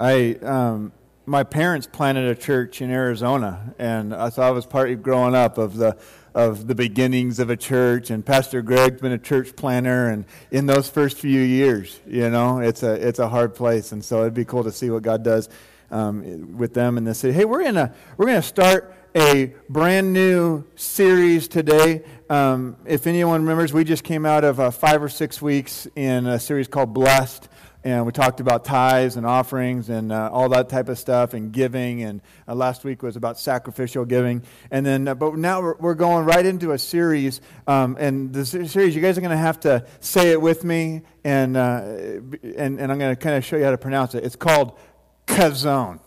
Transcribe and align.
I 0.00 0.32
um, 0.42 0.92
my 1.26 1.44
parents 1.44 1.86
planted 1.86 2.24
a 2.24 2.34
church 2.34 2.80
in 2.80 2.90
Arizona, 2.90 3.74
and 3.78 4.14
I 4.14 4.30
thought 4.30 4.48
I 4.48 4.50
was 4.50 4.64
part 4.64 5.02
growing 5.02 5.34
up 5.34 5.58
of 5.58 5.76
the 5.76 5.98
of 6.34 6.66
the 6.66 6.74
beginnings 6.74 7.38
of 7.38 7.50
a 7.50 7.56
church. 7.56 8.08
And 8.08 8.24
Pastor 8.24 8.62
Greg's 8.62 9.02
been 9.02 9.12
a 9.12 9.18
church 9.18 9.54
planter, 9.54 10.08
and 10.08 10.24
in 10.50 10.64
those 10.64 10.88
first 10.88 11.18
few 11.18 11.42
years, 11.42 12.00
you 12.06 12.30
know, 12.30 12.60
it's 12.60 12.82
a 12.82 12.94
it's 12.94 13.18
a 13.18 13.28
hard 13.28 13.54
place, 13.54 13.92
and 13.92 14.02
so 14.02 14.22
it'd 14.22 14.32
be 14.32 14.46
cool 14.46 14.64
to 14.64 14.72
see 14.72 14.88
what 14.88 15.02
God 15.02 15.22
does 15.22 15.50
um, 15.90 16.56
with 16.56 16.72
them 16.72 16.96
in 16.96 17.04
the 17.04 17.14
city. 17.14 17.34
Hey, 17.34 17.44
we're 17.44 17.62
gonna 17.62 17.94
we're 18.16 18.26
gonna 18.26 18.40
start 18.40 18.96
a 19.14 19.52
brand 19.68 20.14
new 20.14 20.64
series 20.76 21.46
today. 21.46 22.04
Um, 22.30 22.76
if 22.86 23.06
anyone 23.06 23.42
remembers, 23.42 23.74
we 23.74 23.84
just 23.84 24.04
came 24.04 24.24
out 24.24 24.44
of 24.44 24.60
uh, 24.60 24.70
five 24.70 25.02
or 25.02 25.10
six 25.10 25.42
weeks 25.42 25.86
in 25.94 26.26
a 26.26 26.40
series 26.40 26.68
called 26.68 26.94
Blessed 26.94 27.50
and 27.82 28.04
we 28.04 28.12
talked 28.12 28.40
about 28.40 28.64
tithes 28.64 29.16
and 29.16 29.24
offerings 29.26 29.88
and 29.88 30.12
uh, 30.12 30.28
all 30.32 30.48
that 30.50 30.68
type 30.68 30.88
of 30.88 30.98
stuff 30.98 31.32
and 31.32 31.52
giving. 31.52 32.02
And 32.02 32.20
uh, 32.46 32.54
last 32.54 32.84
week 32.84 33.02
was 33.02 33.16
about 33.16 33.38
sacrificial 33.38 34.04
giving. 34.04 34.42
And 34.70 34.84
then 34.84 35.08
uh, 35.08 35.14
but 35.14 35.36
now 35.36 35.62
we're, 35.62 35.76
we're, 35.76 35.94
going 35.94 36.24
right 36.26 36.44
into 36.44 36.72
a 36.72 36.78
series 36.78 37.40
um, 37.66 37.96
and 37.98 38.32
the 38.32 38.44
series 38.44 38.94
you 38.94 39.00
guys 39.00 39.16
are 39.16 39.22
going 39.22 39.30
to 39.30 39.36
have 39.36 39.60
to 39.60 39.86
say 40.00 40.30
it 40.30 40.40
with 40.40 40.64
me. 40.64 41.02
And 41.24 41.56
uh, 41.56 41.82
and, 41.82 42.80
and 42.80 42.92
i'm 42.92 42.98
going 42.98 43.14
to 43.14 43.16
kind 43.16 43.36
of 43.36 43.44
show 43.44 43.56
you 43.56 43.64
how 43.64 43.70
to 43.70 43.78
pronounce 43.78 44.14
it. 44.14 44.24
It's 44.24 44.36
called 44.36 44.78
kazone. 45.26 46.00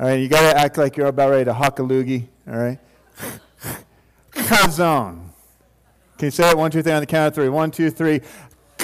All 0.00 0.08
right 0.08 0.20
you 0.20 0.28
got 0.28 0.50
to 0.50 0.58
act 0.58 0.78
like 0.78 0.96
you're 0.96 1.06
about 1.06 1.30
ready 1.30 1.44
to 1.44 1.54
hock 1.54 1.78
a 1.78 1.82
loogie 1.82 2.28
all 2.48 2.56
right? 2.56 2.78
Kazone. 4.32 5.28
Can 6.18 6.26
you 6.26 6.30
say 6.30 6.50
it 6.50 6.56
one 6.56 6.70
two 6.70 6.82
three 6.82 6.92
on 6.92 7.00
the 7.00 7.06
count 7.06 7.28
of 7.28 7.34
three? 7.34 7.48
One 7.48 7.70
two 7.70 7.90
three 7.90 8.20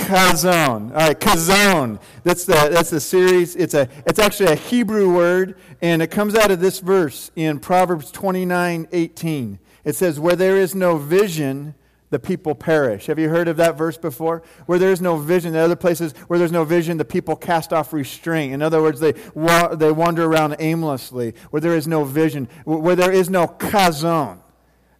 Kazon. 0.08 0.90
All 0.92 0.96
right, 0.96 1.20
kazon. 1.20 2.00
That's 2.24 2.46
the 2.46 2.70
that's 2.72 2.88
the 2.88 2.98
series. 2.98 3.54
It's 3.54 3.74
a 3.74 3.90
it's 4.06 4.18
actually 4.18 4.52
a 4.52 4.54
Hebrew 4.54 5.14
word, 5.14 5.58
and 5.82 6.00
it 6.00 6.10
comes 6.10 6.34
out 6.34 6.50
of 6.50 6.60
this 6.60 6.80
verse 6.80 7.30
in 7.36 7.60
Proverbs 7.60 8.10
29, 8.10 8.88
18. 8.90 9.58
It 9.84 9.96
says, 9.96 10.18
Where 10.18 10.34
there 10.34 10.56
is 10.56 10.74
no 10.74 10.96
vision, 10.96 11.74
the 12.08 12.18
people 12.18 12.54
perish. 12.54 13.04
Have 13.06 13.18
you 13.18 13.28
heard 13.28 13.48
of 13.48 13.58
that 13.58 13.76
verse 13.76 13.98
before? 13.98 14.42
Where 14.64 14.78
there 14.78 14.92
is 14.92 15.02
no 15.02 15.18
vision, 15.18 15.54
in 15.54 15.60
other 15.60 15.76
places 15.76 16.12
where 16.26 16.38
there's 16.38 16.52
no 16.52 16.64
vision, 16.64 16.96
the 16.96 17.04
people 17.04 17.36
cast 17.36 17.74
off 17.74 17.92
restraint. 17.92 18.54
In 18.54 18.62
other 18.62 18.80
words, 18.80 19.00
they, 19.00 19.12
wa- 19.34 19.74
they 19.74 19.92
wander 19.92 20.24
around 20.24 20.56
aimlessly. 20.58 21.34
Where 21.50 21.60
there 21.60 21.76
is 21.76 21.86
no 21.86 22.04
vision, 22.04 22.48
where 22.64 22.96
there 22.96 23.12
is 23.12 23.28
no 23.28 23.46
kazon. 23.46 24.40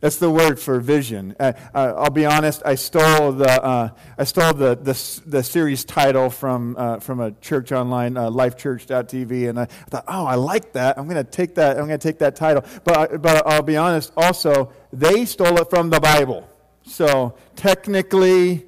That's 0.00 0.16
the 0.16 0.30
word 0.30 0.60
for 0.60 0.78
vision. 0.78 1.34
Uh, 1.40 1.54
uh, 1.74 1.94
I'll 1.96 2.10
be 2.10 2.24
honest. 2.24 2.62
I 2.64 2.76
stole 2.76 3.32
the 3.32 3.50
uh, 3.50 3.90
I 4.16 4.24
stole 4.24 4.52
the, 4.52 4.76
the, 4.76 5.20
the 5.26 5.42
series 5.42 5.84
title 5.84 6.30
from 6.30 6.76
uh, 6.78 7.00
from 7.00 7.18
a 7.18 7.32
church 7.32 7.72
online, 7.72 8.16
uh, 8.16 8.30
LifeChurch.tv, 8.30 9.48
and 9.48 9.58
I 9.58 9.64
thought, 9.64 10.04
oh, 10.06 10.24
I 10.24 10.36
like 10.36 10.72
that. 10.74 10.98
I'm 10.98 11.08
going 11.08 11.24
to 11.24 11.28
take 11.28 11.56
that. 11.56 11.78
I'm 11.78 11.88
going 11.88 11.98
to 11.98 12.08
take 12.08 12.18
that 12.18 12.36
title. 12.36 12.64
But 12.84 13.20
but 13.20 13.44
I'll 13.44 13.62
be 13.62 13.76
honest. 13.76 14.12
Also, 14.16 14.72
they 14.92 15.24
stole 15.24 15.58
it 15.58 15.68
from 15.68 15.90
the 15.90 15.98
Bible. 15.98 16.48
So 16.84 17.34
technically, 17.56 18.66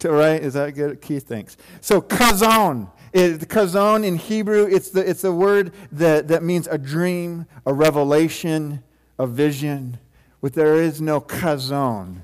to, 0.00 0.10
right? 0.10 0.42
Is 0.42 0.54
that 0.54 0.74
good? 0.74 1.02
Keith 1.02 1.26
thinks. 1.26 1.58
So 1.80 2.00
kazon. 2.00 2.90
Kazon 3.14 4.04
in 4.04 4.16
Hebrew, 4.16 4.66
it's 4.66 4.88
the, 4.88 5.06
it's 5.08 5.20
the 5.20 5.32
word 5.32 5.74
that, 5.92 6.28
that 6.28 6.42
means 6.42 6.66
a 6.66 6.78
dream, 6.78 7.44
a 7.66 7.74
revelation, 7.74 8.82
a 9.18 9.26
vision. 9.26 9.98
With 10.42 10.54
there 10.54 10.74
is 10.74 11.00
no 11.00 11.20
kazon, 11.20 12.22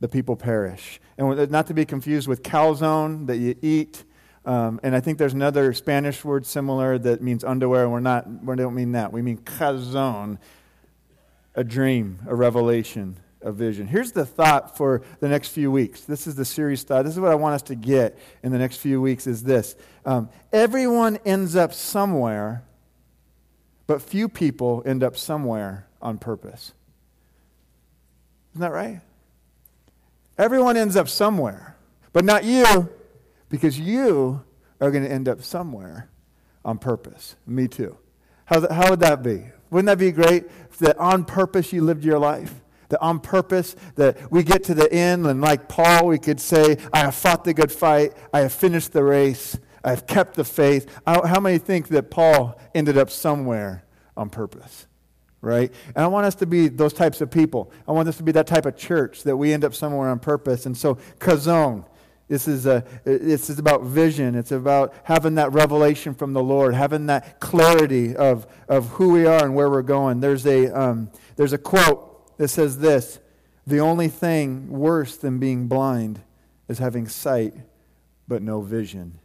the 0.00 0.08
people 0.08 0.36
perish. 0.36 1.00
And 1.18 1.50
not 1.50 1.66
to 1.66 1.74
be 1.74 1.84
confused 1.84 2.28
with 2.28 2.44
calzone 2.44 3.26
that 3.26 3.38
you 3.38 3.56
eat. 3.60 4.04
Um, 4.44 4.78
and 4.84 4.94
I 4.94 5.00
think 5.00 5.18
there's 5.18 5.34
another 5.34 5.74
Spanish 5.74 6.24
word 6.24 6.46
similar 6.46 6.96
that 6.98 7.20
means 7.20 7.42
underwear, 7.42 7.82
and 7.82 7.92
we're 7.92 8.00
not, 8.00 8.26
we 8.44 8.54
don't 8.54 8.76
mean 8.76 8.92
that. 8.92 9.12
We 9.12 9.22
mean 9.22 9.38
kazon, 9.38 10.38
a 11.56 11.64
dream, 11.64 12.20
a 12.28 12.34
revelation, 12.34 13.16
a 13.42 13.50
vision. 13.50 13.88
Here's 13.88 14.12
the 14.12 14.24
thought 14.24 14.76
for 14.76 15.02
the 15.18 15.28
next 15.28 15.48
few 15.48 15.72
weeks. 15.72 16.02
This 16.02 16.28
is 16.28 16.36
the 16.36 16.44
series 16.44 16.84
thought. 16.84 17.04
This 17.04 17.14
is 17.14 17.20
what 17.20 17.32
I 17.32 17.34
want 17.34 17.56
us 17.56 17.62
to 17.62 17.74
get 17.74 18.16
in 18.44 18.52
the 18.52 18.58
next 18.58 18.76
few 18.76 19.02
weeks 19.02 19.26
is 19.26 19.42
this. 19.42 19.74
Um, 20.06 20.28
everyone 20.52 21.18
ends 21.26 21.56
up 21.56 21.74
somewhere, 21.74 22.62
but 23.88 24.00
few 24.00 24.28
people 24.28 24.84
end 24.86 25.02
up 25.02 25.16
somewhere 25.16 25.88
on 26.00 26.18
purpose. 26.18 26.72
Isn't 28.58 28.72
that 28.72 28.76
right? 28.76 29.00
Everyone 30.36 30.76
ends 30.76 30.96
up 30.96 31.08
somewhere, 31.08 31.76
but 32.12 32.24
not 32.24 32.42
you, 32.42 32.88
because 33.48 33.78
you 33.78 34.42
are 34.80 34.90
going 34.90 35.04
to 35.04 35.08
end 35.08 35.28
up 35.28 35.44
somewhere 35.44 36.10
on 36.64 36.78
purpose. 36.78 37.36
Me 37.46 37.68
too. 37.68 37.96
How, 38.46 38.68
how 38.68 38.90
would 38.90 38.98
that 38.98 39.22
be? 39.22 39.44
Wouldn't 39.70 39.86
that 39.86 40.00
be 40.00 40.10
great 40.10 40.46
that 40.80 40.98
on 40.98 41.24
purpose 41.24 41.72
you 41.72 41.82
lived 41.82 42.02
your 42.04 42.18
life? 42.18 42.52
That 42.88 43.00
on 43.00 43.20
purpose, 43.20 43.76
that 43.94 44.32
we 44.32 44.42
get 44.42 44.64
to 44.64 44.74
the 44.74 44.92
end, 44.92 45.24
and 45.28 45.40
like 45.40 45.68
Paul, 45.68 46.08
we 46.08 46.18
could 46.18 46.40
say, 46.40 46.78
I 46.92 46.98
have 46.98 47.14
fought 47.14 47.44
the 47.44 47.54
good 47.54 47.70
fight, 47.70 48.12
I 48.34 48.40
have 48.40 48.52
finished 48.52 48.92
the 48.92 49.04
race, 49.04 49.56
I 49.84 49.90
have 49.90 50.04
kept 50.08 50.34
the 50.34 50.42
faith. 50.42 50.90
How 51.06 51.38
many 51.38 51.58
think 51.58 51.86
that 51.90 52.10
Paul 52.10 52.60
ended 52.74 52.98
up 52.98 53.10
somewhere 53.10 53.84
on 54.16 54.30
purpose? 54.30 54.87
Right? 55.40 55.72
And 55.94 56.04
I 56.04 56.06
want 56.08 56.26
us 56.26 56.34
to 56.36 56.46
be 56.46 56.68
those 56.68 56.92
types 56.92 57.20
of 57.20 57.30
people. 57.30 57.72
I 57.86 57.92
want 57.92 58.08
us 58.08 58.16
to 58.16 58.22
be 58.22 58.32
that 58.32 58.46
type 58.46 58.66
of 58.66 58.76
church 58.76 59.22
that 59.22 59.36
we 59.36 59.52
end 59.52 59.64
up 59.64 59.74
somewhere 59.74 60.08
on 60.08 60.18
purpose. 60.18 60.66
And 60.66 60.76
so, 60.76 60.96
kazon. 61.18 61.84
This 62.28 62.46
is, 62.46 62.66
a, 62.66 62.84
this 63.04 63.48
is 63.48 63.58
about 63.58 63.84
vision. 63.84 64.34
It's 64.34 64.52
about 64.52 64.94
having 65.04 65.36
that 65.36 65.50
revelation 65.52 66.12
from 66.12 66.34
the 66.34 66.42
Lord, 66.42 66.74
having 66.74 67.06
that 67.06 67.40
clarity 67.40 68.14
of, 68.14 68.46
of 68.68 68.86
who 68.88 69.12
we 69.12 69.24
are 69.24 69.42
and 69.42 69.54
where 69.54 69.70
we're 69.70 69.80
going. 69.80 70.20
There's 70.20 70.46
a, 70.46 70.66
um, 70.78 71.10
there's 71.36 71.54
a 71.54 71.58
quote 71.58 72.36
that 72.36 72.48
says 72.48 72.80
this 72.80 73.18
The 73.66 73.80
only 73.80 74.08
thing 74.08 74.68
worse 74.68 75.16
than 75.16 75.38
being 75.38 75.68
blind 75.68 76.20
is 76.68 76.78
having 76.78 77.08
sight 77.08 77.54
but 78.26 78.42
no 78.42 78.60
vision. 78.60 79.20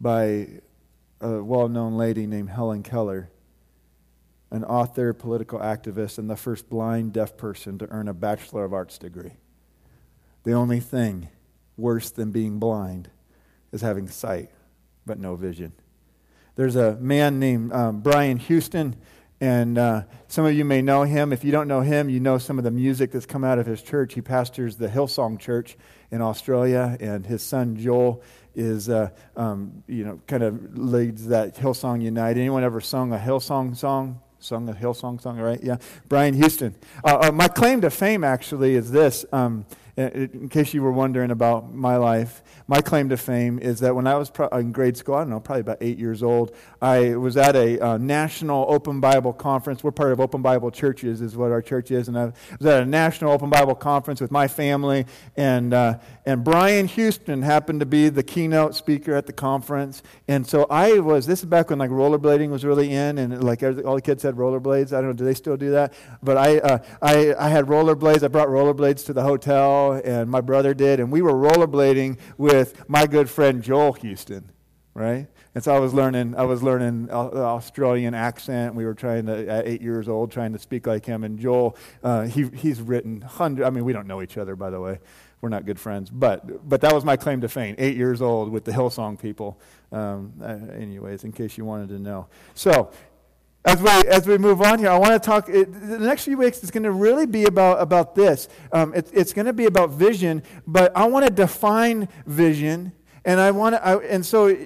By 0.00 0.48
a 1.20 1.42
well 1.42 1.68
known 1.68 1.96
lady 1.96 2.26
named 2.26 2.50
Helen 2.50 2.82
Keller 2.82 3.30
an 4.50 4.64
author, 4.64 5.12
political 5.12 5.58
activist, 5.58 6.18
and 6.18 6.28
the 6.28 6.36
first 6.36 6.68
blind 6.68 7.12
deaf 7.12 7.36
person 7.36 7.78
to 7.78 7.88
earn 7.90 8.08
a 8.08 8.14
Bachelor 8.14 8.64
of 8.64 8.72
Arts 8.72 8.98
degree. 8.98 9.32
The 10.44 10.52
only 10.52 10.80
thing 10.80 11.28
worse 11.76 12.10
than 12.10 12.30
being 12.30 12.58
blind 12.58 13.10
is 13.72 13.82
having 13.82 14.08
sight 14.08 14.50
but 15.04 15.18
no 15.18 15.36
vision. 15.36 15.72
There's 16.54 16.76
a 16.76 16.96
man 16.96 17.38
named 17.38 17.72
um, 17.72 18.00
Brian 18.00 18.36
Houston, 18.36 18.96
and 19.40 19.78
uh, 19.78 20.02
some 20.26 20.44
of 20.44 20.54
you 20.54 20.64
may 20.64 20.82
know 20.82 21.02
him. 21.02 21.32
If 21.32 21.44
you 21.44 21.52
don't 21.52 21.68
know 21.68 21.82
him, 21.82 22.10
you 22.10 22.18
know 22.18 22.38
some 22.38 22.58
of 22.58 22.64
the 22.64 22.70
music 22.70 23.12
that's 23.12 23.26
come 23.26 23.44
out 23.44 23.58
of 23.58 23.66
his 23.66 23.80
church. 23.80 24.14
He 24.14 24.20
pastors 24.20 24.76
the 24.76 24.88
Hillsong 24.88 25.38
Church 25.38 25.76
in 26.10 26.20
Australia, 26.20 26.96
and 27.00 27.24
his 27.24 27.42
son 27.42 27.76
Joel 27.76 28.22
is, 28.54 28.88
uh, 28.88 29.10
um, 29.36 29.84
you 29.86 30.04
know, 30.04 30.20
kind 30.26 30.42
of 30.42 30.76
leads 30.76 31.28
that 31.28 31.56
Hillsong 31.56 32.02
United. 32.02 32.40
Anyone 32.40 32.64
ever 32.64 32.80
sung 32.80 33.12
a 33.12 33.18
Hillsong 33.18 33.76
song? 33.76 34.20
Sung 34.40 34.68
a 34.68 34.72
Hillsong 34.72 35.20
song, 35.20 35.38
right? 35.38 35.62
Yeah. 35.62 35.76
Brian 36.08 36.34
Houston. 36.34 36.74
Uh, 37.04 37.28
uh, 37.28 37.32
my 37.32 37.48
claim 37.48 37.80
to 37.80 37.90
fame 37.90 38.24
actually 38.24 38.74
is 38.74 38.90
this. 38.90 39.24
Um, 39.32 39.66
in 39.98 40.48
case 40.48 40.72
you 40.74 40.82
were 40.82 40.92
wondering 40.92 41.32
about 41.32 41.74
my 41.74 41.96
life, 41.96 42.42
my 42.68 42.80
claim 42.80 43.08
to 43.08 43.16
fame 43.16 43.58
is 43.58 43.80
that 43.80 43.96
when 43.96 44.06
I 44.06 44.14
was 44.14 44.30
pro- 44.30 44.46
in 44.48 44.70
grade 44.70 44.96
school, 44.96 45.16
I 45.16 45.20
don't 45.20 45.30
know, 45.30 45.40
probably 45.40 45.62
about 45.62 45.78
eight 45.80 45.98
years 45.98 46.22
old, 46.22 46.54
I 46.80 47.16
was 47.16 47.36
at 47.36 47.56
a 47.56 47.80
uh, 47.80 47.98
national 47.98 48.66
open 48.68 49.00
Bible 49.00 49.32
conference. 49.32 49.82
We're 49.82 49.90
part 49.90 50.12
of 50.12 50.20
Open 50.20 50.40
Bible 50.40 50.70
Churches, 50.70 51.20
is 51.20 51.36
what 51.36 51.50
our 51.50 51.60
church 51.60 51.90
is. 51.90 52.06
And 52.06 52.16
I 52.16 52.32
was 52.58 52.66
at 52.66 52.82
a 52.82 52.86
national 52.86 53.32
open 53.32 53.50
Bible 53.50 53.74
conference 53.74 54.20
with 54.20 54.30
my 54.30 54.46
family. 54.46 55.06
And, 55.36 55.74
uh, 55.74 55.98
and 56.24 56.44
Brian 56.44 56.86
Houston 56.86 57.42
happened 57.42 57.80
to 57.80 57.86
be 57.86 58.08
the 58.08 58.22
keynote 58.22 58.76
speaker 58.76 59.16
at 59.16 59.26
the 59.26 59.32
conference. 59.32 60.02
And 60.28 60.46
so 60.46 60.66
I 60.70 61.00
was, 61.00 61.26
this 61.26 61.40
is 61.40 61.46
back 61.46 61.70
when 61.70 61.80
like 61.80 61.90
rollerblading 61.90 62.50
was 62.50 62.64
really 62.64 62.92
in, 62.92 63.18
and 63.18 63.42
like 63.42 63.64
all 63.64 63.96
the 63.96 64.02
kids 64.02 64.22
had 64.22 64.36
rollerblades. 64.36 64.92
I 64.92 65.00
don't 65.00 65.06
know, 65.06 65.12
do 65.14 65.24
they 65.24 65.34
still 65.34 65.56
do 65.56 65.72
that? 65.72 65.92
But 66.22 66.36
I, 66.36 66.58
uh, 66.58 66.78
I, 67.02 67.34
I 67.36 67.48
had 67.48 67.66
rollerblades. 67.66 68.22
I 68.22 68.28
brought 68.28 68.48
rollerblades 68.48 69.04
to 69.06 69.12
the 69.12 69.22
hotel, 69.22 69.87
and 69.92 70.30
my 70.30 70.40
brother 70.40 70.74
did. 70.74 71.00
And 71.00 71.10
we 71.10 71.22
were 71.22 71.32
rollerblading 71.32 72.18
with 72.36 72.88
my 72.88 73.06
good 73.06 73.28
friend 73.28 73.62
Joel 73.62 73.92
Houston, 73.94 74.50
right? 74.94 75.26
And 75.54 75.64
so 75.64 75.74
I 75.74 75.80
was 75.80 75.92
learning, 75.92 76.34
I 76.36 76.44
was 76.44 76.62
learning 76.62 77.06
the 77.06 77.14
Australian 77.14 78.14
accent. 78.14 78.74
We 78.74 78.84
were 78.84 78.94
trying 78.94 79.26
to, 79.26 79.48
at 79.48 79.66
eight 79.66 79.82
years 79.82 80.08
old, 80.08 80.30
trying 80.30 80.52
to 80.52 80.58
speak 80.58 80.86
like 80.86 81.04
him. 81.04 81.24
And 81.24 81.38
Joel, 81.38 81.76
uh, 82.02 82.22
he, 82.26 82.48
he's 82.54 82.80
written 82.80 83.20
hundred. 83.22 83.64
I 83.66 83.70
mean, 83.70 83.84
we 83.84 83.92
don't 83.92 84.06
know 84.06 84.22
each 84.22 84.38
other, 84.38 84.54
by 84.54 84.70
the 84.70 84.80
way. 84.80 85.00
We're 85.40 85.50
not 85.50 85.66
good 85.66 85.78
friends, 85.78 86.10
but 86.10 86.68
but 86.68 86.80
that 86.80 86.92
was 86.92 87.04
my 87.04 87.16
claim 87.16 87.42
to 87.42 87.48
fame. 87.48 87.76
Eight 87.78 87.96
years 87.96 88.20
old 88.20 88.50
with 88.50 88.64
the 88.64 88.72
Hillsong 88.72 89.20
people. 89.20 89.60
Um, 89.92 90.32
uh, 90.42 90.46
anyways, 90.74 91.22
in 91.22 91.30
case 91.30 91.56
you 91.56 91.64
wanted 91.64 91.90
to 91.90 92.00
know. 92.00 92.26
So 92.54 92.90
as 93.64 93.82
we 93.82 93.90
as 94.08 94.26
we 94.26 94.38
move 94.38 94.62
on 94.62 94.78
here, 94.78 94.90
I 94.90 94.98
want 94.98 95.12
to 95.12 95.18
talk. 95.18 95.48
It, 95.48 95.72
the 95.72 95.98
next 95.98 96.24
few 96.24 96.38
weeks 96.38 96.62
is 96.62 96.70
going 96.70 96.84
to 96.84 96.92
really 96.92 97.26
be 97.26 97.44
about 97.44 97.80
about 97.80 98.14
this. 98.14 98.48
Um, 98.72 98.94
it, 98.94 99.10
it's 99.12 99.32
going 99.32 99.46
to 99.46 99.52
be 99.52 99.66
about 99.66 99.90
vision, 99.90 100.42
but 100.66 100.96
I 100.96 101.06
want 101.06 101.26
to 101.26 101.32
define 101.32 102.08
vision, 102.26 102.92
and 103.24 103.40
I 103.40 103.50
want 103.50 103.74
to. 103.74 104.00
and 104.10 104.24
so 104.24 104.56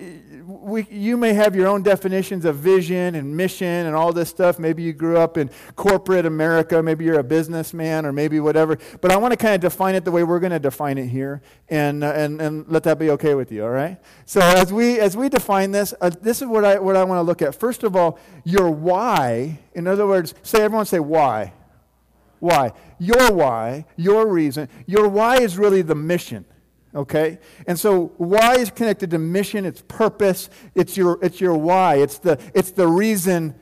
we, 0.47 0.87
you 0.91 1.17
may 1.17 1.33
have 1.33 1.55
your 1.55 1.69
own 1.69 1.83
definitions 1.83 2.44
of 2.44 2.56
vision 2.56 3.15
and 3.15 3.37
mission 3.37 3.87
and 3.87 3.94
all 3.94 4.12
this 4.12 4.29
stuff. 4.29 4.59
Maybe 4.59 4.83
you 4.83 4.93
grew 4.93 5.19
up 5.19 5.37
in 5.37 5.50
corporate 5.77 6.27
America. 6.27 6.83
Maybe 6.83 7.05
you're 7.05 7.19
a 7.19 7.25
businessman 7.25 8.06
or 8.06 8.12
maybe 8.12 8.41
whatever. 8.41 8.79
But 9.00 9.12
I 9.12 9.17
want 9.17 9.33
to 9.33 9.37
kind 9.37 9.55
of 9.55 9.61
define 9.61 9.94
it 9.94 10.05
the 10.05 10.11
way 10.11 10.25
we're 10.25 10.41
going 10.41 10.53
to 10.53 10.59
define 10.59 10.99
it 10.99 11.06
here 11.06 11.43
and, 11.69 12.05
uh, 12.05 12.12
and, 12.12 12.41
and 12.41 12.69
let 12.69 12.83
that 12.85 12.99
be 12.99 13.11
okay 13.11 13.35
with 13.35 13.53
you, 13.53 13.65
all 13.65 13.71
right? 13.71 13.99
So 14.25 14.41
as 14.41 14.73
we, 14.73 14.99
as 15.00 15.17
we 15.17 15.29
define 15.29 15.71
this, 15.71 15.94
uh, 16.00 16.11
this 16.11 16.43
is 16.43 16.49
what 16.49 16.65
I, 16.65 16.79
what 16.79 16.97
I 16.97 17.05
want 17.05 17.19
to 17.19 17.23
look 17.23 17.43
at. 17.43 17.55
First 17.55 17.83
of 17.83 17.97
all, 17.97 18.19
your 18.44 18.71
why. 18.71 19.61
In 19.75 19.87
other 19.87 20.06
words, 20.06 20.35
say, 20.43 20.62
everyone 20.62 20.87
say 20.87 21.00
why. 21.00 21.53
Why? 22.41 22.73
Your 22.99 23.33
why, 23.33 23.87
your 23.97 24.27
reason. 24.27 24.69
Your 24.87 25.09
why 25.09 25.37
is 25.37 25.56
really 25.56 25.83
the 25.83 25.94
mission 25.94 26.44
okay? 26.94 27.39
And 27.67 27.79
so 27.79 28.12
why 28.17 28.56
is 28.56 28.71
connected 28.71 29.11
to 29.11 29.19
mission? 29.19 29.65
It's 29.65 29.83
purpose. 29.83 30.50
It's 30.75 30.97
your 30.97 31.19
it's 31.23 31.41
your 31.41 31.55
why. 31.55 31.97
It's 31.97 32.19
the 32.19 32.39
it's 32.55 32.73
the 32.73 32.87
reason 32.87 33.55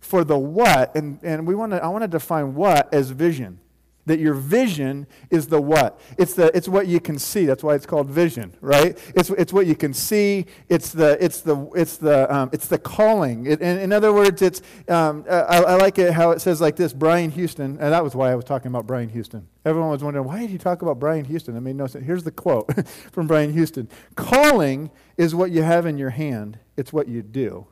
for 0.00 0.24
the 0.24 0.38
what. 0.38 0.94
And 0.94 1.18
and 1.22 1.46
we 1.46 1.54
want 1.54 1.72
to 1.72 1.82
i 1.82 1.88
want 1.88 2.02
to 2.02 2.08
define 2.08 2.54
what 2.54 2.92
as 2.92 3.10
vision 3.10 3.60
that 4.06 4.18
your 4.18 4.34
vision 4.34 5.06
is 5.30 5.46
the 5.46 5.60
what? 5.60 6.00
It's 6.18 6.34
the 6.34 6.54
it's 6.56 6.68
what 6.68 6.86
you 6.86 7.00
can 7.00 7.18
see. 7.18 7.46
That's 7.46 7.62
why 7.62 7.74
it's 7.74 7.86
called 7.86 8.10
vision 8.10 8.54
right? 8.60 8.98
It's, 9.14 9.30
it's 9.30 9.52
what 9.52 9.66
you 9.66 9.74
can 9.74 9.92
see. 9.92 10.46
It's 10.68 10.92
the 10.92 11.22
it's 11.22 11.40
the 11.40 11.68
it's 11.74 11.96
the 11.96 12.32
um, 12.34 12.50
it's 12.52 12.66
the 12.66 12.78
calling. 12.78 13.46
It, 13.46 13.60
in, 13.60 13.78
in 13.78 13.92
other 13.92 14.12
words 14.12 14.42
it's 14.42 14.62
um, 14.88 15.24
I, 15.30 15.40
I, 15.40 15.74
like 15.76 15.98
it 15.98 16.12
how 16.12 16.30
it 16.30 16.40
says 16.40 16.60
like 16.60 16.76
this 16.76 16.92
brian 16.92 17.30
houston 17.30 17.72
and 17.80 17.92
that 17.92 18.02
was 18.02 18.14
why 18.14 18.30
i 18.30 18.34
was 18.34 18.44
talking 18.44 18.68
about 18.68 18.86
brian 18.86 19.08
houston. 19.08 19.48
Everyone 19.64 19.90
was 19.90 20.02
wondering 20.02 20.26
why 20.26 20.40
did 20.40 20.50
you 20.50 20.58
talk 20.58 20.82
about 20.82 20.98
brian 20.98 21.24
houston? 21.24 21.56
I 21.56 21.60
mean 21.60 21.76
no 21.76 21.86
sense. 21.86 22.04
Here's 22.06 22.24
the 22.24 22.30
quote 22.30 22.70
from 23.12 23.26
brian 23.26 23.52
houston. 23.52 23.88
Calling 24.14 24.90
is 25.16 25.34
what 25.34 25.50
you 25.50 25.62
have 25.62 25.86
in 25.86 25.98
your 25.98 26.10
hand. 26.10 26.58
It's 26.76 26.92
what 26.92 27.08
you 27.08 27.22
do. 27.22 27.66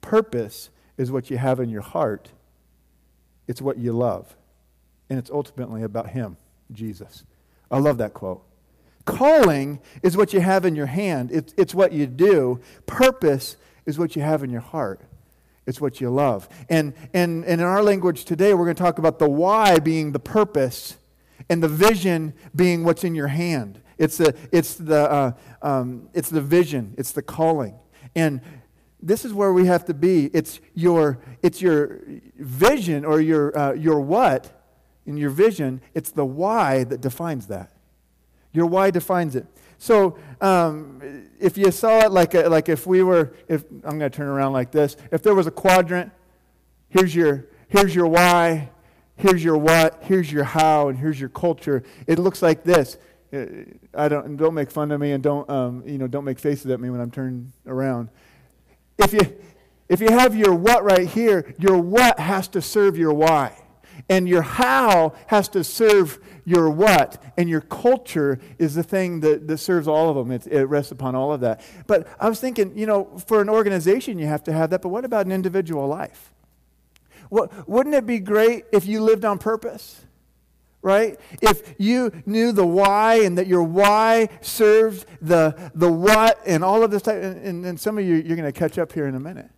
Purpose 0.00 0.70
is 0.96 1.10
what 1.10 1.30
you 1.30 1.38
have 1.38 1.60
in 1.60 1.68
your 1.68 1.82
heart. 1.82 2.30
It's 3.46 3.60
what 3.60 3.78
you 3.78 3.92
love 3.92 4.36
and 5.12 5.18
it's 5.18 5.30
ultimately 5.30 5.82
about 5.82 6.08
Him, 6.08 6.38
Jesus. 6.72 7.24
I 7.70 7.76
love 7.76 7.98
that 7.98 8.14
quote. 8.14 8.42
Calling 9.04 9.78
is 10.02 10.16
what 10.16 10.32
you 10.32 10.40
have 10.40 10.64
in 10.64 10.74
your 10.74 10.86
hand, 10.86 11.30
it's, 11.30 11.52
it's 11.58 11.74
what 11.74 11.92
you 11.92 12.06
do. 12.06 12.62
Purpose 12.86 13.58
is 13.84 13.98
what 13.98 14.16
you 14.16 14.22
have 14.22 14.42
in 14.42 14.48
your 14.48 14.62
heart. 14.62 15.02
It's 15.66 15.82
what 15.82 16.00
you 16.00 16.08
love. 16.08 16.48
And, 16.70 16.94
and, 17.12 17.44
and 17.44 17.60
in 17.60 17.66
our 17.66 17.82
language 17.82 18.24
today, 18.24 18.54
we're 18.54 18.64
going 18.64 18.74
to 18.74 18.82
talk 18.82 18.96
about 18.96 19.18
the 19.18 19.28
why 19.28 19.80
being 19.80 20.12
the 20.12 20.18
purpose 20.18 20.96
and 21.50 21.62
the 21.62 21.68
vision 21.68 22.32
being 22.56 22.82
what's 22.82 23.04
in 23.04 23.14
your 23.14 23.28
hand. 23.28 23.82
It's 23.98 24.16
the, 24.16 24.34
it's 24.50 24.76
the, 24.76 25.10
uh, 25.12 25.32
um, 25.60 26.08
it's 26.14 26.30
the 26.30 26.40
vision, 26.40 26.94
it's 26.96 27.12
the 27.12 27.20
calling. 27.20 27.74
And 28.16 28.40
this 29.02 29.26
is 29.26 29.34
where 29.34 29.52
we 29.52 29.66
have 29.66 29.84
to 29.84 29.94
be. 29.94 30.30
It's 30.32 30.58
your, 30.74 31.18
it's 31.42 31.60
your 31.60 32.00
vision 32.38 33.04
or 33.04 33.20
your, 33.20 33.58
uh, 33.58 33.72
your 33.74 34.00
what 34.00 34.61
in 35.06 35.16
your 35.16 35.30
vision, 35.30 35.80
it's 35.94 36.10
the 36.10 36.24
why 36.24 36.84
that 36.84 37.00
defines 37.00 37.46
that. 37.48 37.72
Your 38.52 38.66
why 38.66 38.90
defines 38.90 39.34
it. 39.36 39.46
So 39.78 40.16
um, 40.40 41.00
if 41.40 41.58
you 41.58 41.70
saw 41.72 42.00
it 42.00 42.12
like, 42.12 42.34
a, 42.34 42.48
like 42.48 42.68
if 42.68 42.86
we 42.86 43.02
were, 43.02 43.34
if 43.48 43.64
I'm 43.84 43.98
going 43.98 44.10
to 44.10 44.16
turn 44.16 44.28
around 44.28 44.52
like 44.52 44.70
this, 44.70 44.96
if 45.10 45.22
there 45.22 45.34
was 45.34 45.46
a 45.46 45.50
quadrant, 45.50 46.12
here's 46.88 47.14
your, 47.14 47.48
here's 47.68 47.94
your 47.94 48.06
why, 48.06 48.70
here's 49.16 49.42
your 49.42 49.58
what, 49.58 50.02
here's 50.04 50.30
your 50.30 50.44
how, 50.44 50.88
and 50.88 50.98
here's 50.98 51.18
your 51.18 51.30
culture. 51.30 51.82
It 52.06 52.18
looks 52.18 52.42
like 52.42 52.62
this. 52.62 52.96
Uh, 53.32 53.46
I 53.94 54.08
don't, 54.08 54.36
don't 54.36 54.54
make 54.54 54.70
fun 54.70 54.92
of 54.92 55.00
me 55.00 55.12
and 55.12 55.22
don't, 55.22 55.48
um, 55.50 55.82
you 55.86 55.98
know, 55.98 56.06
don't 56.06 56.24
make 56.24 56.38
faces 56.38 56.70
at 56.70 56.78
me 56.78 56.90
when 56.90 57.00
I'm 57.00 57.10
turned 57.10 57.52
around. 57.66 58.08
If 58.98 59.12
you, 59.12 59.36
if 59.88 60.00
you 60.00 60.10
have 60.10 60.36
your 60.36 60.54
what 60.54 60.84
right 60.84 61.08
here, 61.08 61.54
your 61.58 61.78
what 61.78 62.20
has 62.20 62.46
to 62.48 62.62
serve 62.62 62.96
your 62.96 63.14
why. 63.14 63.56
And 64.08 64.28
your 64.28 64.42
how 64.42 65.14
has 65.28 65.48
to 65.50 65.64
serve 65.64 66.18
your 66.44 66.70
what. 66.70 67.22
And 67.36 67.48
your 67.48 67.60
culture 67.60 68.38
is 68.58 68.74
the 68.74 68.82
thing 68.82 69.20
that, 69.20 69.46
that 69.48 69.58
serves 69.58 69.88
all 69.88 70.08
of 70.10 70.16
them. 70.16 70.30
It, 70.30 70.46
it 70.46 70.64
rests 70.64 70.92
upon 70.92 71.14
all 71.14 71.32
of 71.32 71.40
that. 71.40 71.60
But 71.86 72.08
I 72.20 72.28
was 72.28 72.40
thinking, 72.40 72.76
you 72.76 72.86
know, 72.86 73.18
for 73.26 73.40
an 73.40 73.48
organization, 73.48 74.18
you 74.18 74.26
have 74.26 74.44
to 74.44 74.52
have 74.52 74.70
that. 74.70 74.82
But 74.82 74.88
what 74.88 75.04
about 75.04 75.26
an 75.26 75.32
individual 75.32 75.86
life? 75.86 76.32
What, 77.28 77.68
wouldn't 77.68 77.94
it 77.94 78.06
be 78.06 78.18
great 78.18 78.64
if 78.72 78.86
you 78.86 79.00
lived 79.00 79.24
on 79.24 79.38
purpose? 79.38 80.04
right? 80.82 81.18
If 81.40 81.74
you 81.78 82.10
knew 82.26 82.52
the 82.52 82.66
why 82.66 83.22
and 83.22 83.38
that 83.38 83.46
your 83.46 83.62
why 83.62 84.28
served 84.40 85.06
the, 85.22 85.70
the 85.74 85.90
what 85.90 86.40
and 86.44 86.64
all 86.64 86.82
of 86.82 86.90
this 86.90 87.02
type, 87.02 87.22
and, 87.22 87.36
and, 87.36 87.64
and 87.64 87.80
some 87.80 87.98
of 87.98 88.04
you, 88.04 88.16
you're 88.16 88.36
going 88.36 88.52
to 88.52 88.58
catch 88.58 88.78
up 88.78 88.92
here 88.92 89.06
in 89.06 89.14
a 89.14 89.20
minute. 89.20 89.48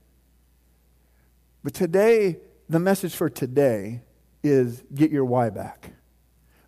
But 1.62 1.72
today, 1.72 2.36
the 2.69 2.78
message 2.78 3.14
for 3.14 3.31
today 3.31 4.02
is 4.44 4.85
get 4.94 5.11
your 5.11 5.25
why 5.25 5.50
back. 5.50 5.93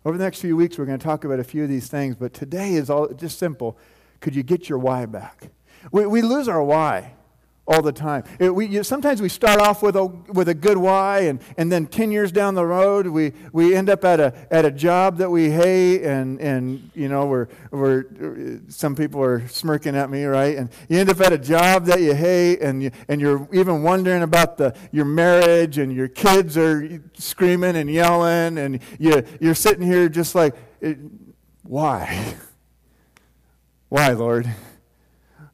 Over 0.03 0.17
the 0.17 0.23
next 0.23 0.41
few 0.41 0.55
weeks, 0.55 0.77
we're 0.77 0.85
going 0.85 0.99
to 0.99 1.03
talk 1.03 1.23
about 1.23 1.39
a 1.39 1.43
few 1.43 1.63
of 1.63 1.69
these 1.69 1.87
things, 1.87 2.15
but 2.15 2.33
today 2.33 2.73
is 2.73 2.89
all 2.89 3.07
just 3.09 3.37
simple. 3.37 3.77
Could 4.19 4.35
you 4.35 4.43
get 4.43 4.67
your 4.67 4.79
why 4.79 5.05
back? 5.05 5.51
We, 5.91 6.05
we 6.07 6.21
lose 6.21 6.47
our 6.47 6.63
why 6.63 7.13
all 7.67 7.81
the 7.81 7.91
time. 7.91 8.23
It, 8.39 8.53
we, 8.55 8.65
you, 8.67 8.83
sometimes 8.83 9.21
we 9.21 9.27
start 9.27 9.59
off 9.59 9.83
with 9.83 9.97
a, 9.97 10.05
with 10.05 10.47
a 10.47 10.53
good 10.53 10.77
why, 10.77 11.21
and, 11.21 11.41
and 11.57 11.69
then 11.69 11.85
10 11.85 12.11
years 12.11 12.31
down 12.31 12.55
the 12.55 12.65
road, 12.65 13.07
we, 13.07 13.33
we 13.51 13.75
end 13.75 13.89
up 13.89 14.05
at 14.05 14.19
a, 14.19 14.33
at 14.49 14.63
a 14.63 14.71
job 14.71 15.17
that 15.17 15.29
we 15.29 15.49
hate, 15.49 16.03
and, 16.03 16.39
and 16.39 16.89
you 16.95 17.09
know, 17.09 17.25
we're, 17.25 17.47
we're, 17.71 18.61
some 18.69 18.95
people 18.95 19.21
are 19.21 19.45
smirking 19.49 19.95
at 19.95 20.09
me, 20.09 20.23
right? 20.23 20.57
And 20.57 20.69
you 20.87 20.97
end 20.97 21.09
up 21.09 21.19
at 21.19 21.33
a 21.33 21.37
job 21.37 21.85
that 21.85 21.99
you 21.99 22.13
hate, 22.15 22.61
and, 22.61 22.81
you, 22.81 22.91
and 23.09 23.19
you're 23.19 23.47
even 23.51 23.83
wondering 23.83 24.23
about 24.23 24.57
the, 24.57 24.73
your 24.93 25.05
marriage, 25.05 25.77
and 25.77 25.91
your 25.91 26.07
kids 26.07 26.57
are 26.57 27.01
screaming 27.15 27.75
and 27.75 27.89
yelling, 27.91 28.57
and 28.57 28.79
you, 28.97 29.23
you're 29.41 29.55
sitting 29.55 29.85
here 29.85 30.07
just 30.07 30.35
like, 30.35 30.55
eh, 30.81 30.93
why? 31.63 32.35
Why, 33.89 34.09
Lord? 34.09 34.53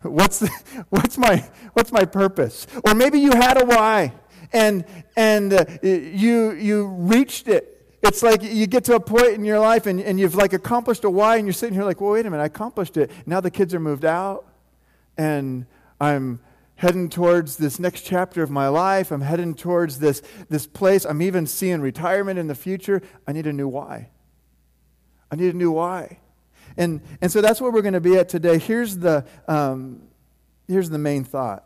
What's, 0.03 0.39
the, 0.39 0.49
what's, 0.89 1.17
my, 1.17 1.49
what's 1.73 1.91
my 1.91 2.05
purpose? 2.05 2.67
Or 2.85 2.93
maybe 2.93 3.19
you 3.19 3.31
had 3.31 3.61
a 3.61 3.65
why 3.65 4.13
and, 4.51 4.85
and 5.15 5.53
uh, 5.53 5.65
you, 5.81 6.51
you 6.51 6.87
reached 6.87 7.47
it. 7.47 7.69
It's 8.03 8.21
like 8.21 8.43
you 8.43 8.67
get 8.67 8.83
to 8.85 8.95
a 8.95 8.99
point 8.99 9.33
in 9.33 9.45
your 9.45 9.59
life 9.59 9.85
and, 9.85 9.99
and 10.01 10.19
you've 10.19 10.35
like 10.35 10.53
accomplished 10.53 11.05
a 11.05 11.09
why 11.09 11.37
and 11.37 11.47
you're 11.47 11.53
sitting 11.53 11.73
here 11.73 11.85
like, 11.85 12.01
well, 12.01 12.11
wait 12.11 12.25
a 12.25 12.29
minute, 12.29 12.43
I 12.43 12.47
accomplished 12.47 12.97
it. 12.97 13.09
Now 13.25 13.39
the 13.39 13.51
kids 13.51 13.73
are 13.73 13.79
moved 13.79 14.03
out 14.03 14.45
and 15.17 15.65
I'm 16.01 16.41
heading 16.75 17.07
towards 17.07 17.55
this 17.55 17.79
next 17.79 18.01
chapter 18.01 18.43
of 18.43 18.51
my 18.51 18.67
life. 18.67 19.11
I'm 19.11 19.21
heading 19.21 19.53
towards 19.53 19.99
this, 19.99 20.21
this 20.49 20.67
place. 20.67 21.05
I'm 21.05 21.21
even 21.21 21.47
seeing 21.47 21.79
retirement 21.79 22.37
in 22.37 22.47
the 22.47 22.55
future. 22.55 23.01
I 23.25 23.31
need 23.31 23.47
a 23.47 23.53
new 23.53 23.69
why. 23.69 24.09
I 25.31 25.35
need 25.37 25.53
a 25.53 25.57
new 25.57 25.71
why. 25.71 26.19
And, 26.77 27.01
and 27.21 27.31
so 27.31 27.41
that's 27.41 27.61
where 27.61 27.71
we're 27.71 27.81
going 27.81 27.93
to 27.93 28.01
be 28.01 28.17
at 28.17 28.29
today. 28.29 28.57
Here's 28.57 28.97
the, 28.97 29.25
um, 29.47 30.03
here's 30.67 30.89
the 30.89 30.97
main 30.97 31.23
thought 31.23 31.65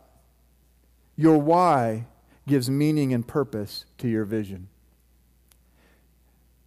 your 1.16 1.38
why 1.38 2.06
gives 2.46 2.70
meaning 2.70 3.12
and 3.12 3.26
purpose 3.26 3.84
to 3.98 4.08
your 4.08 4.24
vision. 4.24 4.68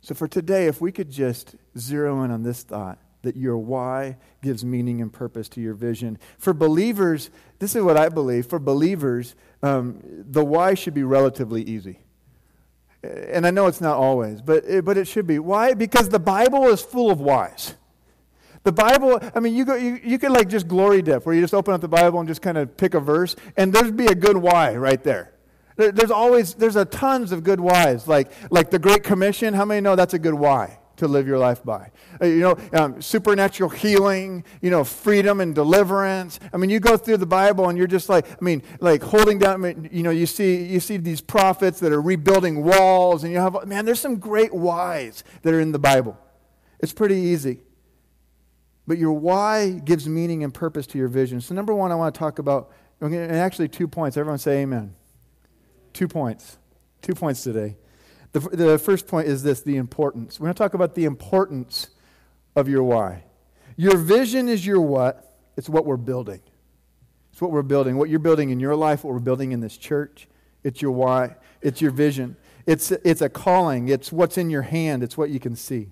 So 0.02 0.14
for 0.14 0.28
today, 0.28 0.68
if 0.68 0.82
we 0.82 0.92
could 0.92 1.10
just 1.10 1.56
zero 1.78 2.24
in 2.24 2.32
on 2.32 2.44
this 2.44 2.64
thought 2.64 2.98
that 3.22 3.36
your 3.36 3.58
why 3.58 4.18
gives 4.42 4.66
meaning 4.66 5.02
and 5.02 5.12
purpose 5.12 5.48
to 5.50 5.62
your 5.62 5.74
vision. 5.74 6.18
For 6.38 6.54
believers, 6.54 7.30
this 7.60 7.76
is 7.76 7.84
what 7.84 7.98
I 7.98 8.10
believe. 8.10 8.48
For 8.48 8.60
believers, 8.60 9.36
um, 9.62 10.00
the 10.04 10.44
why 10.44 10.74
should 10.74 10.94
be 10.94 11.04
relatively 11.04 11.62
easy. 11.62 12.00
And 13.04 13.48
I 13.48 13.52
know 13.52 13.68
it's 13.68 13.82
not 13.82 13.98
always, 13.98 14.42
but 14.42 14.64
it, 14.66 14.86
but 14.86 14.98
it 14.98 15.08
should 15.08 15.28
be. 15.28 15.40
Why? 15.40 15.74
Because 15.74 16.10
the 16.10 16.20
Bible 16.20 16.68
is 16.68 16.82
full 16.82 17.10
of 17.10 17.20
whys. 17.20 17.76
The 18.64 18.72
Bible, 18.72 19.20
I 19.34 19.40
mean, 19.40 19.56
you, 19.56 19.66
go, 19.66 19.76
you, 19.76 20.00
you 20.04 20.18
like 20.20 20.48
just 20.48 20.68
glory 20.68 21.02
dip, 21.02 21.26
where 21.26 21.34
you 21.34 21.42
just 21.42 21.54
open 21.54 21.74
up 21.74 21.82
the 21.82 21.88
Bible 21.88 22.20
and 22.20 22.28
just 22.28 22.42
kind 22.42 22.58
of 22.58 22.78
pick 22.78 22.94
a 22.94 23.00
verse, 23.00 23.36
and 23.58 23.74
there'd 23.74 23.98
be 23.98 24.06
a 24.06 24.16
good 24.16 24.38
why 24.38 24.76
right 24.76 25.04
there. 25.04 25.34
there 25.78 25.92
there's 25.92 26.12
always, 26.12 26.54
there's 26.54 26.76
a 26.76 26.86
tons 26.86 27.32
of 27.32 27.44
good 27.44 27.60
whys, 27.60 28.08
like, 28.08 28.32
like 28.52 28.70
the 28.70 28.78
Great 28.78 29.04
Commission. 29.04 29.56
How 29.56 29.66
many 29.66 29.82
know 29.82 29.96
that's 29.96 30.14
a 30.14 30.20
good 30.20 30.36
why? 30.36 30.78
to 31.02 31.08
live 31.08 31.28
your 31.28 31.40
life 31.40 31.64
by. 31.64 31.90
Uh, 32.22 32.26
you 32.26 32.40
know, 32.40 32.58
um, 32.74 33.02
supernatural 33.02 33.72
healing, 33.72 34.44
you 34.62 34.70
know, 34.70 34.84
freedom 34.84 35.42
and 35.42 35.56
deliverance. 35.56 36.40
I 36.54 36.58
mean, 36.58 36.70
you 36.70 36.80
go 36.80 36.96
through 36.96 37.18
the 37.18 37.26
Bible 37.26 37.70
and 37.70 37.78
you're 37.78 37.88
just 37.88 38.08
like, 38.08 38.30
I 38.30 38.44
mean, 38.44 38.62
like 38.80 39.02
holding 39.02 39.40
down, 39.40 39.90
you 39.92 40.04
know, 40.04 40.12
you 40.12 40.28
see, 40.28 40.64
you 40.64 40.80
see 40.80 40.98
these 40.98 41.20
prophets 41.20 41.80
that 41.80 41.92
are 41.92 42.02
rebuilding 42.02 42.64
walls 42.64 43.24
and 43.24 43.34
you 43.34 43.40
have, 43.40 43.66
man, 43.66 43.84
there's 43.84 44.00
some 44.00 44.18
great 44.18 44.54
whys 44.54 45.24
that 45.42 45.54
are 45.56 45.60
in 45.60 45.72
the 45.72 45.80
Bible. 45.80 46.20
It's 46.80 46.94
pretty 46.94 47.16
easy. 47.16 47.62
But 48.88 48.98
your 48.98 49.14
why 49.14 49.72
gives 49.72 50.08
meaning 50.08 50.44
and 50.44 50.54
purpose 50.54 50.88
to 50.88 50.98
your 50.98 51.08
vision. 51.08 51.40
So, 51.42 51.54
number 51.54 51.74
one, 51.74 51.92
I 51.92 51.96
want 51.96 52.14
to 52.14 52.20
talk 52.20 52.40
about, 52.40 52.72
and 53.00 53.16
actually 53.16 53.68
two 53.68 53.88
points. 53.88 54.18
Everyone 54.18 54.40
say 54.40 54.62
amen. 54.62 54.96
Two 55.94 56.08
points. 56.08 56.58
Two 57.02 57.14
points 57.14 57.44
today. 57.44 57.78
The, 58.32 58.40
the 58.40 58.78
first 58.78 59.08
point 59.08 59.28
is 59.28 59.44
this 59.44 59.62
the 59.62 59.78
importance. 59.78 60.40
We're 60.40 60.46
going 60.46 60.54
to 60.56 60.58
talk 60.58 60.74
about 60.74 60.96
the 60.96 61.06
importance 61.06 61.90
of 62.56 62.68
your 62.70 62.84
why. 62.84 63.24
Your 63.76 63.98
vision 63.98 64.48
is 64.48 64.66
your 64.66 64.82
what, 64.82 65.38
it's 65.58 65.70
what 65.70 65.86
we're 65.86 65.98
building. 65.98 66.42
It's 67.32 67.42
what 67.42 67.52
we're 67.52 67.62
building. 67.62 67.98
What 67.98 68.10
you're 68.10 68.20
building 68.20 68.50
in 68.50 68.60
your 68.60 68.76
life, 68.76 69.04
what 69.04 69.14
we're 69.14 69.20
building 69.20 69.52
in 69.52 69.60
this 69.60 69.78
church. 69.78 70.28
It's 70.64 70.82
your 70.82 70.92
why. 70.92 71.36
It's 71.62 71.82
your 71.82 71.92
vision. 71.92 72.36
It's, 72.66 72.92
it's 72.92 73.22
a 73.22 73.30
calling. 73.30 73.90
It's 73.90 74.12
what's 74.12 74.38
in 74.38 74.50
your 74.50 74.62
hand. 74.62 75.04
It's 75.04 75.18
what 75.18 75.30
you 75.30 75.40
can 75.40 75.56
see. 75.56 75.90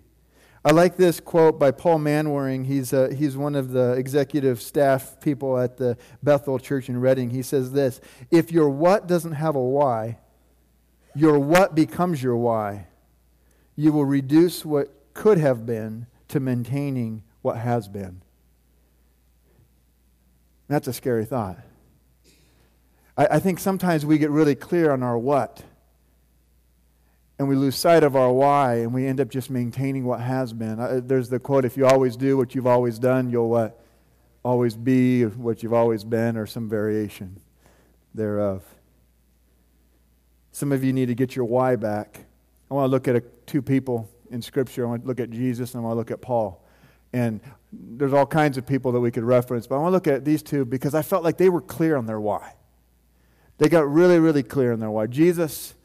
I 0.63 0.71
like 0.71 0.97
this 0.97 1.21
quote 1.21 1.57
by 1.57 1.71
Paul 1.71 1.99
Manwaring. 1.99 2.65
He's, 2.65 2.91
uh, 2.91 3.13
he's 3.15 3.37
one 3.37 3.55
of 3.55 3.71
the 3.71 3.93
executive 3.93 4.61
staff 4.61 5.21
people 5.21 5.57
at 5.57 5.77
the 5.77 5.97
Bethel 6.21 6.59
Church 6.59 6.89
in 6.89 6.99
Redding. 6.99 7.29
He 7.29 7.41
says 7.41 7.71
this 7.71 8.01
If 8.29 8.51
your 8.51 8.69
what 8.69 9.07
doesn't 9.07 9.33
have 9.33 9.55
a 9.55 9.63
why, 9.63 10.19
your 11.15 11.39
what 11.39 11.75
becomes 11.75 12.21
your 12.21 12.35
why. 12.35 12.87
You 13.75 13.93
will 13.93 14.05
reduce 14.05 14.65
what 14.65 15.13
could 15.13 15.37
have 15.37 15.65
been 15.65 16.07
to 16.27 16.41
maintaining 16.41 17.23
what 17.41 17.57
has 17.57 17.87
been. 17.87 18.21
That's 20.67 20.87
a 20.87 20.93
scary 20.93 21.23
thought. 21.23 21.57
I, 23.17 23.27
I 23.31 23.39
think 23.39 23.59
sometimes 23.59 24.05
we 24.05 24.17
get 24.17 24.29
really 24.29 24.55
clear 24.55 24.91
on 24.91 25.03
our 25.03 25.17
what 25.17 25.63
and 27.39 27.47
we 27.47 27.55
lose 27.55 27.77
sight 27.77 28.03
of 28.03 28.17
our 28.17 28.31
why 28.33 28.75
and 28.75 28.93
we 28.93 29.07
end 29.07 29.21
up 29.21 29.29
just 29.29 29.49
maintaining 29.49 30.03
what 30.03 30.19
has 30.19 30.51
been. 30.51 31.07
there's 31.07 31.29
the 31.29 31.39
quote 31.39 31.63
if 31.63 31.77
you 31.77 31.87
always 31.87 32.17
do 32.17 32.35
what 32.35 32.53
you've 32.53 32.67
always 32.67 32.99
done, 32.99 33.29
you'll 33.29 33.49
what? 33.49 33.81
Always 34.43 34.75
be 34.75 35.23
what 35.23 35.63
you've 35.63 35.73
always 35.73 36.03
been 36.03 36.35
or 36.35 36.45
some 36.45 36.67
variation 36.67 37.39
thereof. 38.13 38.63
Some 40.51 40.73
of 40.73 40.83
you 40.83 40.91
need 40.91 41.05
to 41.05 41.15
get 41.15 41.35
your 41.35 41.45
why 41.45 41.77
back. 41.77 42.25
I 42.69 42.73
want 42.73 42.87
to 42.87 42.91
look 42.91 43.07
at 43.07 43.15
a, 43.15 43.21
two 43.45 43.61
people 43.61 44.09
in 44.29 44.41
Scripture. 44.41 44.85
I 44.85 44.89
want 44.89 45.03
to 45.03 45.07
look 45.07 45.21
at 45.21 45.29
Jesus 45.29 45.73
and 45.73 45.81
I 45.81 45.85
want 45.85 45.93
to 45.93 45.97
look 45.97 46.11
at 46.11 46.21
Paul. 46.21 46.65
And 47.13 47.39
there's 47.71 48.13
all 48.13 48.25
kinds 48.25 48.57
of 48.57 48.65
people 48.65 48.91
that 48.91 48.99
we 48.99 49.11
could 49.11 49.23
reference, 49.23 49.65
but 49.65 49.75
I 49.75 49.77
want 49.79 49.91
to 49.91 49.95
look 49.95 50.07
at 50.07 50.25
these 50.25 50.43
two 50.43 50.65
because 50.65 50.93
I 50.93 51.01
felt 51.01 51.23
like 51.23 51.37
they 51.37 51.49
were 51.49 51.61
clear 51.61 51.95
on 51.95 52.05
their 52.05 52.19
why. 52.19 52.55
They 53.59 53.69
got 53.69 53.89
really, 53.89 54.19
really 54.19 54.43
clear 54.43 54.73
on 54.73 54.79
their 54.79 54.91
why. 54.91 55.07
Jesus 55.07 55.75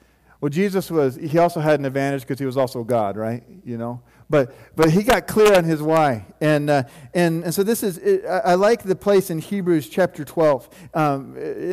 well, 0.45 0.51
Jesus 0.51 0.91
was, 0.91 1.17
he 1.17 1.39
also 1.39 1.59
had 1.59 1.81
an 1.81 1.87
advantage 1.87 2.21
because 2.21 2.39
he 2.39 2.45
was 2.45 2.59
also 2.59 2.85
God, 2.85 3.17
right? 3.17 3.43
You 3.65 3.79
know? 3.79 4.03
But, 4.29 4.55
but 4.77 4.91
he 4.91 5.03
got 5.03 5.27
clear 5.27 5.57
on 5.57 5.65
his 5.65 5.81
why. 5.81 6.27
And, 6.39 6.69
uh, 6.69 6.83
and, 7.15 7.45
and 7.45 7.55
so 7.55 7.63
this 7.63 7.83
is, 7.83 7.97
it, 7.97 8.27
I, 8.27 8.39
I, 8.41 8.55
like 8.55 8.83
the 8.83 8.95
place 8.95 9.31
in 9.31 9.39
Hebrews 9.39 9.89
chapter 9.89 10.23
12. 10.23 10.69
Um, 10.93 11.33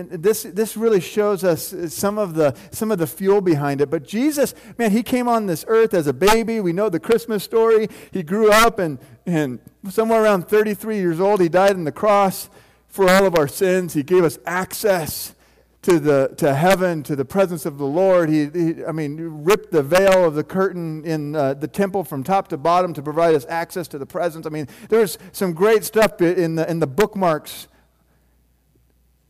this, 0.10 0.44
this 0.44 0.78
really 0.78 1.02
shows 1.02 1.44
us 1.44 1.76
some 1.94 2.18
of, 2.18 2.36
the, 2.36 2.56
some 2.72 2.94
of 2.94 2.98
the 2.98 3.08
fuel 3.08 3.42
behind 3.42 3.82
it. 3.82 3.90
But 3.90 4.08
Jesus, 4.08 4.56
man, 4.78 4.92
he 4.92 5.04
came 5.04 5.28
on 5.28 5.48
this 5.48 5.66
earth 5.68 5.94
as 5.94 6.08
a 6.08 6.14
baby. 6.14 6.62
We 6.62 6.72
know 6.72 6.88
the 6.88 7.02
Christmas 7.02 7.44
story. 7.44 7.90
He 8.14 8.24
grew 8.24 8.54
up 8.54 8.80
and, 8.80 9.00
and 9.26 9.60
somewhere 9.90 10.24
around 10.24 10.48
33 10.48 10.96
years 10.96 11.20
old, 11.20 11.42
he 11.42 11.50
died 11.50 11.72
on 11.72 11.84
the 11.84 11.92
cross 11.92 12.50
for 12.88 13.10
all 13.10 13.26
of 13.26 13.36
our 13.36 13.50
sins. 13.50 13.96
He 13.96 14.04
gave 14.04 14.24
us 14.24 14.40
access 14.46 15.36
to, 15.84 16.00
the, 16.00 16.34
to 16.38 16.54
heaven, 16.54 17.02
to 17.04 17.16
the 17.16 17.26
presence 17.26 17.66
of 17.66 17.78
the 17.78 17.86
Lord. 17.86 18.30
He, 18.30 18.46
he 18.46 18.86
I 18.86 18.92
mean, 18.92 19.44
ripped 19.44 19.72
the 19.72 19.82
veil 19.82 20.26
of 20.26 20.36
the 20.36 20.44
curtain 20.44 21.04
in 21.06 21.36
uh, 21.36 21.56
the 21.56 21.68
temple 21.68 22.04
from 22.04 22.24
top 22.24 22.50
to 22.50 22.58
bottom 22.58 22.94
to 22.94 23.02
provide 23.02 23.34
us 23.34 23.46
access 23.50 23.88
to 23.90 23.98
the 23.98 24.06
presence. 24.06 24.46
I 24.46 24.50
mean, 24.50 24.68
there's 24.90 25.18
some 25.32 25.54
great 25.54 25.84
stuff 25.84 26.22
in 26.22 26.56
the, 26.56 26.70
in 26.70 26.80
the 26.80 26.88
bookmarks 26.88 27.68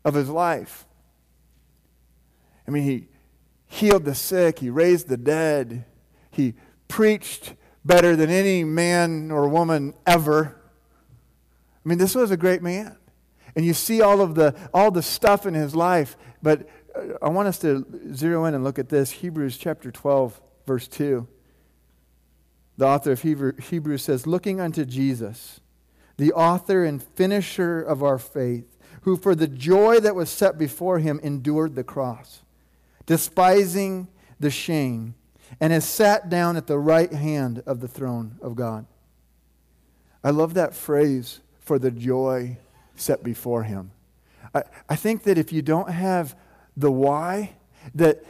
of 0.04 0.14
his 0.14 0.28
life. 0.28 0.86
I 2.66 2.70
mean, 2.70 2.84
he 2.84 3.08
healed 3.66 4.04
the 4.04 4.14
sick, 4.14 4.58
he 4.58 4.68
raised 4.68 5.08
the 5.08 5.16
dead, 5.16 5.86
he 6.30 6.54
preached 6.88 7.54
better 7.84 8.14
than 8.14 8.30
any 8.30 8.64
man 8.64 9.30
or 9.30 9.48
woman 9.48 9.94
ever. 10.06 10.60
I 11.84 11.88
mean, 11.88 11.98
this 11.98 12.14
was 12.14 12.30
a 12.30 12.36
great 12.36 12.62
man. 12.62 12.98
And 13.54 13.64
you 13.64 13.74
see 13.74 14.00
all 14.00 14.20
of 14.20 14.34
the 14.34 14.54
all 14.72 14.90
the 14.90 15.02
stuff 15.02 15.44
in 15.44 15.52
his 15.52 15.74
life 15.74 16.16
but 16.42 16.68
uh, 16.94 17.14
I 17.22 17.28
want 17.28 17.48
us 17.48 17.58
to 17.60 17.86
zero 18.14 18.44
in 18.44 18.54
and 18.54 18.64
look 18.64 18.78
at 18.78 18.88
this 18.88 19.10
Hebrews 19.10 19.56
chapter 19.56 19.90
12, 19.90 20.40
verse 20.66 20.88
2. 20.88 21.26
The 22.78 22.86
author 22.86 23.12
of 23.12 23.22
Hebrews 23.22 24.02
says, 24.02 24.26
Looking 24.26 24.60
unto 24.60 24.84
Jesus, 24.84 25.60
the 26.16 26.32
author 26.32 26.84
and 26.84 27.02
finisher 27.02 27.80
of 27.80 28.02
our 28.02 28.18
faith, 28.18 28.78
who 29.02 29.16
for 29.16 29.34
the 29.34 29.48
joy 29.48 30.00
that 30.00 30.14
was 30.14 30.30
set 30.30 30.58
before 30.58 30.98
him 30.98 31.20
endured 31.22 31.74
the 31.74 31.84
cross, 31.84 32.42
despising 33.06 34.08
the 34.40 34.50
shame, 34.50 35.14
and 35.60 35.72
has 35.72 35.84
sat 35.84 36.28
down 36.28 36.56
at 36.56 36.66
the 36.66 36.78
right 36.78 37.12
hand 37.12 37.62
of 37.66 37.80
the 37.80 37.88
throne 37.88 38.38
of 38.40 38.56
God. 38.56 38.86
I 40.24 40.30
love 40.30 40.54
that 40.54 40.74
phrase, 40.74 41.40
for 41.60 41.78
the 41.78 41.90
joy 41.90 42.58
set 42.96 43.22
before 43.22 43.64
him. 43.64 43.90
I, 44.54 44.62
I 44.88 44.96
think 44.96 45.22
that 45.24 45.38
if 45.38 45.52
you 45.52 45.62
don't 45.62 45.90
have 45.90 46.36
the 46.76 46.90
why, 46.90 47.56
that 47.94 48.24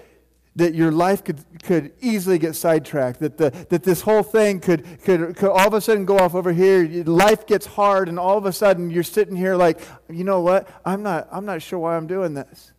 that 0.55 0.75
your 0.75 0.93
life 0.93 1.25
could, 1.25 1.43
could 1.63 1.93
easily 2.01 2.39
get 2.39 2.55
sidetracked, 2.55 3.21
that, 3.21 3.39
the, 3.39 3.51
that 3.71 3.83
this 3.83 4.03
whole 4.03 4.23
thing 4.23 4.61
could, 4.61 4.85
could, 5.03 5.35
could 5.37 5.49
all 5.49 5.67
of 5.67 5.73
a 5.75 5.81
sudden 5.81 6.05
go 6.05 6.19
off 6.19 6.35
over 6.35 6.53
here. 6.53 6.85
Life 7.05 7.47
gets 7.47 7.65
hard, 7.65 8.09
and 8.09 8.19
all 8.19 8.37
of 8.37 8.45
a 8.45 8.53
sudden 8.53 8.91
you're 8.91 9.03
sitting 9.03 9.35
here 9.35 9.57
like, 9.57 9.81
you 10.11 10.25
know 10.25 10.41
what? 10.41 10.69
I'm 10.85 11.03
not, 11.03 11.27
I'm 11.33 11.47
not 11.47 11.63
sure 11.63 11.79
why 11.79 11.97
I'm 11.97 12.07
doing 12.07 12.35
this. 12.35 12.73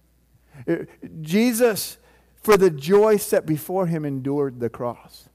Uh, 0.67 0.75
Jesus, 1.21 1.97
for 2.35 2.57
the 2.57 2.69
joy 2.69 3.17
set 3.17 3.45
before 3.45 3.87
him, 3.87 4.05
endured 4.05 4.59
the 4.59 4.69
cross. 4.69 5.29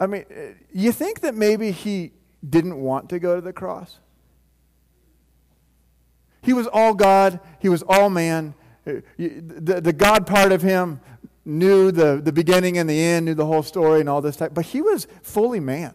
I 0.00 0.08
mean, 0.08 0.24
uh, 0.30 0.54
you 0.72 0.90
think 0.90 1.20
that 1.20 1.36
maybe 1.36 1.70
he 1.70 2.12
didn't 2.48 2.80
want 2.80 3.08
to 3.10 3.20
go 3.20 3.36
to 3.36 3.40
the 3.40 3.52
cross? 3.52 3.98
He 6.48 6.54
was 6.54 6.66
all 6.66 6.94
God, 6.94 7.40
he 7.58 7.68
was 7.68 7.84
all 7.86 8.08
man. 8.08 8.54
Uh, 8.86 8.92
the, 9.18 9.82
the 9.82 9.92
God 9.92 10.26
part 10.26 10.50
of 10.50 10.62
him 10.62 10.98
knew 11.44 11.92
the, 11.92 12.22
the 12.24 12.32
beginning 12.32 12.78
and 12.78 12.88
the 12.88 12.98
end, 12.98 13.26
knew 13.26 13.34
the 13.34 13.44
whole 13.44 13.62
story 13.62 14.00
and 14.00 14.08
all 14.08 14.22
this 14.22 14.36
type, 14.36 14.54
but 14.54 14.64
he 14.64 14.80
was 14.80 15.06
fully 15.22 15.60
man. 15.60 15.94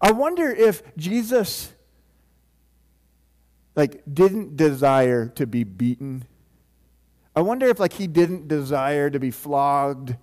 I 0.00 0.12
wonder 0.12 0.50
if 0.50 0.82
Jesus 0.96 1.74
like 3.76 4.00
didn't 4.10 4.56
desire 4.56 5.28
to 5.34 5.46
be 5.46 5.64
beaten. 5.64 6.24
I 7.36 7.42
wonder 7.42 7.66
if 7.66 7.78
like 7.78 7.92
he 7.92 8.06
didn't 8.06 8.48
desire 8.48 9.10
to 9.10 9.20
be 9.20 9.30
flogged 9.30 10.16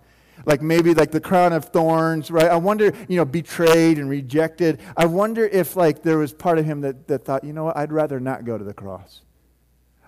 like 0.46 0.62
maybe 0.62 0.94
like 0.94 1.12
the 1.12 1.20
crown 1.20 1.54
of 1.54 1.66
thorns, 1.66 2.30
right? 2.32 2.50
I 2.50 2.56
wonder, 2.56 2.92
you 3.08 3.18
know, 3.18 3.26
betrayed 3.26 3.98
and 3.98 4.10
rejected. 4.10 4.80
I 4.96 5.06
wonder 5.06 5.46
if 5.46 5.76
like 5.76 6.04
there 6.04 6.18
was 6.18 6.34
part 6.34 6.60
of 6.60 6.66
him 6.66 6.82
that, 6.82 7.08
that 7.08 7.26
thought, 7.26 7.44
you 7.44 7.54
know 7.54 7.66
what, 7.66 7.78
I'd 7.78 7.92
rather 7.92 8.20
not 8.20 8.46
go 8.46 8.58
to 8.58 8.64
the 8.64 8.74
cross. 8.74 9.22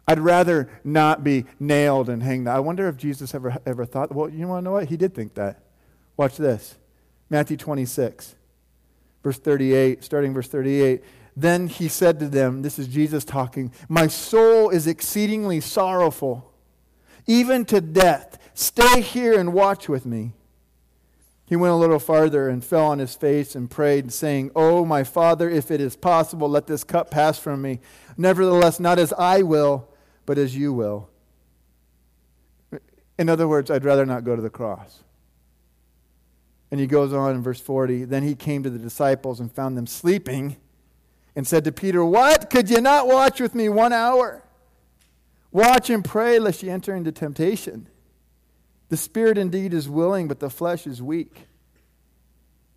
I'd 0.09 0.19
rather 0.19 0.67
not 0.83 1.23
be 1.23 1.45
nailed 1.59 2.09
and 2.09 2.23
hanged. 2.23 2.47
I 2.47 2.61
wonder 2.61 2.87
if 2.87 2.97
Jesus 2.97 3.35
ever, 3.35 3.57
ever 3.63 3.85
thought, 3.85 4.11
well, 4.11 4.27
you 4.27 4.47
want 4.47 4.63
to 4.63 4.65
know 4.65 4.71
what? 4.71 4.89
He 4.89 4.97
did 4.97 5.13
think 5.13 5.35
that. 5.35 5.61
Watch 6.17 6.35
this 6.35 6.79
Matthew 7.29 7.57
26, 7.57 8.33
verse 9.21 9.37
38, 9.37 10.03
starting 10.03 10.33
verse 10.33 10.47
38. 10.47 11.03
Then 11.37 11.67
he 11.67 11.87
said 11.87 12.17
to 12.21 12.27
them, 12.27 12.63
This 12.63 12.79
is 12.79 12.87
Jesus 12.87 13.23
talking, 13.23 13.71
My 13.87 14.07
soul 14.07 14.71
is 14.71 14.87
exceedingly 14.87 15.59
sorrowful, 15.59 16.51
even 17.27 17.63
to 17.65 17.79
death. 17.79 18.39
Stay 18.55 19.01
here 19.01 19.39
and 19.39 19.53
watch 19.53 19.87
with 19.87 20.07
me. 20.07 20.33
He 21.45 21.55
went 21.55 21.73
a 21.73 21.77
little 21.77 21.99
farther 21.99 22.49
and 22.49 22.63
fell 22.63 22.87
on 22.87 22.97
his 22.97 23.13
face 23.13 23.53
and 23.53 23.69
prayed, 23.69 24.11
saying, 24.11 24.49
Oh, 24.55 24.85
my 24.85 25.03
Father, 25.03 25.47
if 25.47 25.69
it 25.69 25.79
is 25.79 25.95
possible, 25.95 26.49
let 26.49 26.65
this 26.65 26.83
cup 26.83 27.11
pass 27.11 27.37
from 27.37 27.61
me. 27.61 27.79
Nevertheless, 28.17 28.79
not 28.79 28.97
as 28.97 29.13
I 29.13 29.43
will, 29.43 29.87
but 30.29 30.37
as 30.37 30.55
you 30.55 30.71
will. 30.71 31.09
In 33.17 33.29
other 33.29 33.47
words, 33.47 33.71
I'd 33.71 33.83
rather 33.83 34.05
not 34.05 34.23
go 34.23 34.35
to 34.35 34.41
the 34.43 34.49
cross. 34.51 34.99
And 36.69 36.79
he 36.79 36.85
goes 36.85 37.13
on 37.13 37.33
in 37.33 37.41
verse 37.41 37.59
40 37.59 38.05
Then 38.05 38.21
he 38.21 38.35
came 38.35 38.61
to 38.61 38.69
the 38.69 38.77
disciples 38.77 39.39
and 39.39 39.51
found 39.51 39.75
them 39.75 39.87
sleeping 39.87 40.57
and 41.35 41.47
said 41.47 41.63
to 41.63 41.71
Peter, 41.71 42.05
What? 42.05 42.51
Could 42.51 42.69
you 42.69 42.79
not 42.79 43.07
watch 43.07 43.39
with 43.39 43.55
me 43.55 43.69
one 43.69 43.91
hour? 43.91 44.43
Watch 45.51 45.89
and 45.89 46.05
pray 46.05 46.37
lest 46.37 46.61
you 46.61 46.69
enter 46.69 46.95
into 46.95 47.11
temptation. 47.11 47.87
The 48.89 48.97
spirit 48.97 49.35
indeed 49.35 49.73
is 49.73 49.89
willing, 49.89 50.27
but 50.27 50.39
the 50.39 50.51
flesh 50.51 50.85
is 50.85 51.01
weak. 51.01 51.47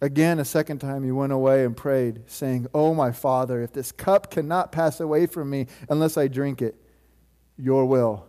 Again, 0.01 0.39
a 0.39 0.47
second 0.47 0.79
time, 0.79 1.05
he 1.05 1.13
went 1.13 1.35
away 1.35 1.67
and 1.67 1.77
prayed, 1.77 2.23
saying, 2.29 2.69
Oh, 2.73 2.95
my 2.95 3.13
Father, 3.13 3.63
if 3.63 3.75
this 3.75 3.93
cup 3.93 4.31
cannot 4.31 4.73
pass 4.73 5.01
away 5.01 5.27
from 5.27 5.51
me 5.51 5.67
unless 5.91 6.17
I 6.17 6.29
drink 6.29 6.63
it, 6.63 6.82
your 7.57 7.85
will 7.87 8.27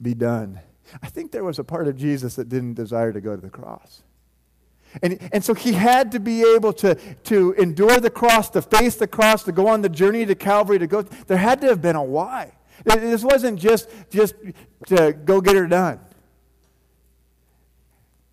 be 0.00 0.14
done. 0.14 0.60
I 1.02 1.08
think 1.08 1.32
there 1.32 1.44
was 1.44 1.58
a 1.58 1.64
part 1.64 1.88
of 1.88 1.96
Jesus 1.96 2.36
that 2.36 2.48
didn't 2.48 2.74
desire 2.74 3.12
to 3.12 3.20
go 3.20 3.34
to 3.34 3.42
the 3.42 3.50
cross. 3.50 4.02
And, 5.02 5.18
and 5.32 5.44
so 5.44 5.52
he 5.52 5.72
had 5.72 6.12
to 6.12 6.20
be 6.20 6.42
able 6.54 6.72
to, 6.74 6.94
to 7.24 7.52
endure 7.54 8.00
the 8.00 8.10
cross, 8.10 8.48
to 8.50 8.62
face 8.62 8.96
the 8.96 9.06
cross, 9.06 9.42
to 9.44 9.52
go 9.52 9.68
on 9.68 9.82
the 9.82 9.88
journey 9.88 10.24
to 10.24 10.34
Calvary, 10.34 10.78
to 10.78 10.86
go. 10.86 11.02
There 11.02 11.36
had 11.36 11.60
to 11.62 11.66
have 11.68 11.82
been 11.82 11.96
a 11.96 12.02
why. 12.02 12.52
This 12.84 13.24
wasn't 13.24 13.58
just, 13.58 13.88
just 14.10 14.34
to 14.86 15.12
go 15.12 15.40
get 15.40 15.56
her 15.56 15.66
done. 15.66 16.00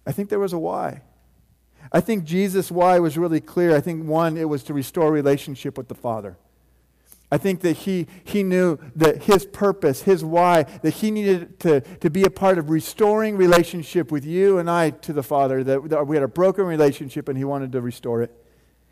I 0.06 0.12
think 0.12 0.30
there 0.30 0.40
was 0.40 0.54
a 0.54 0.60
why. 0.60 1.02
I 1.92 2.02
think 2.02 2.24
Jesus' 2.24 2.72
why 2.72 3.00
was 3.00 3.18
really 3.18 3.42
clear. 3.42 3.76
I 3.76 3.82
think 3.82 4.06
one, 4.06 4.38
it 4.38 4.48
was 4.48 4.64
to 4.64 4.74
restore 4.74 5.12
relationship 5.12 5.78
with 5.78 5.88
the 5.88 5.96
Father. 5.96 6.38
I 7.34 7.40
think 7.40 7.62
that 7.62 7.78
he, 7.78 8.06
he 8.24 8.44
knew 8.44 8.78
that 8.96 9.24
his 9.24 9.44
purpose, 9.44 10.04
his 10.04 10.24
why, 10.24 10.68
that 10.84 10.92
he 10.92 11.10
needed 11.10 11.60
to, 11.62 11.82
to 11.82 12.12
be 12.12 12.22
a 12.26 12.30
part 12.30 12.60
of 12.60 12.70
restoring 12.70 13.38
relationship 13.38 14.12
with 14.12 14.24
you 14.24 14.60
and 14.60 14.70
I 14.70 14.92
to 14.92 15.14
the 15.14 15.24
Father, 15.24 15.64
that, 15.64 15.90
that 15.90 16.06
we 16.06 16.16
had 16.16 16.22
a 16.22 16.28
broken 16.28 16.66
relationship 16.66 17.28
and 17.28 17.36
he 17.36 17.44
wanted 17.44 17.72
to 17.72 17.82
restore 17.82 18.22
it. 18.22 18.32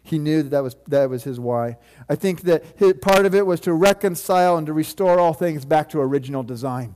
He 0.01 0.17
knew 0.17 0.41
that 0.41 0.49
that 0.49 0.63
was, 0.63 0.75
that 0.87 1.07
was 1.07 1.23
his 1.23 1.39
why. 1.39 1.77
I 2.09 2.15
think 2.15 2.41
that 2.41 2.63
his, 2.77 2.93
part 2.93 3.27
of 3.27 3.35
it 3.35 3.45
was 3.45 3.59
to 3.59 3.73
reconcile 3.73 4.57
and 4.57 4.65
to 4.65 4.73
restore 4.73 5.19
all 5.19 5.33
things 5.33 5.63
back 5.63 5.89
to 5.89 5.99
original 5.99 6.41
design. 6.41 6.95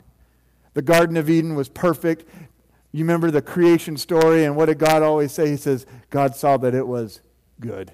The 0.73 0.81
Garden 0.81 1.15
of 1.15 1.29
Eden 1.29 1.53
was 1.53 1.69
perfect. 1.69 2.27
You 2.91 3.03
remember 3.03 3.29
the 3.29 3.43
creation 3.43 3.97
story, 3.97 4.45
and 4.45 4.55
what 4.55 4.65
did 4.65 4.79
God 4.79 5.03
always 5.03 5.31
say? 5.31 5.51
He 5.51 5.57
says, 5.57 5.85
God 6.09 6.35
saw 6.35 6.57
that 6.57 6.73
it 6.73 6.87
was 6.87 7.21
good. 7.59 7.91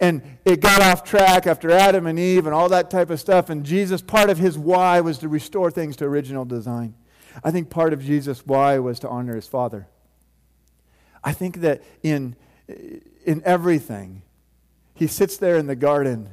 And 0.00 0.22
it 0.44 0.60
got 0.60 0.80
off 0.80 1.04
track 1.04 1.46
after 1.46 1.70
Adam 1.70 2.06
and 2.06 2.18
Eve 2.18 2.46
and 2.46 2.54
all 2.54 2.68
that 2.70 2.90
type 2.90 3.10
of 3.10 3.20
stuff. 3.20 3.50
And 3.50 3.64
Jesus, 3.64 4.00
part 4.00 4.30
of 4.30 4.38
his 4.38 4.58
why 4.58 5.00
was 5.00 5.18
to 5.18 5.28
restore 5.28 5.70
things 5.70 5.96
to 5.96 6.04
original 6.04 6.44
design. 6.44 6.94
I 7.42 7.50
think 7.50 7.70
part 7.70 7.92
of 7.92 8.02
Jesus' 8.02 8.46
why 8.46 8.78
was 8.78 8.98
to 9.00 9.08
honor 9.08 9.34
his 9.34 9.46
Father. 9.46 9.88
I 11.24 11.32
think 11.32 11.58
that 11.60 11.82
in, 12.02 12.36
in 13.24 13.42
everything, 13.44 14.22
he 14.94 15.06
sits 15.06 15.36
there 15.36 15.56
in 15.56 15.66
the 15.66 15.76
garden 15.76 16.30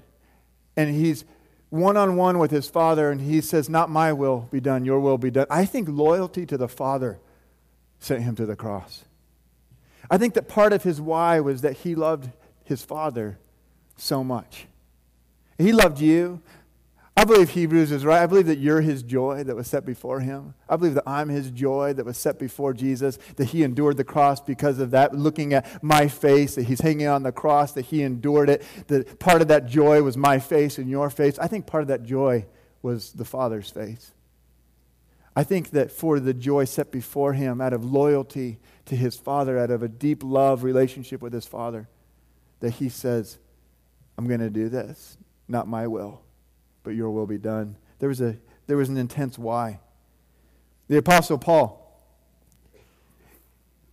and 0.76 0.94
he's 0.94 1.26
one 1.70 1.98
on 1.98 2.16
one 2.16 2.40
with 2.40 2.52
his 2.52 2.68
Father 2.68 3.12
and 3.12 3.22
he 3.22 3.42
says, 3.42 3.70
Not 3.70 3.90
my 3.90 4.12
will 4.14 4.48
be 4.52 4.60
done, 4.60 4.86
your 4.86 5.00
will 5.00 5.18
be 5.18 5.32
done. 5.32 5.46
I 5.50 5.66
think 5.66 5.88
loyalty 5.90 6.46
to 6.48 6.58
the 6.58 6.68
Father 6.68 7.20
sent 8.00 8.24
him 8.24 8.36
to 8.36 8.46
the 8.46 8.56
cross. 8.56 9.06
I 10.10 10.18
think 10.18 10.34
that 10.34 10.48
part 10.48 10.74
of 10.74 10.84
his 10.84 11.00
why 11.00 11.40
was 11.40 11.62
that 11.62 11.78
he 11.78 11.94
loved 11.96 12.32
his 12.64 12.84
Father 12.84 13.38
so 14.00 14.24
much. 14.24 14.68
He 15.58 15.72
loved 15.72 16.00
you. 16.00 16.42
I 17.18 17.26
believe 17.26 17.50
Hebrews 17.50 17.92
is 17.92 18.06
right. 18.06 18.24
I 18.24 18.28
believe 18.28 18.46
that 18.46 18.60
you're 18.60 18.80
his 18.80 19.04
joy 19.04 19.44
that 19.44 19.54
was 19.54 19.68
set 19.68 19.86
before 19.86 20.22
him. 20.22 20.54
I 20.70 20.78
believe 20.78 20.94
that 20.94 21.04
I'm 21.06 21.28
his 21.28 21.52
joy 21.52 21.92
that 21.94 22.06
was 22.06 22.18
set 22.18 22.40
before 22.40 22.74
Jesus, 22.74 23.20
that 23.36 23.50
he 23.50 23.64
endured 23.64 23.98
the 23.98 24.06
cross 24.06 24.40
because 24.40 24.80
of 24.80 24.92
that, 24.92 25.14
looking 25.14 25.54
at 25.54 25.84
my 25.84 26.08
face, 26.08 26.56
that 26.56 26.64
he's 26.64 26.80
hanging 26.80 27.08
on 27.08 27.24
the 27.24 27.34
cross, 27.34 27.74
that 27.74 27.88
he 27.88 28.04
endured 28.04 28.50
it. 28.50 28.64
That 28.88 29.20
part 29.20 29.42
of 29.42 29.50
that 29.50 29.66
joy 29.66 30.02
was 30.02 30.16
my 30.16 30.40
face 30.40 30.78
and 30.78 30.90
your 30.90 31.10
face. 31.10 31.38
I 31.40 31.48
think 31.48 31.66
part 31.66 31.82
of 31.82 31.90
that 31.90 32.04
joy 32.04 32.46
was 32.82 33.12
the 33.12 33.26
Father's 33.26 33.70
face. 33.70 34.14
I 35.36 35.44
think 35.44 35.72
that 35.72 35.92
for 35.92 36.22
the 36.22 36.34
joy 36.34 36.64
set 36.64 36.90
before 36.90 37.34
him 37.34 37.60
out 37.60 37.74
of 37.74 37.84
loyalty 37.84 38.60
to 38.86 38.96
his 38.96 39.18
Father, 39.18 39.60
out 39.60 39.72
of 39.72 39.84
a 39.84 39.90
deep 39.90 40.24
love 40.24 40.64
relationship 40.64 41.22
with 41.22 41.34
his 41.34 41.46
Father, 41.46 41.90
that 42.62 42.72
he 42.72 42.88
says, 42.88 43.40
I'm 44.20 44.28
going 44.28 44.42
to 44.42 44.50
do 44.50 44.68
this. 44.68 45.18
Not 45.48 45.70
my 45.70 45.88
will, 45.88 46.20
but 46.84 46.90
your 46.90 47.10
will 47.10 47.26
be 47.26 47.38
done. 47.38 47.78
There 48.00 48.10
was, 48.10 48.20
a, 48.20 48.36
there 48.68 48.76
was 48.76 48.90
an 48.90 48.98
intense 48.98 49.40
why. 49.40 49.80
The 50.90 50.98
Apostle 50.98 51.38
Paul, 51.38 52.04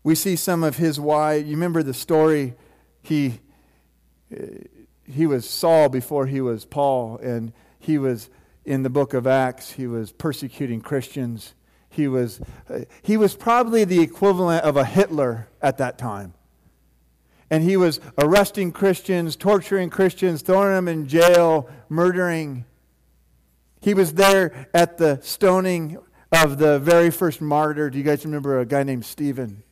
we 0.02 0.16
see 0.16 0.34
some 0.34 0.64
of 0.64 0.78
his 0.78 0.98
why. 0.98 1.34
You 1.34 1.52
remember 1.52 1.84
the 1.84 1.94
story? 1.94 2.54
He, 3.02 3.38
uh, 4.36 4.46
he 5.04 5.28
was 5.28 5.48
Saul 5.48 5.90
before 5.90 6.26
he 6.26 6.40
was 6.40 6.64
Paul, 6.64 7.18
and 7.18 7.52
he 7.78 7.96
was 7.96 8.28
in 8.64 8.82
the 8.82 8.90
book 8.90 9.14
of 9.14 9.28
Acts, 9.28 9.70
he 9.70 9.86
was 9.86 10.10
persecuting 10.10 10.80
Christians. 10.80 11.54
He 11.88 12.08
was, 12.08 12.40
uh, 12.68 12.80
he 13.00 13.16
was 13.16 13.36
probably 13.36 13.84
the 13.84 14.00
equivalent 14.00 14.64
of 14.64 14.76
a 14.76 14.84
Hitler 14.84 15.46
at 15.62 15.78
that 15.78 15.98
time 15.98 16.34
and 17.50 17.62
he 17.62 17.76
was 17.76 18.00
arresting 18.18 18.72
Christians, 18.72 19.36
torturing 19.36 19.90
Christians, 19.90 20.42
throwing 20.42 20.72
them 20.72 20.88
in 20.88 21.06
jail, 21.06 21.68
murdering. 21.88 22.64
He 23.80 23.94
was 23.94 24.14
there 24.14 24.68
at 24.74 24.98
the 24.98 25.20
stoning 25.22 25.98
of 26.32 26.58
the 26.58 26.78
very 26.78 27.10
first 27.10 27.40
martyr. 27.40 27.88
Do 27.90 27.98
you 27.98 28.04
guys 28.04 28.24
remember 28.24 28.58
a 28.58 28.66
guy 28.66 28.82
named 28.82 29.04
Stephen? 29.04 29.62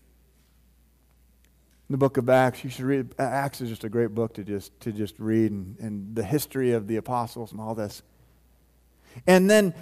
In 1.88 1.92
the 1.92 1.98
book 1.98 2.16
of 2.16 2.28
Acts, 2.30 2.64
you 2.64 2.70
should 2.70 2.84
read. 2.84 3.14
Acts 3.18 3.60
is 3.60 3.68
just 3.68 3.84
a 3.84 3.88
great 3.88 4.14
book 4.14 4.34
to 4.34 4.44
just, 4.44 4.78
to 4.80 4.92
just 4.92 5.18
read, 5.18 5.50
and, 5.50 5.76
and 5.80 6.14
the 6.14 6.22
history 6.22 6.72
of 6.72 6.86
the 6.86 6.96
apostles 6.96 7.52
and 7.52 7.60
all 7.60 7.74
this. 7.74 8.02
And 9.26 9.50
then 9.50 9.74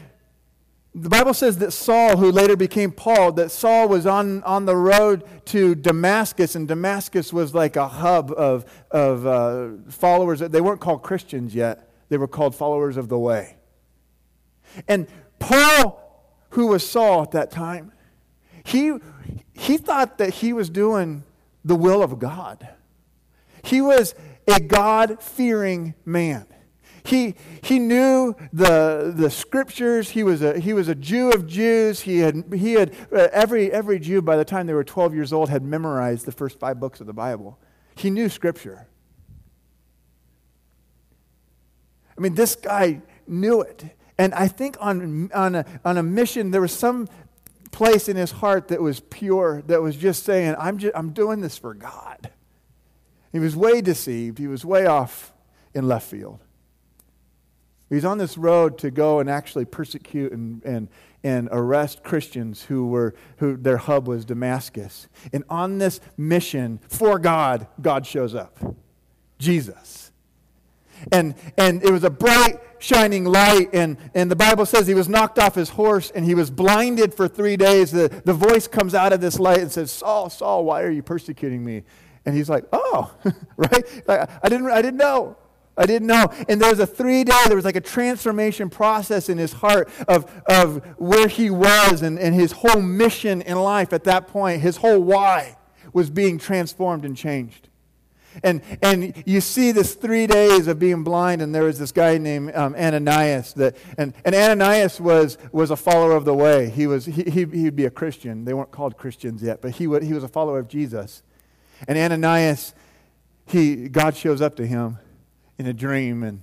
the 0.94 1.08
Bible 1.08 1.32
says 1.32 1.58
that 1.58 1.72
Saul, 1.72 2.18
who 2.18 2.30
later 2.30 2.54
became 2.54 2.92
Paul, 2.92 3.32
that 3.32 3.50
Saul 3.50 3.88
was 3.88 4.04
on, 4.04 4.42
on 4.42 4.66
the 4.66 4.76
road 4.76 5.24
to 5.46 5.74
Damascus, 5.74 6.54
and 6.54 6.68
Damascus 6.68 7.32
was 7.32 7.54
like 7.54 7.76
a 7.76 7.88
hub 7.88 8.30
of, 8.32 8.66
of 8.90 9.26
uh, 9.26 9.68
followers. 9.88 10.40
They 10.40 10.60
weren't 10.60 10.80
called 10.80 11.02
Christians 11.02 11.54
yet, 11.54 11.88
they 12.10 12.18
were 12.18 12.28
called 12.28 12.54
followers 12.54 12.98
of 12.98 13.08
the 13.08 13.18
way. 13.18 13.56
And 14.86 15.06
Paul, 15.38 15.98
who 16.50 16.68
was 16.68 16.88
Saul 16.88 17.22
at 17.22 17.30
that 17.30 17.50
time, 17.50 17.92
he, 18.64 18.92
he 19.54 19.78
thought 19.78 20.18
that 20.18 20.34
he 20.34 20.52
was 20.52 20.68
doing 20.68 21.24
the 21.64 21.74
will 21.74 22.02
of 22.02 22.18
God. 22.18 22.68
He 23.64 23.80
was 23.80 24.14
a 24.46 24.60
God 24.60 25.22
fearing 25.22 25.94
man. 26.04 26.46
He, 27.04 27.34
he 27.62 27.78
knew 27.78 28.36
the, 28.52 29.12
the 29.14 29.30
scriptures. 29.30 30.10
He 30.10 30.22
was, 30.22 30.42
a, 30.42 30.58
he 30.58 30.72
was 30.72 30.88
a 30.88 30.94
Jew 30.94 31.30
of 31.30 31.46
Jews. 31.46 32.00
He 32.00 32.18
had, 32.18 32.44
he 32.54 32.74
had 32.74 32.94
uh, 33.12 33.28
every, 33.32 33.72
every 33.72 33.98
Jew, 33.98 34.22
by 34.22 34.36
the 34.36 34.44
time 34.44 34.66
they 34.66 34.74
were 34.74 34.84
12 34.84 35.14
years 35.14 35.32
old, 35.32 35.48
had 35.48 35.62
memorized 35.64 36.26
the 36.26 36.32
first 36.32 36.60
five 36.60 36.78
books 36.78 37.00
of 37.00 37.06
the 37.06 37.12
Bible. 37.12 37.58
He 37.96 38.08
knew 38.10 38.28
scripture. 38.28 38.86
I 42.16 42.20
mean, 42.20 42.34
this 42.34 42.54
guy 42.54 43.02
knew 43.26 43.62
it. 43.62 43.84
And 44.18 44.32
I 44.34 44.46
think 44.46 44.76
on, 44.80 45.30
on, 45.32 45.56
a, 45.56 45.64
on 45.84 45.96
a 45.98 46.02
mission, 46.02 46.52
there 46.52 46.60
was 46.60 46.72
some 46.72 47.08
place 47.72 48.08
in 48.08 48.16
his 48.16 48.30
heart 48.30 48.68
that 48.68 48.80
was 48.80 49.00
pure, 49.00 49.62
that 49.66 49.82
was 49.82 49.96
just 49.96 50.24
saying, 50.24 50.54
I'm, 50.58 50.78
just, 50.78 50.94
I'm 50.96 51.12
doing 51.12 51.40
this 51.40 51.58
for 51.58 51.74
God. 51.74 52.30
He 53.32 53.38
was 53.38 53.56
way 53.56 53.80
deceived. 53.80 54.38
He 54.38 54.46
was 54.46 54.64
way 54.64 54.86
off 54.86 55.32
in 55.74 55.88
left 55.88 56.08
field. 56.08 56.38
He's 57.92 58.06
on 58.06 58.16
this 58.16 58.38
road 58.38 58.78
to 58.78 58.90
go 58.90 59.20
and 59.20 59.28
actually 59.28 59.66
persecute 59.66 60.32
and, 60.32 60.64
and, 60.64 60.88
and 61.22 61.48
arrest 61.52 62.02
Christians 62.02 62.62
who 62.62 62.86
were 62.86 63.14
who 63.36 63.56
their 63.56 63.76
hub 63.76 64.08
was 64.08 64.24
Damascus. 64.24 65.08
And 65.32 65.44
on 65.50 65.76
this 65.76 66.00
mission 66.16 66.80
for 66.88 67.18
God, 67.18 67.66
God 67.80 68.06
shows 68.06 68.34
up. 68.34 68.58
Jesus. 69.38 70.10
And 71.10 71.34
and 71.58 71.82
it 71.82 71.90
was 71.90 72.02
a 72.02 72.10
bright 72.10 72.60
shining 72.78 73.24
light 73.24 73.68
and, 73.72 73.96
and 74.12 74.28
the 74.28 74.34
bible 74.34 74.66
says 74.66 74.88
he 74.88 74.94
was 74.94 75.08
knocked 75.08 75.38
off 75.38 75.54
his 75.54 75.68
horse 75.68 76.10
and 76.16 76.24
he 76.24 76.34
was 76.34 76.50
blinded 76.50 77.14
for 77.14 77.28
three 77.28 77.56
days 77.56 77.92
the, 77.92 78.08
the 78.24 78.32
voice 78.32 78.66
comes 78.66 78.92
out 78.92 79.12
of 79.12 79.20
this 79.20 79.38
light 79.38 79.60
and 79.60 79.70
says 79.70 79.88
saul 79.88 80.28
saul 80.28 80.64
why 80.64 80.82
are 80.82 80.90
you 80.90 81.00
persecuting 81.00 81.64
me 81.64 81.84
and 82.26 82.34
he's 82.34 82.50
like 82.50 82.64
oh 82.72 83.14
right 83.56 83.84
i 84.08 84.48
didn't 84.48 84.68
i 84.68 84.82
didn't 84.82 84.96
know 84.96 85.36
I 85.76 85.86
didn't 85.86 86.08
know. 86.08 86.26
And 86.48 86.60
there 86.60 86.70
was 86.70 86.80
a 86.80 86.86
three 86.86 87.24
day, 87.24 87.42
there 87.46 87.56
was 87.56 87.64
like 87.64 87.76
a 87.76 87.80
transformation 87.80 88.68
process 88.68 89.28
in 89.28 89.38
his 89.38 89.52
heart 89.54 89.88
of, 90.06 90.30
of 90.46 90.84
where 90.98 91.28
he 91.28 91.50
was 91.50 92.02
and, 92.02 92.18
and 92.18 92.34
his 92.34 92.52
whole 92.52 92.82
mission 92.82 93.40
in 93.42 93.58
life 93.58 93.92
at 93.92 94.04
that 94.04 94.28
point. 94.28 94.60
His 94.60 94.76
whole 94.76 95.00
why 95.00 95.56
was 95.92 96.10
being 96.10 96.38
transformed 96.38 97.04
and 97.04 97.16
changed. 97.16 97.68
And, 98.42 98.62
and 98.82 99.22
you 99.26 99.42
see 99.42 99.72
this 99.72 99.94
three 99.94 100.26
days 100.26 100.66
of 100.66 100.78
being 100.78 101.04
blind, 101.04 101.42
and 101.42 101.54
there 101.54 101.64
was 101.64 101.78
this 101.78 101.92
guy 101.92 102.16
named 102.16 102.54
um, 102.54 102.74
Ananias. 102.74 103.52
That, 103.54 103.76
and, 103.98 104.14
and 104.24 104.34
Ananias 104.34 105.00
was, 105.00 105.36
was 105.52 105.70
a 105.70 105.76
follower 105.76 106.12
of 106.12 106.24
the 106.24 106.32
way. 106.32 106.70
He 106.70 106.86
was, 106.86 107.04
he, 107.04 107.24
he, 107.24 107.44
he'd 107.44 107.76
be 107.76 107.84
a 107.84 107.90
Christian. 107.90 108.46
They 108.46 108.54
weren't 108.54 108.70
called 108.70 108.96
Christians 108.96 109.42
yet, 109.42 109.60
but 109.60 109.72
he, 109.72 109.86
would, 109.86 110.02
he 110.02 110.14
was 110.14 110.24
a 110.24 110.28
follower 110.28 110.58
of 110.58 110.68
Jesus. 110.68 111.22
And 111.86 111.98
Ananias, 111.98 112.74
he, 113.44 113.88
God 113.88 114.16
shows 114.16 114.40
up 114.40 114.56
to 114.56 114.66
him 114.66 114.98
in 115.58 115.66
a 115.66 115.72
dream 115.72 116.22
and, 116.22 116.42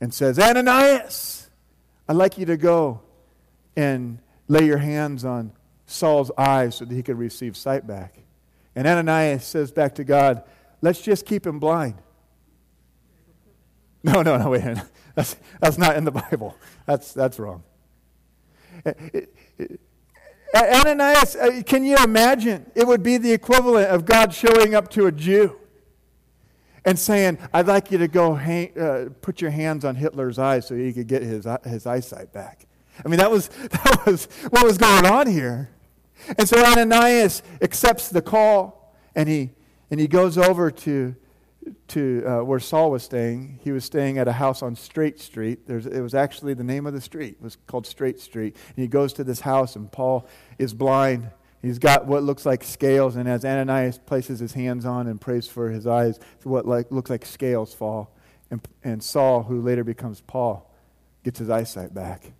and 0.00 0.12
says, 0.12 0.38
Ananias, 0.38 1.50
I'd 2.08 2.16
like 2.16 2.38
you 2.38 2.46
to 2.46 2.56
go 2.56 3.00
and 3.76 4.18
lay 4.48 4.66
your 4.66 4.78
hands 4.78 5.24
on 5.24 5.52
Saul's 5.86 6.30
eyes 6.36 6.76
so 6.76 6.84
that 6.84 6.94
he 6.94 7.02
could 7.02 7.18
receive 7.18 7.56
sight 7.56 7.86
back. 7.86 8.18
And 8.74 8.86
Ananias 8.86 9.44
says 9.44 9.70
back 9.70 9.96
to 9.96 10.04
God, 10.04 10.44
let's 10.80 11.00
just 11.00 11.26
keep 11.26 11.46
him 11.46 11.58
blind. 11.58 11.94
No, 14.02 14.22
no, 14.22 14.36
no, 14.36 14.50
wait 14.50 14.62
a 14.62 14.66
minute. 14.66 14.86
That's, 15.14 15.36
that's 15.60 15.76
not 15.76 15.98
in 15.98 16.04
the 16.04 16.10
Bible. 16.10 16.56
That's, 16.86 17.12
that's 17.12 17.38
wrong. 17.38 17.64
Ananias, 20.56 21.36
uh, 21.36 21.60
can 21.66 21.84
you 21.84 21.96
imagine? 21.96 22.70
It 22.74 22.86
would 22.86 23.02
be 23.02 23.18
the 23.18 23.30
equivalent 23.30 23.88
of 23.88 24.06
God 24.06 24.32
showing 24.32 24.74
up 24.74 24.88
to 24.92 25.04
a 25.04 25.12
Jew 25.12 25.58
and 26.84 26.98
saying, 26.98 27.38
I'd 27.52 27.66
like 27.66 27.90
you 27.90 27.98
to 27.98 28.08
go 28.08 28.34
hang, 28.34 28.78
uh, 28.78 29.08
put 29.20 29.40
your 29.40 29.50
hands 29.50 29.84
on 29.84 29.94
Hitler's 29.94 30.38
eyes 30.38 30.66
so 30.66 30.74
he 30.74 30.92
could 30.92 31.06
get 31.06 31.22
his, 31.22 31.46
uh, 31.46 31.58
his 31.64 31.86
eyesight 31.86 32.32
back. 32.32 32.66
I 33.04 33.08
mean, 33.08 33.18
that 33.18 33.30
was, 33.30 33.48
that 33.70 34.02
was 34.06 34.26
what 34.50 34.64
was 34.64 34.78
going 34.78 35.06
on 35.06 35.26
here. 35.26 35.70
And 36.38 36.48
so 36.48 36.64
Ananias 36.64 37.42
accepts 37.60 38.08
the 38.08 38.22
call 38.22 38.94
and 39.14 39.28
he, 39.28 39.50
and 39.90 40.00
he 40.00 40.08
goes 40.08 40.38
over 40.38 40.70
to, 40.70 41.14
to 41.88 42.24
uh, 42.26 42.44
where 42.44 42.60
Saul 42.60 42.90
was 42.90 43.02
staying. 43.02 43.58
He 43.62 43.72
was 43.72 43.84
staying 43.84 44.18
at 44.18 44.26
a 44.26 44.32
house 44.32 44.62
on 44.62 44.74
Straight 44.74 45.20
Street. 45.20 45.66
There's, 45.66 45.86
it 45.86 46.00
was 46.00 46.14
actually 46.14 46.54
the 46.54 46.64
name 46.64 46.86
of 46.86 46.92
the 46.92 47.00
street. 47.00 47.36
It 47.38 47.42
was 47.42 47.56
called 47.66 47.86
Straight 47.86 48.20
Street. 48.20 48.56
And 48.68 48.76
he 48.76 48.88
goes 48.88 49.12
to 49.14 49.24
this 49.24 49.40
house, 49.40 49.76
and 49.76 49.90
Paul 49.90 50.26
is 50.58 50.74
blind. 50.74 51.30
He's 51.62 51.78
got 51.78 52.06
what 52.06 52.24
looks 52.24 52.44
like 52.44 52.64
scales, 52.64 53.14
and 53.14 53.28
as 53.28 53.44
Ananias 53.44 53.96
places 53.98 54.40
his 54.40 54.52
hands 54.52 54.84
on 54.84 55.06
and 55.06 55.20
prays 55.20 55.46
for 55.46 55.70
his 55.70 55.86
eyes, 55.86 56.18
what 56.42 56.66
like, 56.66 56.90
looks 56.90 57.08
like 57.08 57.24
scales 57.24 57.72
fall. 57.72 58.16
And, 58.50 58.60
and 58.82 59.02
Saul, 59.02 59.44
who 59.44 59.62
later 59.62 59.84
becomes 59.84 60.20
Paul, 60.20 60.68
gets 61.22 61.38
his 61.38 61.48
eyesight 61.48 61.94
back. 61.94 62.32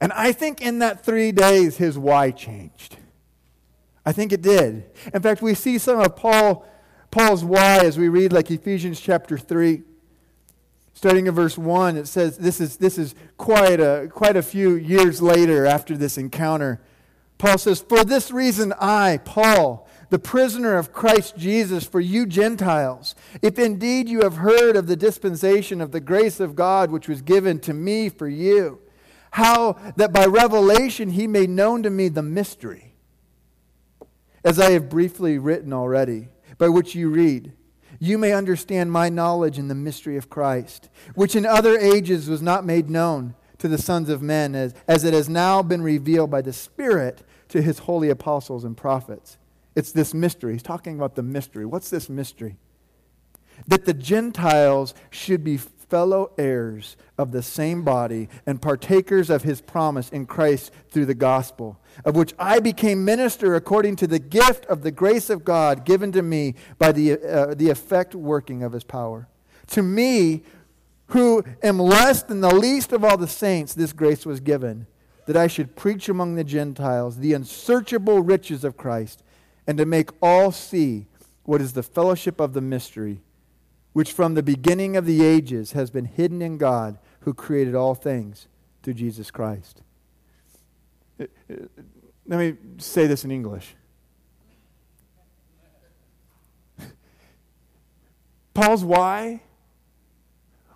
And 0.00 0.12
I 0.12 0.32
think 0.32 0.60
in 0.60 0.80
that 0.80 1.04
three 1.04 1.32
days, 1.32 1.78
his 1.78 1.98
why 1.98 2.30
changed. 2.30 2.98
I 4.04 4.12
think 4.12 4.32
it 4.32 4.42
did. 4.42 4.84
In 5.14 5.22
fact, 5.22 5.40
we 5.40 5.54
see 5.54 5.78
some 5.78 6.00
of 6.00 6.14
Paul, 6.14 6.66
Paul's 7.10 7.44
why 7.44 7.78
as 7.78 7.98
we 7.98 8.08
read 8.08 8.32
like 8.32 8.50
Ephesians 8.50 9.00
chapter 9.00 9.38
3. 9.38 9.82
Starting 10.92 11.26
in 11.26 11.34
verse 11.34 11.56
1, 11.56 11.96
it 11.96 12.06
says 12.06 12.36
this 12.36 12.60
is, 12.60 12.76
this 12.76 12.98
is 12.98 13.14
quite, 13.38 13.80
a, 13.80 14.08
quite 14.12 14.36
a 14.36 14.42
few 14.42 14.74
years 14.74 15.22
later 15.22 15.64
after 15.64 15.96
this 15.96 16.18
encounter. 16.18 16.80
Paul 17.42 17.58
says, 17.58 17.80
For 17.80 18.04
this 18.04 18.30
reason, 18.30 18.72
I, 18.78 19.18
Paul, 19.24 19.88
the 20.10 20.20
prisoner 20.20 20.76
of 20.76 20.92
Christ 20.92 21.36
Jesus, 21.36 21.84
for 21.84 21.98
you 21.98 22.24
Gentiles, 22.24 23.16
if 23.42 23.58
indeed 23.58 24.08
you 24.08 24.20
have 24.20 24.36
heard 24.36 24.76
of 24.76 24.86
the 24.86 24.94
dispensation 24.94 25.80
of 25.80 25.90
the 25.90 25.98
grace 25.98 26.38
of 26.38 26.54
God 26.54 26.92
which 26.92 27.08
was 27.08 27.20
given 27.20 27.58
to 27.62 27.74
me 27.74 28.08
for 28.08 28.28
you, 28.28 28.78
how 29.32 29.72
that 29.96 30.12
by 30.12 30.24
revelation 30.24 31.10
he 31.10 31.26
made 31.26 31.50
known 31.50 31.82
to 31.82 31.90
me 31.90 32.06
the 32.06 32.22
mystery 32.22 32.94
as 34.44 34.60
I 34.60 34.70
have 34.70 34.88
briefly 34.88 35.36
written 35.36 35.72
already, 35.72 36.28
by 36.58 36.68
which 36.68 36.94
you 36.94 37.10
read, 37.10 37.54
you 37.98 38.18
may 38.18 38.32
understand 38.32 38.92
my 38.92 39.08
knowledge 39.08 39.58
in 39.58 39.66
the 39.66 39.74
mystery 39.74 40.16
of 40.16 40.30
Christ, 40.30 40.88
which 41.16 41.34
in 41.34 41.44
other 41.44 41.76
ages 41.76 42.28
was 42.28 42.40
not 42.40 42.64
made 42.64 42.88
known 42.88 43.34
to 43.58 43.66
the 43.66 43.78
sons 43.78 44.08
of 44.08 44.22
men, 44.22 44.54
as, 44.54 44.74
as 44.86 45.02
it 45.02 45.12
has 45.12 45.28
now 45.28 45.60
been 45.60 45.82
revealed 45.82 46.30
by 46.30 46.40
the 46.40 46.52
Spirit 46.52 47.24
to 47.52 47.62
his 47.62 47.80
holy 47.80 48.10
apostles 48.10 48.64
and 48.64 48.76
prophets. 48.76 49.38
It's 49.74 49.92
this 49.92 50.12
mystery. 50.12 50.52
He's 50.52 50.62
talking 50.62 50.96
about 50.96 51.14
the 51.14 51.22
mystery. 51.22 51.64
What's 51.64 51.90
this 51.90 52.08
mystery? 52.08 52.56
That 53.66 53.84
the 53.84 53.94
Gentiles 53.94 54.94
should 55.10 55.44
be 55.44 55.58
fellow 55.58 56.32
heirs 56.38 56.96
of 57.18 57.32
the 57.32 57.42
same 57.42 57.84
body 57.84 58.26
and 58.46 58.62
partakers 58.62 59.28
of 59.28 59.42
his 59.42 59.60
promise 59.60 60.08
in 60.08 60.24
Christ 60.24 60.72
through 60.90 61.04
the 61.04 61.14
gospel, 61.14 61.78
of 62.06 62.16
which 62.16 62.32
I 62.38 62.60
became 62.60 63.04
minister 63.04 63.54
according 63.54 63.96
to 63.96 64.06
the 64.06 64.18
gift 64.18 64.64
of 64.66 64.82
the 64.82 64.90
grace 64.90 65.28
of 65.28 65.44
God 65.44 65.84
given 65.84 66.10
to 66.12 66.22
me 66.22 66.54
by 66.78 66.92
the, 66.92 67.20
uh, 67.20 67.54
the 67.54 67.68
effect 67.68 68.14
working 68.14 68.62
of 68.62 68.72
his 68.72 68.84
power. 68.84 69.28
To 69.68 69.82
me, 69.82 70.42
who 71.08 71.44
am 71.62 71.78
less 71.78 72.22
than 72.22 72.40
the 72.40 72.54
least 72.54 72.92
of 72.92 73.04
all 73.04 73.18
the 73.18 73.28
saints, 73.28 73.74
this 73.74 73.92
grace 73.92 74.24
was 74.24 74.40
given, 74.40 74.86
that 75.26 75.36
I 75.36 75.46
should 75.46 75.76
preach 75.76 76.08
among 76.08 76.34
the 76.34 76.44
Gentiles 76.44 77.18
the 77.18 77.32
unsearchable 77.32 78.20
riches 78.20 78.64
of 78.64 78.76
Christ, 78.76 79.22
and 79.66 79.78
to 79.78 79.86
make 79.86 80.10
all 80.20 80.50
see 80.50 81.06
what 81.44 81.60
is 81.60 81.72
the 81.72 81.82
fellowship 81.82 82.40
of 82.40 82.52
the 82.52 82.60
mystery 82.60 83.20
which 83.92 84.12
from 84.12 84.34
the 84.34 84.42
beginning 84.42 84.96
of 84.96 85.06
the 85.06 85.24
ages 85.24 85.72
has 85.72 85.90
been 85.90 86.06
hidden 86.06 86.40
in 86.40 86.56
God 86.58 86.98
who 87.20 87.34
created 87.34 87.74
all 87.74 87.94
things 87.94 88.48
through 88.82 88.94
Jesus 88.94 89.30
Christ. 89.30 89.82
Uh, 91.20 91.24
uh, 91.50 91.56
let 92.26 92.38
me 92.38 92.56
say 92.78 93.06
this 93.06 93.24
in 93.24 93.30
English. 93.30 93.74
Paul's 98.54 98.84
why 98.84 99.42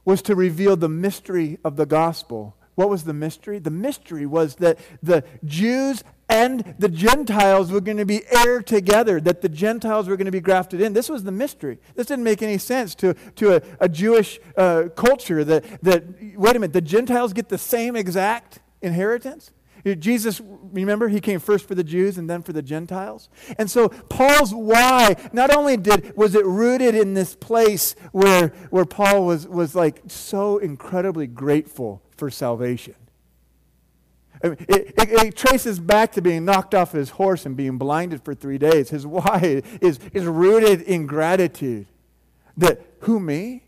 was 0.04 0.20
to 0.22 0.34
reveal 0.36 0.76
the 0.76 0.88
mystery 0.88 1.58
of 1.64 1.76
the 1.76 1.86
gospel. 1.86 2.54
What 2.76 2.88
was 2.88 3.04
the 3.04 3.14
mystery? 3.14 3.58
The 3.58 3.70
mystery 3.70 4.26
was 4.26 4.56
that 4.56 4.78
the 5.02 5.24
Jews 5.44 6.04
and 6.28 6.74
the 6.78 6.88
Gentiles 6.88 7.72
were 7.72 7.80
going 7.80 7.96
to 7.96 8.04
be 8.04 8.22
heir 8.30 8.60
together, 8.60 9.20
that 9.20 9.40
the 9.40 9.48
Gentiles 9.48 10.08
were 10.08 10.16
going 10.16 10.26
to 10.26 10.32
be 10.32 10.40
grafted 10.40 10.80
in. 10.80 10.92
This 10.92 11.08
was 11.08 11.24
the 11.24 11.32
mystery. 11.32 11.78
This 11.94 12.06
didn't 12.06 12.24
make 12.24 12.42
any 12.42 12.58
sense 12.58 12.94
to, 12.96 13.14
to 13.36 13.56
a, 13.56 13.62
a 13.80 13.88
Jewish 13.88 14.38
uh, 14.56 14.84
culture 14.94 15.42
that, 15.44 15.64
that, 15.82 16.04
wait 16.36 16.56
a 16.56 16.58
minute, 16.58 16.74
the 16.74 16.80
Gentiles 16.80 17.32
get 17.32 17.48
the 17.48 17.58
same 17.58 17.96
exact 17.96 18.60
inheritance? 18.82 19.52
Jesus, 19.94 20.42
remember, 20.72 21.08
he 21.08 21.20
came 21.20 21.38
first 21.38 21.68
for 21.68 21.76
the 21.76 21.84
Jews 21.84 22.18
and 22.18 22.28
then 22.28 22.42
for 22.42 22.52
the 22.52 22.62
Gentiles. 22.62 23.28
And 23.56 23.70
so 23.70 23.88
Paul's 23.88 24.52
why, 24.52 25.14
not 25.32 25.54
only 25.54 25.76
did 25.76 26.16
was 26.16 26.34
it 26.34 26.44
rooted 26.44 26.96
in 26.96 27.14
this 27.14 27.36
place 27.36 27.94
where, 28.10 28.48
where 28.70 28.84
Paul 28.84 29.24
was, 29.24 29.46
was 29.46 29.76
like 29.76 30.02
so 30.08 30.58
incredibly 30.58 31.28
grateful 31.28 32.02
for 32.16 32.30
salvation. 32.30 32.94
It, 34.42 34.60
it, 34.68 34.94
it, 34.98 35.36
traces 35.36 35.80
back 35.80 36.12
to 36.12 36.20
being 36.20 36.44
knocked 36.44 36.74
off 36.74 36.92
his 36.92 37.10
horse 37.10 37.46
and 37.46 37.56
being 37.56 37.78
blinded 37.78 38.22
for 38.22 38.34
three 38.34 38.58
days. 38.58 38.90
His 38.90 39.06
why 39.06 39.62
is, 39.80 39.98
is 40.12 40.24
rooted 40.24 40.82
in 40.82 41.06
gratitude. 41.06 41.86
That, 42.56 42.80
who, 43.00 43.18
me? 43.18 43.62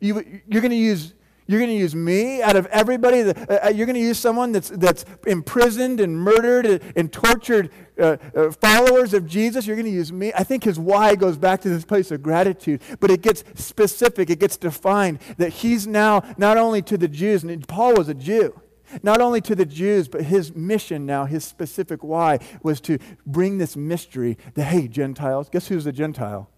You, 0.00 0.40
you're 0.46 0.62
going 0.62 0.70
to 0.70 0.76
use 0.76 1.12
you're 1.48 1.58
going 1.58 1.70
to 1.70 1.76
use 1.76 1.94
me 1.94 2.42
out 2.42 2.56
of 2.56 2.66
everybody. 2.66 3.22
That, 3.22 3.50
uh, 3.50 3.66
uh 3.66 3.68
you're 3.70 3.86
going 3.86 3.94
to 3.94 4.00
use 4.00 4.18
someone 4.18 4.52
that's, 4.52 4.68
that's 4.68 5.04
imprisoned 5.26 5.98
and 5.98 6.14
murdered 6.16 6.82
and, 6.94 7.10
tortured 7.10 7.70
uh, 7.98 8.18
uh, 8.36 8.50
followers 8.52 9.14
of 9.14 9.26
Jesus. 9.26 9.66
You're 9.66 9.76
going 9.76 9.86
to 9.86 9.90
use 9.90 10.12
me. 10.12 10.30
I 10.34 10.44
think 10.44 10.64
his 10.64 10.78
why 10.78 11.14
goes 11.14 11.38
back 11.38 11.62
to 11.62 11.70
this 11.70 11.86
place 11.86 12.10
of 12.10 12.22
gratitude, 12.22 12.82
but 13.00 13.10
it 13.10 13.22
gets 13.22 13.44
specific, 13.54 14.28
it 14.28 14.38
gets 14.38 14.58
defined 14.58 15.20
that 15.38 15.48
he's 15.48 15.86
now 15.86 16.22
not 16.36 16.58
only 16.58 16.82
to 16.82 16.98
the 16.98 17.08
Jews, 17.08 17.42
and 17.42 17.66
Paul 17.66 17.94
was 17.94 18.08
a 18.08 18.14
Jew. 18.14 18.60
Not 19.02 19.20
only 19.20 19.40
to 19.42 19.54
the 19.54 19.66
Jews, 19.66 20.08
but 20.08 20.22
his 20.22 20.54
mission 20.54 21.04
now, 21.04 21.24
his 21.24 21.44
specific 21.44 22.02
why, 22.02 22.38
was 22.62 22.80
to 22.82 22.98
bring 23.26 23.58
this 23.58 23.76
mystery 23.76 24.38
that, 24.54 24.64
hey, 24.64 24.88
Gentiles, 24.88 25.48
guess 25.50 25.68
who's 25.68 25.86
a 25.86 25.92
Gentile? 25.92 26.50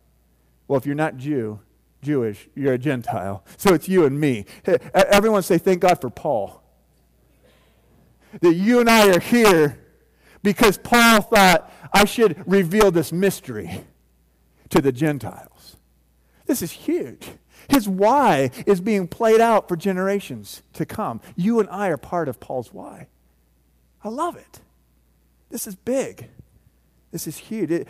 Well, 0.69 0.79
if 0.79 0.87
you're 0.87 0.95
not 0.95 1.17
Jew, 1.17 1.61
Jewish, 2.03 2.49
you're 2.55 2.75
a 2.75 2.79
Gentile. 2.79 3.45
So 3.57 3.75
it's 3.75 3.89
you 3.89 4.05
and 4.05 4.19
me. 4.19 4.47
Hey, 4.65 4.79
everyone 4.95 5.43
say, 5.43 5.59
thank 5.59 5.81
God 5.81 6.01
for 6.01 6.11
Paul. 6.11 6.63
That 8.41 8.55
you 8.55 8.81
and 8.81 8.89
I 8.89 9.09
are 9.09 9.21
here 9.21 9.79
because 10.43 10.79
Paul 10.79 11.21
thought 11.23 11.71
I 11.93 12.05
should 12.05 12.43
reveal 12.47 12.91
this 12.91 13.13
mystery 13.13 13.85
to 14.71 14.81
the 14.81 14.93
Gentiles. 14.93 15.77
This 16.47 16.63
is 16.63 16.73
huge. 16.73 17.29
His 17.69 17.89
why 17.89 18.51
is 18.67 18.81
being 18.81 19.07
played 19.07 19.41
out 19.41 19.69
for 19.69 19.77
generations 19.77 20.63
to 20.73 20.87
come. 20.87 21.21
You 21.37 21.61
and 21.61 21.69
I 21.69 21.89
are 21.89 21.97
part 21.97 22.29
of 22.29 22.41
Paul's 22.41 22.73
why. 22.73 23.09
I 24.03 24.09
love 24.09 24.37
it. 24.37 24.61
This 25.51 25.67
is 25.67 25.75
big. 25.75 26.29
This 27.13 27.27
is 27.27 27.39
huge. 27.39 27.73
It, 27.73 27.89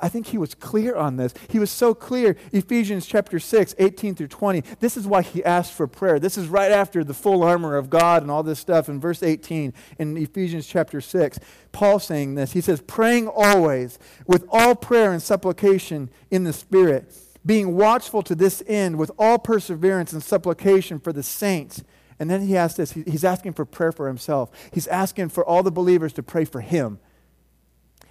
I 0.00 0.08
think 0.08 0.28
he 0.28 0.38
was 0.38 0.54
clear 0.54 0.96
on 0.96 1.16
this. 1.16 1.34
He 1.48 1.58
was 1.58 1.70
so 1.70 1.94
clear. 1.94 2.36
Ephesians 2.52 3.04
chapter 3.04 3.38
6, 3.38 3.74
18 3.78 4.14
through 4.14 4.28
20. 4.28 4.62
This 4.80 4.96
is 4.96 5.06
why 5.06 5.20
he 5.20 5.44
asked 5.44 5.74
for 5.74 5.86
prayer. 5.86 6.18
This 6.18 6.38
is 6.38 6.48
right 6.48 6.72
after 6.72 7.04
the 7.04 7.12
full 7.12 7.42
armor 7.42 7.76
of 7.76 7.90
God 7.90 8.22
and 8.22 8.30
all 8.30 8.42
this 8.42 8.58
stuff. 8.58 8.88
In 8.88 8.98
verse 8.98 9.22
18 9.22 9.74
in 9.98 10.16
Ephesians 10.16 10.66
chapter 10.66 11.02
6, 11.02 11.38
Paul 11.72 11.98
saying 11.98 12.34
this. 12.34 12.52
He 12.52 12.62
says, 12.62 12.80
Praying 12.80 13.28
always 13.28 13.98
with 14.26 14.46
all 14.50 14.74
prayer 14.74 15.12
and 15.12 15.22
supplication 15.22 16.08
in 16.30 16.44
the 16.44 16.52
Spirit 16.52 17.14
being 17.44 17.76
watchful 17.76 18.22
to 18.22 18.34
this 18.34 18.62
end 18.66 18.96
with 18.96 19.10
all 19.18 19.38
perseverance 19.38 20.12
and 20.12 20.22
supplication 20.22 20.98
for 20.98 21.12
the 21.12 21.22
saints. 21.22 21.82
And 22.18 22.30
then 22.30 22.46
he 22.46 22.56
asks 22.56 22.76
this 22.76 22.92
he's 22.92 23.24
asking 23.24 23.54
for 23.54 23.64
prayer 23.64 23.92
for 23.92 24.06
himself. 24.06 24.50
He's 24.72 24.86
asking 24.86 25.30
for 25.30 25.44
all 25.44 25.62
the 25.62 25.72
believers 25.72 26.12
to 26.14 26.22
pray 26.22 26.44
for 26.44 26.60
him 26.60 27.00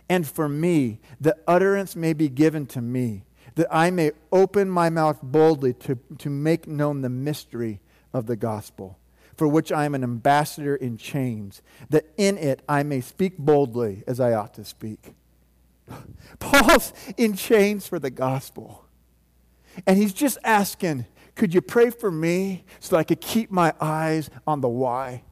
and 0.10 0.28
for 0.28 0.50
me, 0.50 1.00
that 1.20 1.42
utterance 1.48 1.96
may 1.96 2.14
be 2.14 2.30
given 2.30 2.66
to 2.68 2.82
me, 2.82 3.26
that 3.56 3.68
I 3.72 3.92
may 3.92 4.12
open 4.32 4.70
my 4.70 4.90
mouth 4.90 5.20
boldly 5.22 5.74
to, 5.74 5.98
to 6.20 6.30
make 6.30 6.68
known 6.68 7.02
the 7.02 7.10
mystery 7.10 7.80
of 8.14 8.26
the 8.26 8.36
gospel, 8.36 9.00
for 9.36 9.48
which 9.48 9.72
I 9.72 9.86
am 9.86 9.96
an 9.96 10.04
ambassador 10.04 10.76
in 10.76 10.98
chains, 10.98 11.62
that 11.90 12.06
in 12.18 12.38
it 12.38 12.62
I 12.68 12.84
may 12.84 13.02
speak 13.02 13.38
boldly 13.38 14.04
as 14.08 14.20
I 14.20 14.34
ought 14.34 14.54
to 14.56 14.66
speak. 14.66 15.14
Paul's 16.40 16.94
in 17.18 17.36
chains 17.36 17.88
for 17.88 18.00
the 18.00 18.10
gospel. 18.10 18.86
And 19.88 19.98
he's 19.98 20.14
just 20.14 20.38
asking, 20.44 21.06
could 21.36 21.54
you 21.54 21.62
pray 21.62 21.90
for 21.90 22.12
me 22.12 22.66
so 22.80 22.96
that 22.96 23.00
I 23.00 23.04
could 23.04 23.22
keep 23.22 23.52
my 23.52 23.74
eyes 23.80 24.30
on 24.46 24.62
the 24.62 24.70
why? 24.70 25.24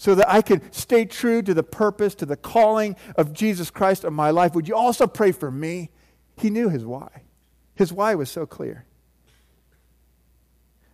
So 0.00 0.14
that 0.14 0.30
I 0.30 0.40
could 0.40 0.74
stay 0.74 1.04
true 1.04 1.42
to 1.42 1.52
the 1.52 1.62
purpose, 1.62 2.14
to 2.14 2.24
the 2.24 2.34
calling 2.34 2.96
of 3.16 3.34
Jesus 3.34 3.70
Christ 3.70 4.02
in 4.02 4.14
my 4.14 4.30
life. 4.30 4.54
Would 4.54 4.66
you 4.66 4.74
also 4.74 5.06
pray 5.06 5.30
for 5.30 5.50
me? 5.50 5.90
He 6.38 6.48
knew 6.48 6.70
his 6.70 6.86
why. 6.86 7.24
His 7.74 7.92
why 7.92 8.14
was 8.14 8.30
so 8.30 8.46
clear. 8.46 8.86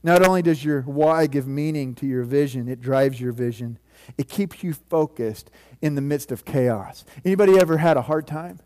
Not 0.02 0.26
only 0.26 0.42
does 0.42 0.64
your 0.64 0.82
why 0.82 1.28
give 1.28 1.46
meaning 1.46 1.94
to 1.94 2.06
your 2.06 2.24
vision, 2.24 2.66
it 2.66 2.80
drives 2.80 3.20
your 3.20 3.30
vision. 3.30 3.78
It 4.18 4.28
keeps 4.28 4.64
you 4.64 4.72
focused 4.72 5.52
in 5.80 5.94
the 5.94 6.00
midst 6.00 6.32
of 6.32 6.44
chaos. 6.44 7.04
Anybody 7.24 7.60
ever 7.60 7.76
had 7.76 7.96
a 7.96 8.02
hard 8.02 8.26
time? 8.26 8.58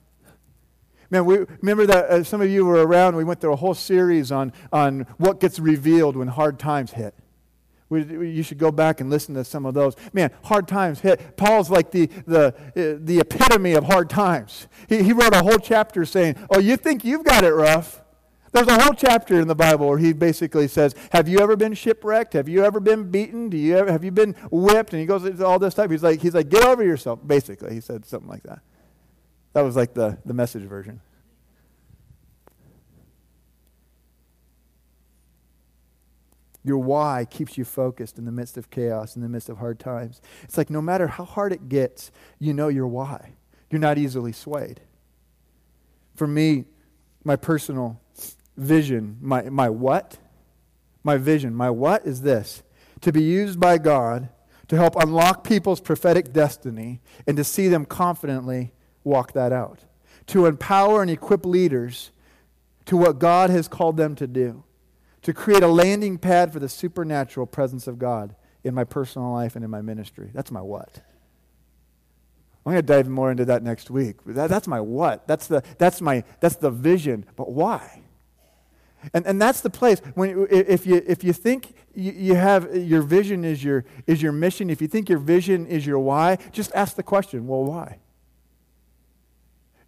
Man, 1.11 1.27
we 1.27 1.41
remember 1.61 1.85
that 1.85 2.05
uh, 2.07 2.25
some 2.25 2.41
of 2.41 2.49
you 2.49 2.65
were 2.65 2.87
around. 2.87 3.15
We 3.15 3.25
went 3.25 3.43
through 3.43 3.53
a 3.53 3.57
whole 3.57 3.75
series 3.75 4.33
on, 4.33 4.55
on 4.73 5.01
what 5.19 5.39
gets 5.39 5.59
revealed 5.59 6.17
when 6.17 6.29
hard 6.29 6.59
times 6.59 6.93
hit. 6.93 7.15
We, 7.91 8.31
you 8.31 8.45
should 8.45 8.59
go 8.59 8.71
back 8.71 9.01
and 9.01 9.11
listen 9.11 9.35
to 9.35 9.45
some 9.45 9.67
of 9.67 9.75
those. 9.75 9.97
Man, 10.13 10.31
hard 10.45 10.69
times 10.69 11.01
hit. 11.01 11.37
Paul's 11.37 11.71
like 11.71 11.91
the, 11.91 12.07
the, 12.25 12.47
uh, 12.47 12.99
the 13.05 13.19
epitome 13.19 13.73
of 13.73 13.85
hard 13.85 14.09
times. 14.09 14.69
He, 14.89 15.03
he 15.03 15.13
wrote 15.13 15.35
a 15.35 15.43
whole 15.43 15.59
chapter 15.59 16.05
saying, 16.05 16.37
Oh, 16.51 16.61
you 16.61 16.77
think 16.77 17.05
you've 17.05 17.25
got 17.25 17.43
it 17.43 17.53
rough? 17.53 18.01
There's 18.53 18.69
a 18.69 18.81
whole 18.81 18.95
chapter 18.95 19.41
in 19.41 19.49
the 19.49 19.55
Bible 19.57 19.89
where 19.89 19.99
he 19.99 20.13
basically 20.13 20.69
says, 20.69 20.95
Have 21.11 21.29
you 21.29 21.41
ever 21.41 21.57
been 21.57 21.75
shipwrecked? 21.75 22.33
Have 22.35 22.49
you 22.49 22.65
ever 22.65 22.79
been 22.79 23.11
beaten? 23.11 23.49
Do 23.49 23.57
you 23.57 23.77
ever, 23.77 23.91
have 23.91 24.05
you 24.05 24.13
been 24.13 24.35
whipped? 24.53 24.93
And 24.93 25.01
he 25.01 25.07
goes 25.07 25.25
into 25.25 25.45
all 25.45 25.59
this 25.59 25.75
stuff. 25.75 25.91
He's 25.91 26.03
like, 26.03 26.21
he's 26.21 26.35
like, 26.35 26.49
Get 26.49 26.65
over 26.65 26.85
yourself, 26.85 27.19
basically. 27.27 27.75
He 27.75 27.81
said 27.81 28.07
something 28.07 28.29
like 28.29 28.45
that. 28.45 28.61
That 29.53 29.63
was 29.63 29.75
like 29.75 29.95
the, 29.95 30.19
the 30.25 30.35
message 30.35 30.63
version. 30.63 31.01
Your 36.63 36.79
why 36.79 37.27
keeps 37.31 37.57
you 37.57 37.65
focused 37.65 38.19
in 38.19 38.25
the 38.25 38.33
midst 38.33 38.57
of 38.57 38.71
chaos, 38.71 39.17
in 39.17 39.23
the 39.23 39.29
midst 39.29 39.49
of 39.49 39.59
hard 39.59 39.79
times. 39.79 40.21
It's 40.43 40.59
like 40.59 40.69
no 40.71 40.83
matter 40.83 41.07
how 41.07 41.25
hard 41.25 41.53
it 41.53 41.69
gets, 41.69 42.11
you 42.39 42.53
know 42.53 42.69
your 42.69 42.87
why. 42.87 43.35
You're 43.71 43.81
not 43.81 43.99
easily 43.99 44.33
swayed. 44.33 44.81
For 46.15 46.27
me, 46.27 46.67
my 47.25 47.37
personal 47.37 48.01
vision, 48.57 49.17
my, 49.21 49.43
my 49.49 49.71
what? 49.71 50.19
My 51.03 51.17
vision, 51.17 51.55
my 51.55 51.71
what 51.71 52.07
is 52.07 52.23
this 52.23 52.63
to 53.01 53.13
be 53.13 53.23
used 53.23 53.59
by 53.59 53.79
God 53.79 54.29
to 54.69 54.77
help 54.77 54.95
unlock 54.97 55.43
people's 55.45 55.81
prophetic 55.81 56.33
destiny 56.33 57.01
and 57.27 57.37
to 57.37 57.45
see 57.45 57.69
them 57.69 57.87
confidently 57.87 58.73
walk 59.03 59.33
that 59.33 59.53
out. 59.53 59.81
To 60.29 60.47
empower 60.47 61.01
and 61.01 61.11
equip 61.11 61.47
leaders 61.47 62.11
to 62.85 62.97
what 62.97 63.19
God 63.19 63.51
has 63.51 63.67
called 63.67 63.97
them 63.97 64.15
to 64.17 64.27
do 64.27 64.63
to 65.23 65.33
create 65.33 65.63
a 65.63 65.69
landing 65.69 66.19
pad 66.19 66.53
for 66.53 66.59
the 66.59 66.69
supernatural 66.69 67.47
presence 67.47 67.87
of 67.87 67.99
God 67.99 68.35
in 68.65 68.75
my 68.75 68.85
personal 68.85 69.33
life 69.33 69.57
and 69.57 69.65
in 69.65 69.71
my 69.71 69.83
ministry. 69.83 70.31
That's 70.33 70.51
my 70.51 70.61
what. 70.61 71.01
I'm 72.65 72.73
going 72.73 72.77
to 72.77 72.83
dive 72.83 73.09
more 73.09 73.31
into 73.31 73.47
that 73.47 73.63
next 73.63 73.91
week. 73.91 74.17
That, 74.27 74.51
that's 74.51 74.69
my 74.69 74.81
what. 74.81 75.27
That's 75.27 75.47
the, 75.47 75.63
that's, 75.79 76.01
my, 76.01 76.25
that's 76.41 76.57
the 76.57 76.71
vision. 76.71 77.25
But 77.37 77.51
why? 77.53 78.03
And, 79.15 79.27
and 79.27 79.41
that's 79.41 79.63
the 79.63 79.71
place. 79.71 80.01
When, 80.15 80.47
if, 80.51 80.87
you, 80.87 81.03
if 81.07 81.25
you 81.25 81.33
think 81.33 81.75
you, 81.95 82.13
you 82.13 82.35
have 82.35 82.75
your 82.77 83.01
vision 83.01 83.45
is 83.45 83.65
your, 83.65 83.87
is 84.07 84.21
your 84.21 84.33
mission, 84.33 84.69
if 84.69 84.83
you 84.83 84.89
think 84.89 85.09
your 85.09 85.19
vision 85.19 85.67
is 85.67 85.87
your 85.87 85.99
why, 85.99 86.37
just 86.53 86.71
ask 86.75 86.97
the 86.97 87.03
question 87.03 87.47
well, 87.47 87.65
why? 87.65 87.99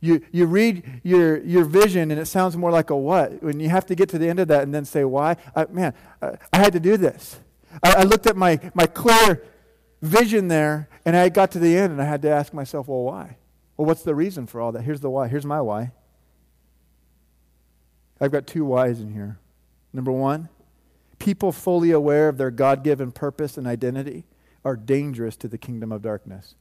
You, 0.03 0.21
you 0.33 0.47
read 0.47 1.01
your, 1.05 1.39
your 1.45 1.65
vision 1.65 2.11
and 2.11 2.21
it 2.21 2.27
sounds 2.27 2.57
more 2.57 2.73
like 2.73 2.91
a 2.91 2.97
what. 2.97 3.41
When 3.41 3.61
you 3.61 3.69
have 3.69 3.87
to 3.87 3.95
get 3.95 4.09
to 4.09 4.19
the 4.19 4.29
end 4.29 4.41
of 4.41 4.49
that 4.49 4.65
and 4.65 4.75
then 4.75 4.85
say 4.85 5.05
why, 5.05 5.37
I, 5.55 5.67
man, 5.67 5.95
I, 6.21 6.33
I, 6.53 6.59
had 6.59 6.73
to 6.73 6.81
do 6.81 6.97
this. 6.97 7.39
I, 7.85 7.93
I 7.99 8.03
looked 8.03 8.27
at 8.27 8.37
my, 8.37 8.59
my 8.75 8.87
clear 8.87 9.45
vision 10.03 10.49
there 10.49 10.89
and 11.05 11.17
I 11.17 11.29
got 11.29 11.53
to 11.53 11.61
the 11.61 11.79
end 11.79 11.93
and 11.93 12.03
I 12.03 12.05
had 12.05 12.21
to 12.23 12.29
ask 12.29 12.53
myself, 12.53 12.89
well, 12.89 13.05
why? 13.05 13.37
Well, 13.77 13.87
what's 13.87 14.03
the 14.03 14.17
reason 14.17 14.49
for 14.49 14.61
all 14.61 14.73
that? 14.73 14.83
Here's 14.83 15.01
the 15.01 15.09
why. 15.09 15.29
Here's 15.29 15.47
my 15.47 15.61
why. 15.61 15.93
I've 18.21 18.33
got 18.33 18.49
two 18.49 18.65
whys 18.65 19.01
in 19.01 19.13
here. 19.13 19.39
Number 19.93 20.11
one, 20.11 20.49
people 21.21 21.53
fully 21.53 21.93
aware 21.93 22.29
of 22.29 22.39
their 22.39 22.51
God 22.51 22.83
given 22.83 23.13
purpose 23.13 23.57
and 23.57 23.69
identity 23.69 24.25
are 24.65 24.75
dangerous 24.75 25.37
to 25.37 25.49
the 25.49 25.59
kingdom 25.59 25.93
of 25.93 26.03
darkness. 26.03 26.57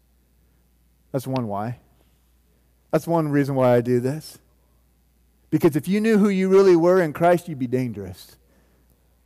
That's 1.12 1.26
one 1.26 1.48
why. 1.48 1.80
That's 2.92 3.08
one 3.08 3.30
reason 3.30 3.56
why 3.56 3.74
I 3.76 3.82
do 3.82 4.00
this. 4.00 4.38
Because 5.50 5.76
if 5.76 5.88
you 5.88 6.00
knew 6.00 6.18
who 6.18 6.30
you 6.30 6.50
really 6.50 6.76
were 6.76 7.02
in 7.02 7.14
Christ, 7.14 7.48
you'd 7.48 7.60
be 7.60 7.68
dangerous. 7.68 8.38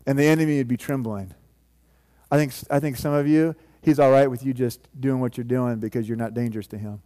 And 0.05 0.17
the 0.17 0.25
enemy 0.25 0.57
would 0.57 0.67
be 0.67 0.77
trembling. 0.77 1.33
I 2.31 2.37
think, 2.37 2.53
I 2.69 2.79
think 2.79 2.97
some 2.97 3.13
of 3.13 3.27
you, 3.27 3.55
he's 3.81 3.99
all 3.99 4.11
right 4.11 4.29
with 4.29 4.43
you 4.43 4.53
just 4.53 4.87
doing 4.99 5.19
what 5.19 5.37
you're 5.37 5.43
doing 5.43 5.79
because 5.79 6.07
you're 6.07 6.17
not 6.17 6.33
dangerous 6.33 6.67
to 6.67 6.77
him. 6.77 7.01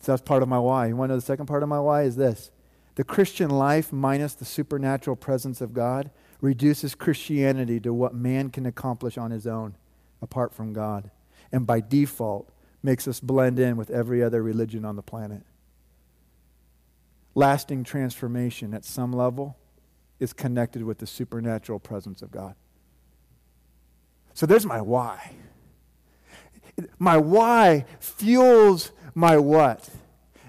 So 0.00 0.12
that's 0.12 0.22
part 0.22 0.42
of 0.42 0.48
my 0.48 0.58
why. 0.58 0.86
You 0.86 0.96
want 0.96 1.10
to 1.10 1.14
know 1.14 1.18
the 1.18 1.26
second 1.26 1.46
part 1.46 1.62
of 1.62 1.68
my 1.68 1.80
why 1.80 2.02
is 2.02 2.16
this 2.16 2.50
the 2.94 3.04
Christian 3.04 3.50
life 3.50 3.92
minus 3.92 4.34
the 4.34 4.44
supernatural 4.44 5.16
presence 5.16 5.60
of 5.60 5.74
God 5.74 6.10
reduces 6.40 6.94
Christianity 6.94 7.80
to 7.80 7.92
what 7.92 8.14
man 8.14 8.50
can 8.50 8.66
accomplish 8.66 9.18
on 9.18 9.30
his 9.30 9.46
own 9.46 9.76
apart 10.22 10.54
from 10.54 10.72
God. 10.72 11.10
And 11.52 11.66
by 11.66 11.80
default, 11.80 12.50
makes 12.86 13.06
us 13.06 13.20
blend 13.20 13.58
in 13.58 13.76
with 13.76 13.90
every 13.90 14.22
other 14.22 14.42
religion 14.42 14.84
on 14.84 14.96
the 14.96 15.02
planet. 15.02 15.42
Lasting 17.34 17.84
transformation 17.84 18.72
at 18.72 18.84
some 18.84 19.12
level 19.12 19.58
is 20.20 20.32
connected 20.32 20.84
with 20.84 20.98
the 20.98 21.06
supernatural 21.06 21.80
presence 21.80 22.22
of 22.22 22.30
God. 22.30 22.54
So 24.32 24.46
there's 24.46 24.64
my 24.64 24.80
why. 24.80 25.32
My 26.98 27.16
why 27.16 27.84
fuels 28.00 28.92
my 29.14 29.36
what. 29.36 29.90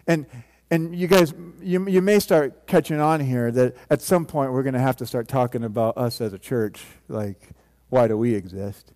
And 0.05 0.25
and 0.69 0.93
you 0.95 1.07
guys, 1.07 1.33
you, 1.61 1.87
you 1.87 2.01
may 2.01 2.19
start 2.19 2.67
catching 2.67 2.99
on 2.99 3.21
here 3.21 3.51
that 3.51 3.75
at 3.89 4.01
some 4.01 4.25
point 4.25 4.51
we're 4.51 4.63
going 4.63 4.73
to 4.73 4.81
have 4.81 4.97
to 4.97 5.05
start 5.05 5.29
talking 5.29 5.63
about 5.63 5.97
us 5.97 6.19
as 6.19 6.33
a 6.33 6.37
church. 6.37 6.83
Like, 7.07 7.39
why 7.87 8.09
do 8.09 8.17
we 8.17 8.35
exist? 8.35 8.91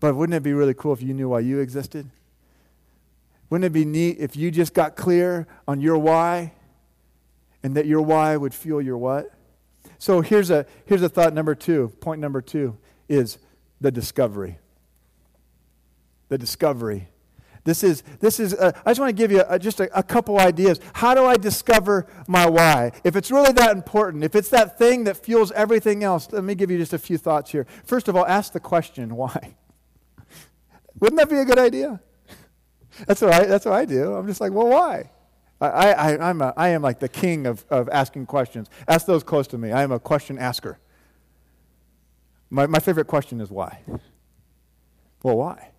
But 0.00 0.16
wouldn't 0.16 0.34
it 0.34 0.42
be 0.42 0.54
really 0.54 0.72
cool 0.72 0.94
if 0.94 1.02
you 1.02 1.12
knew 1.12 1.28
why 1.28 1.40
you 1.40 1.60
existed? 1.60 2.10
Wouldn't 3.54 3.66
it 3.66 3.72
be 3.72 3.84
neat 3.84 4.16
if 4.18 4.34
you 4.34 4.50
just 4.50 4.74
got 4.74 4.96
clear 4.96 5.46
on 5.68 5.80
your 5.80 5.96
why 5.96 6.54
and 7.62 7.76
that 7.76 7.86
your 7.86 8.02
why 8.02 8.36
would 8.36 8.52
fuel 8.52 8.82
your 8.82 8.98
what? 8.98 9.30
So 9.96 10.22
here's 10.22 10.50
a, 10.50 10.66
here's 10.86 11.02
a 11.02 11.08
thought 11.08 11.32
number 11.32 11.54
two. 11.54 11.92
Point 12.00 12.20
number 12.20 12.42
two 12.42 12.76
is 13.08 13.38
the 13.80 13.92
discovery. 13.92 14.58
The 16.30 16.36
discovery. 16.36 17.06
This 17.62 17.84
is, 17.84 18.02
this 18.18 18.40
is 18.40 18.54
uh, 18.54 18.72
I 18.84 18.90
just 18.90 18.98
want 18.98 19.10
to 19.10 19.22
give 19.22 19.30
you 19.30 19.44
a, 19.48 19.56
just 19.56 19.78
a, 19.78 19.96
a 19.96 20.02
couple 20.02 20.40
ideas. 20.40 20.80
How 20.92 21.14
do 21.14 21.24
I 21.24 21.36
discover 21.36 22.08
my 22.26 22.50
why? 22.50 22.90
If 23.04 23.14
it's 23.14 23.30
really 23.30 23.52
that 23.52 23.70
important, 23.70 24.24
if 24.24 24.34
it's 24.34 24.48
that 24.48 24.78
thing 24.78 25.04
that 25.04 25.16
fuels 25.16 25.52
everything 25.52 26.02
else, 26.02 26.26
let 26.32 26.42
me 26.42 26.56
give 26.56 26.72
you 26.72 26.78
just 26.78 26.92
a 26.92 26.98
few 26.98 27.18
thoughts 27.18 27.52
here. 27.52 27.68
First 27.84 28.08
of 28.08 28.16
all, 28.16 28.26
ask 28.26 28.52
the 28.52 28.58
question, 28.58 29.14
why? 29.14 29.54
Wouldn't 30.98 31.20
that 31.20 31.30
be 31.30 31.36
a 31.36 31.44
good 31.44 31.60
idea? 31.60 32.00
That's 33.06 33.20
what 33.20 33.32
I, 33.32 33.44
that's 33.44 33.64
what 33.64 33.74
I 33.74 33.84
do. 33.84 34.14
I'm 34.14 34.26
just 34.26 34.40
like, 34.40 34.52
well, 34.52 34.68
why? 34.68 35.10
I, 35.60 35.92
I, 35.92 36.30
I'm 36.30 36.42
a, 36.42 36.52
I 36.56 36.70
am 36.70 36.82
like 36.82 37.00
the 37.00 37.08
king 37.08 37.46
of, 37.46 37.64
of 37.70 37.88
asking 37.88 38.26
questions. 38.26 38.68
Ask 38.86 39.06
those 39.06 39.22
close 39.22 39.46
to 39.48 39.58
me. 39.58 39.72
I 39.72 39.82
am 39.82 39.92
a 39.92 39.98
question 39.98 40.38
asker. 40.38 40.78
My, 42.50 42.66
my 42.66 42.78
favorite 42.78 43.06
question 43.06 43.40
is 43.40 43.50
why? 43.50 43.80
Well, 45.22 45.36
why? 45.36 45.70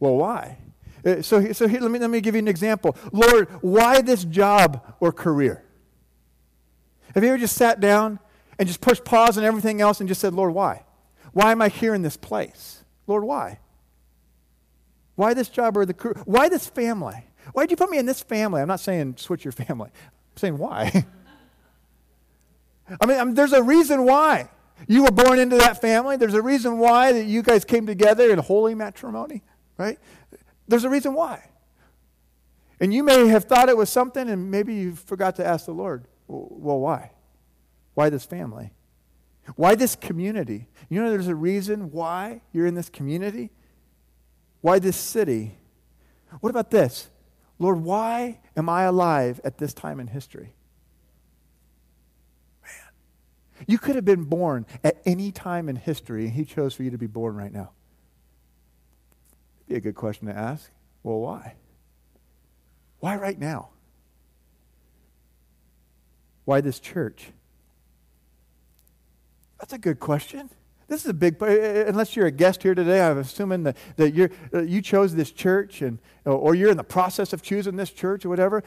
Well, 0.00 0.16
why? 0.16 0.58
Uh, 1.04 1.22
so, 1.22 1.52
so 1.52 1.68
here, 1.68 1.80
let, 1.80 1.90
me, 1.90 1.98
let 1.98 2.10
me 2.10 2.20
give 2.20 2.34
you 2.34 2.40
an 2.40 2.48
example. 2.48 2.96
Lord, 3.12 3.48
why 3.60 4.00
this 4.00 4.24
job 4.24 4.94
or 5.00 5.12
career? 5.12 5.64
Have 7.14 7.22
you 7.22 7.30
ever 7.30 7.38
just 7.38 7.56
sat 7.56 7.80
down 7.80 8.18
and 8.58 8.66
just 8.66 8.80
pushed 8.80 9.04
pause 9.04 9.38
on 9.38 9.44
everything 9.44 9.80
else 9.80 10.00
and 10.00 10.08
just 10.08 10.20
said, 10.20 10.34
Lord, 10.34 10.54
why? 10.54 10.84
Why 11.32 11.52
am 11.52 11.62
I 11.62 11.68
here 11.68 11.94
in 11.94 12.02
this 12.02 12.16
place? 12.16 12.84
Lord, 13.06 13.24
why? 13.24 13.60
Why 15.18 15.34
this 15.34 15.48
job 15.48 15.76
or 15.76 15.84
the 15.84 15.94
career? 15.94 16.14
Why 16.26 16.48
this 16.48 16.68
family? 16.68 17.24
Why 17.52 17.64
did 17.64 17.72
you 17.72 17.76
put 17.76 17.90
me 17.90 17.98
in 17.98 18.06
this 18.06 18.22
family? 18.22 18.62
I'm 18.62 18.68
not 18.68 18.78
saying 18.78 19.16
switch 19.16 19.44
your 19.44 19.50
family. 19.50 19.90
I'm 19.92 20.36
saying 20.36 20.56
why. 20.56 21.04
I 23.00 23.04
mean, 23.04 23.18
I 23.18 23.24
mean, 23.24 23.34
there's 23.34 23.52
a 23.52 23.60
reason 23.60 24.04
why 24.04 24.48
you 24.86 25.02
were 25.02 25.10
born 25.10 25.40
into 25.40 25.56
that 25.56 25.80
family. 25.80 26.16
There's 26.18 26.34
a 26.34 26.40
reason 26.40 26.78
why 26.78 27.10
that 27.10 27.24
you 27.24 27.42
guys 27.42 27.64
came 27.64 27.84
together 27.84 28.30
in 28.30 28.38
holy 28.38 28.76
matrimony, 28.76 29.42
right? 29.76 29.98
There's 30.68 30.84
a 30.84 30.88
reason 30.88 31.14
why. 31.14 31.50
And 32.78 32.94
you 32.94 33.02
may 33.02 33.26
have 33.26 33.46
thought 33.46 33.68
it 33.68 33.76
was 33.76 33.90
something, 33.90 34.30
and 34.30 34.52
maybe 34.52 34.72
you 34.72 34.94
forgot 34.94 35.34
to 35.36 35.44
ask 35.44 35.66
the 35.66 35.72
Lord, 35.72 36.04
well, 36.28 36.78
why? 36.78 37.10
Why 37.94 38.08
this 38.08 38.24
family? 38.24 38.70
Why 39.56 39.74
this 39.74 39.96
community? 39.96 40.68
You 40.88 41.02
know, 41.02 41.10
there's 41.10 41.26
a 41.26 41.34
reason 41.34 41.90
why 41.90 42.42
you're 42.52 42.66
in 42.66 42.76
this 42.76 42.88
community. 42.88 43.50
Why 44.60 44.78
this 44.78 44.96
city? 44.96 45.56
What 46.40 46.50
about 46.50 46.70
this? 46.70 47.08
Lord, 47.58 47.82
why 47.82 48.40
am 48.56 48.68
I 48.68 48.82
alive 48.84 49.40
at 49.44 49.58
this 49.58 49.74
time 49.74 50.00
in 50.00 50.08
history? 50.08 50.54
Man, 52.62 52.72
you 53.66 53.78
could 53.78 53.96
have 53.96 54.04
been 54.04 54.24
born 54.24 54.66
at 54.84 55.00
any 55.04 55.32
time 55.32 55.68
in 55.68 55.76
history, 55.76 56.24
and 56.24 56.34
He 56.34 56.44
chose 56.44 56.74
for 56.74 56.82
you 56.82 56.90
to 56.90 56.98
be 56.98 57.06
born 57.06 57.34
right 57.34 57.52
now. 57.52 57.70
It'd 59.66 59.68
Be 59.68 59.74
a 59.76 59.80
good 59.80 59.96
question 59.96 60.28
to 60.28 60.36
ask. 60.36 60.70
Well, 61.02 61.18
why? 61.20 61.54
Why 63.00 63.16
right 63.16 63.38
now? 63.38 63.70
Why 66.44 66.60
this 66.60 66.80
church? 66.80 67.30
That's 69.58 69.72
a 69.72 69.78
good 69.78 70.00
question. 70.00 70.50
This 70.88 71.04
is 71.04 71.10
a 71.10 71.14
big, 71.14 71.40
unless 71.42 72.16
you're 72.16 72.26
a 72.26 72.30
guest 72.30 72.62
here 72.62 72.74
today, 72.74 73.02
I'm 73.02 73.18
assuming 73.18 73.62
that, 73.64 73.76
that 73.96 74.14
you're, 74.14 74.30
uh, 74.54 74.62
you 74.62 74.80
chose 74.80 75.14
this 75.14 75.30
church 75.30 75.82
and, 75.82 75.98
or 76.24 76.54
you're 76.54 76.70
in 76.70 76.78
the 76.78 76.84
process 76.84 77.34
of 77.34 77.42
choosing 77.42 77.76
this 77.76 77.90
church 77.90 78.24
or 78.24 78.30
whatever. 78.30 78.64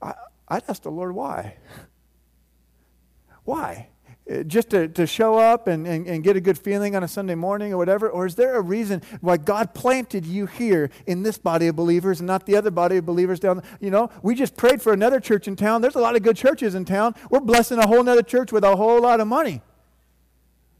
I, 0.00 0.14
I'd 0.46 0.62
ask 0.68 0.82
the 0.82 0.90
Lord 0.90 1.14
why. 1.14 1.56
Why? 3.44 3.88
Uh, 4.30 4.42
just 4.42 4.70
to, 4.70 4.88
to 4.88 5.06
show 5.06 5.36
up 5.36 5.68
and, 5.68 5.86
and, 5.86 6.06
and 6.06 6.24
get 6.24 6.34
a 6.34 6.40
good 6.40 6.56
feeling 6.56 6.96
on 6.96 7.02
a 7.02 7.08
Sunday 7.08 7.34
morning 7.34 7.74
or 7.74 7.76
whatever? 7.76 8.08
Or 8.08 8.24
is 8.24 8.36
there 8.36 8.56
a 8.56 8.60
reason 8.62 9.02
why 9.20 9.36
God 9.36 9.74
planted 9.74 10.24
you 10.24 10.46
here 10.46 10.88
in 11.06 11.22
this 11.22 11.36
body 11.36 11.66
of 11.66 11.76
believers 11.76 12.20
and 12.20 12.26
not 12.26 12.46
the 12.46 12.56
other 12.56 12.70
body 12.70 12.96
of 12.96 13.04
believers 13.04 13.38
down? 13.38 13.62
You 13.80 13.90
know, 13.90 14.08
we 14.22 14.34
just 14.34 14.56
prayed 14.56 14.80
for 14.80 14.94
another 14.94 15.20
church 15.20 15.46
in 15.46 15.56
town. 15.56 15.82
There's 15.82 15.94
a 15.94 16.00
lot 16.00 16.16
of 16.16 16.22
good 16.22 16.38
churches 16.38 16.74
in 16.74 16.86
town. 16.86 17.14
We're 17.28 17.40
blessing 17.40 17.78
a 17.78 17.86
whole 17.86 18.08
other 18.08 18.22
church 18.22 18.50
with 18.50 18.64
a 18.64 18.74
whole 18.74 19.02
lot 19.02 19.20
of 19.20 19.28
money. 19.28 19.60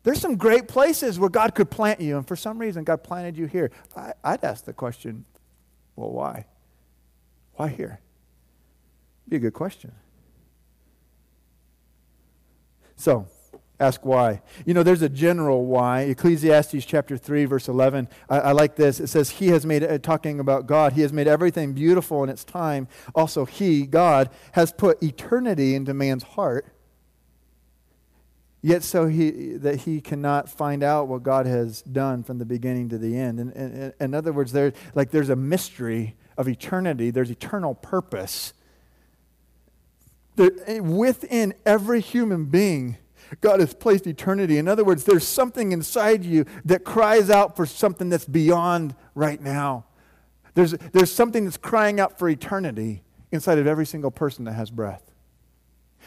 There's 0.04 0.20
some 0.20 0.36
great 0.36 0.68
places 0.68 1.18
where 1.18 1.30
God 1.30 1.54
could 1.54 1.70
plant 1.70 2.00
you, 2.00 2.18
and 2.18 2.28
for 2.28 2.36
some 2.36 2.58
reason, 2.58 2.84
God 2.84 3.02
planted 3.02 3.36
you 3.38 3.46
here. 3.46 3.70
I, 3.96 4.12
I'd 4.22 4.44
ask 4.44 4.64
the 4.64 4.74
question, 4.74 5.24
well, 5.96 6.10
why? 6.10 6.44
Why 7.54 7.68
here? 7.68 8.00
Be 9.26 9.36
a 9.36 9.38
good 9.38 9.54
question. 9.54 9.92
So, 12.96 13.26
ask 13.80 14.04
why. 14.04 14.42
You 14.66 14.74
know, 14.74 14.82
there's 14.82 15.00
a 15.00 15.08
general 15.08 15.64
why. 15.64 16.02
Ecclesiastes 16.02 16.84
chapter 16.84 17.16
3, 17.16 17.46
verse 17.46 17.66
11. 17.66 18.08
I, 18.28 18.40
I 18.40 18.52
like 18.52 18.76
this. 18.76 19.00
It 19.00 19.06
says, 19.06 19.30
He 19.30 19.48
has 19.48 19.64
made, 19.64 20.02
talking 20.02 20.38
about 20.38 20.66
God, 20.66 20.92
He 20.92 21.00
has 21.00 21.14
made 21.14 21.26
everything 21.26 21.72
beautiful 21.72 22.22
in 22.22 22.28
its 22.28 22.44
time. 22.44 22.88
Also, 23.14 23.46
He, 23.46 23.86
God, 23.86 24.28
has 24.52 24.70
put 24.70 25.02
eternity 25.02 25.74
into 25.74 25.94
man's 25.94 26.24
heart. 26.24 26.66
Yet, 28.64 28.82
so 28.82 29.08
he, 29.08 29.58
that 29.58 29.80
he 29.80 30.00
cannot 30.00 30.48
find 30.48 30.82
out 30.82 31.06
what 31.06 31.22
God 31.22 31.44
has 31.44 31.82
done 31.82 32.22
from 32.22 32.38
the 32.38 32.46
beginning 32.46 32.88
to 32.88 32.96
the 32.96 33.14
end. 33.14 33.38
And, 33.38 33.52
and, 33.52 33.92
in 34.00 34.14
other 34.14 34.32
words, 34.32 34.52
there, 34.52 34.72
like 34.94 35.10
there's 35.10 35.28
a 35.28 35.36
mystery 35.36 36.16
of 36.38 36.48
eternity, 36.48 37.10
there's 37.10 37.30
eternal 37.30 37.74
purpose. 37.74 38.54
There, 40.36 40.50
eh, 40.64 40.78
within 40.78 41.52
every 41.66 42.00
human 42.00 42.46
being, 42.46 42.96
God 43.42 43.60
has 43.60 43.74
placed 43.74 44.06
eternity. 44.06 44.56
In 44.56 44.66
other 44.66 44.82
words, 44.82 45.04
there's 45.04 45.28
something 45.28 45.72
inside 45.72 46.24
you 46.24 46.46
that 46.64 46.84
cries 46.84 47.28
out 47.28 47.56
for 47.56 47.66
something 47.66 48.08
that's 48.08 48.24
beyond 48.24 48.94
right 49.14 49.42
now. 49.42 49.84
There's, 50.54 50.72
there's 50.72 51.12
something 51.12 51.44
that's 51.44 51.58
crying 51.58 52.00
out 52.00 52.18
for 52.18 52.30
eternity 52.30 53.02
inside 53.30 53.58
of 53.58 53.66
every 53.66 53.84
single 53.84 54.10
person 54.10 54.46
that 54.46 54.54
has 54.54 54.70
breath. 54.70 55.02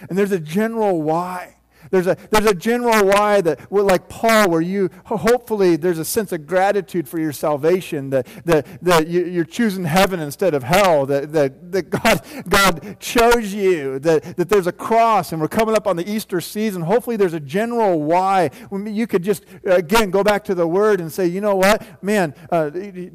And 0.10 0.18
there's 0.18 0.32
a 0.32 0.40
general 0.40 1.04
why. 1.04 1.58
There's 1.92 2.08
a, 2.08 2.18
there's 2.32 2.46
a 2.46 2.54
general 2.54 3.06
why 3.06 3.42
that, 3.42 3.72
like 3.72 4.10
Paul, 4.10 4.50
where 4.50 4.62
you 4.62 4.90
hopefully 5.06 5.76
there's 5.76 6.00
a 6.00 6.06
sense 6.06 6.32
of 6.32 6.46
gratitude 6.46 7.08
for 7.08 7.20
your 7.20 7.34
salvation, 7.34 8.10
that, 8.10 8.28
that, 8.46 8.66
that 8.84 9.08
you, 9.08 9.42
are 9.42 9.46
choosing 9.46 9.86
heaven 9.86 10.20
instead 10.20 10.54
of 10.54 10.64
hell, 10.64 11.06
that, 11.06 11.32
that, 11.34 11.72
that 11.72 11.90
God, 11.90 12.22
God 12.50 13.00
chose 13.00 13.54
you, 13.54 14.00
that, 14.00 14.38
that 14.38 14.50
there's 14.50 14.68
a 14.68 14.72
cross, 14.72 15.32
and 15.32 15.42
we're 15.42 15.48
coming 15.48 15.76
up 15.76 15.88
on 15.88 15.96
the 15.96 16.10
Easter 16.10 16.42
season. 16.42 16.82
Hopefully, 16.82 17.16
there's 17.16 17.34
a 17.34 17.40
general 17.40 18.02
why. 18.02 18.50
You 18.72 19.08
could 19.08 19.24
just, 19.24 19.46
again, 19.66 20.12
go 20.12 20.24
back 20.24 20.44
to 20.46 20.56
the 20.56 20.68
Word 20.68 21.00
and 21.02 21.12
say, 21.12 21.28
you 21.28 21.42
know 21.42 21.56
what? 21.56 22.04
Man, 22.04 22.34
uh, 22.52 22.70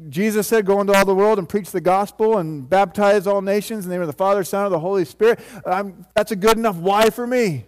Jesus 0.09 0.47
said, 0.47 0.65
go 0.65 0.81
into 0.81 0.93
all 0.93 1.05
the 1.05 1.15
world 1.15 1.39
and 1.39 1.47
preach 1.47 1.71
the 1.71 1.81
gospel 1.81 2.37
and 2.37 2.69
baptize 2.69 3.27
all 3.27 3.41
nations 3.41 3.85
in 3.85 3.89
the 3.89 3.95
name 3.95 4.01
of 4.01 4.07
the 4.07 4.13
Father, 4.13 4.43
Son, 4.43 4.65
and 4.65 4.73
the 4.73 4.79
Holy 4.79 5.05
Spirit. 5.05 5.39
I'm, 5.65 6.05
that's 6.13 6.31
a 6.31 6.35
good 6.35 6.57
enough 6.57 6.75
why 6.75 7.09
for 7.09 7.27
me. 7.27 7.65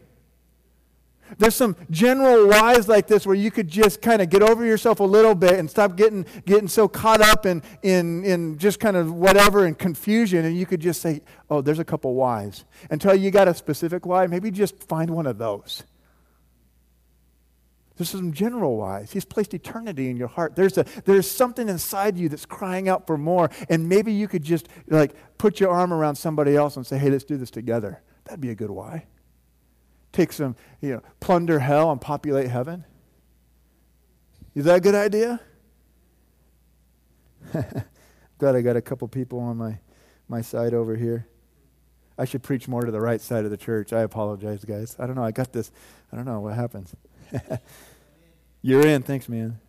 There's 1.38 1.56
some 1.56 1.76
general 1.90 2.48
whys 2.48 2.88
like 2.88 3.08
this 3.08 3.26
where 3.26 3.36
you 3.36 3.52
could 3.52 3.68
just 3.68 4.02
kind 4.02 4.22
of 4.22 4.30
get 4.30 4.42
over 4.42 4.66
yourself 4.66 5.00
a 5.00 5.04
little 5.04 5.36
bit 5.36 5.54
and 5.54 5.70
stop 5.70 5.96
getting, 5.96 6.26
getting 6.46 6.68
so 6.68 6.88
caught 6.88 7.22
up 7.22 7.46
in, 7.46 7.62
in, 7.84 8.24
in 8.24 8.58
just 8.58 8.80
kind 8.80 8.96
of 8.96 9.12
whatever 9.12 9.66
and 9.66 9.78
confusion. 9.78 10.46
And 10.46 10.58
you 10.58 10.66
could 10.66 10.80
just 10.80 11.02
say, 11.02 11.22
oh, 11.50 11.62
there's 11.62 11.80
a 11.80 11.86
couple 11.86 12.14
whys. 12.16 12.64
Until 12.90 13.16
you 13.16 13.32
got 13.32 13.48
a 13.48 13.54
specific 13.54 14.06
why, 14.06 14.28
maybe 14.28 14.50
just 14.52 14.84
find 14.84 15.10
one 15.10 15.28
of 15.28 15.38
those. 15.38 15.84
There's 17.98 18.10
some 18.10 18.34
general 18.34 18.78
whys. 18.78 19.12
He's 19.12 19.24
placed 19.24 19.54
eternity 19.54 20.10
in 20.10 20.18
your 20.18 20.28
heart. 20.28 20.56
There's, 20.56 20.78
a, 20.78 20.86
there's 21.06 21.30
something 21.30 21.70
inside 21.70 22.18
you 22.18 22.28
that's 22.28 22.46
crying 22.46 22.90
out 22.90 23.08
for 23.08 23.18
more. 23.18 23.50
And 23.70 23.88
maybe 23.88 24.12
you 24.12 24.28
could 24.28 24.44
just 24.44 24.68
like 24.88 25.16
put 25.38 25.60
your 25.60 25.70
arm 25.70 25.94
around 25.94 26.16
somebody 26.16 26.56
else 26.56 26.76
and 26.76 26.86
say, 26.86 26.98
hey, 26.98 27.10
let's 27.10 27.24
do 27.24 27.38
this 27.38 27.52
together. 27.52 28.02
That'd 28.26 28.42
be 28.42 28.50
a 28.50 28.56
good 28.56 28.70
why 28.70 29.06
take 30.16 30.32
some, 30.32 30.56
you 30.82 30.94
know, 30.94 31.02
plunder 31.20 31.60
hell 31.60 31.92
and 31.92 32.00
populate 32.00 32.48
heaven? 32.48 32.86
Is 34.56 34.66
that 34.66 34.76
a 34.78 34.80
good 34.80 34.96
idea? 34.96 35.42
Glad 38.38 38.56
I 38.56 38.62
got 38.62 38.78
a 38.78 38.82
couple 38.82 39.08
people 39.08 39.40
on 39.40 39.58
my, 39.58 39.78
my 40.30 40.42
side 40.42 40.74
over 40.74 40.96
here. 40.96 41.28
I 42.18 42.24
should 42.24 42.44
preach 42.44 42.68
more 42.68 42.82
to 42.82 42.92
the 42.92 43.02
right 43.02 43.20
side 43.20 43.44
of 43.44 43.52
the 43.52 43.58
church. 43.58 43.92
I 43.92 44.02
apologize, 44.02 44.64
guys. 44.64 44.96
I 44.98 45.06
don't 45.06 45.16
know. 45.16 45.24
I 45.24 45.32
got 45.32 45.52
this. 45.52 45.72
I 46.12 46.16
don't 46.16 46.26
know 46.26 46.40
what 46.40 46.56
happens. 46.56 46.96
You're 48.62 48.88
in. 48.88 49.04
Thanks, 49.04 49.28
man. 49.28 49.60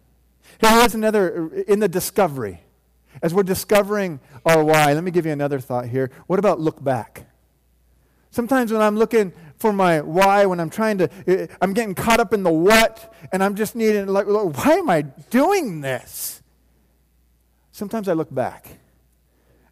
here's 0.61 0.94
another 0.94 1.50
uh, 1.52 1.62
in 1.66 1.80
the 1.80 1.88
discovery. 1.88 2.61
As 3.20 3.35
we're 3.35 3.42
discovering 3.42 4.20
our 4.44 4.62
why, 4.62 4.92
let 4.92 5.02
me 5.02 5.11
give 5.11 5.26
you 5.26 5.32
another 5.32 5.59
thought 5.59 5.87
here. 5.87 6.12
What 6.28 6.38
about 6.38 6.61
look 6.61 6.85
back? 6.85 7.26
Sometimes 8.30 8.70
when 8.70 8.82
I'm 8.82 8.96
looking 8.96 9.32
for 9.58 9.72
my 9.72 10.00
why, 10.00 10.46
when 10.46 10.60
I'm 10.60 10.70
trying 10.70 10.98
to, 10.98 11.10
eh, 11.26 11.46
I'm 11.60 11.72
getting 11.72 11.94
caught 11.94 12.20
up 12.20 12.32
in 12.32 12.42
the 12.42 12.52
what, 12.52 13.14
and 13.32 13.42
I'm 13.42 13.54
just 13.54 13.74
needing, 13.74 14.06
like, 14.06 14.26
why 14.26 14.74
am 14.74 14.90
I 14.90 15.02
doing 15.02 15.80
this? 15.80 16.42
Sometimes 17.72 18.08
I 18.08 18.12
look 18.12 18.34
back 18.34 18.78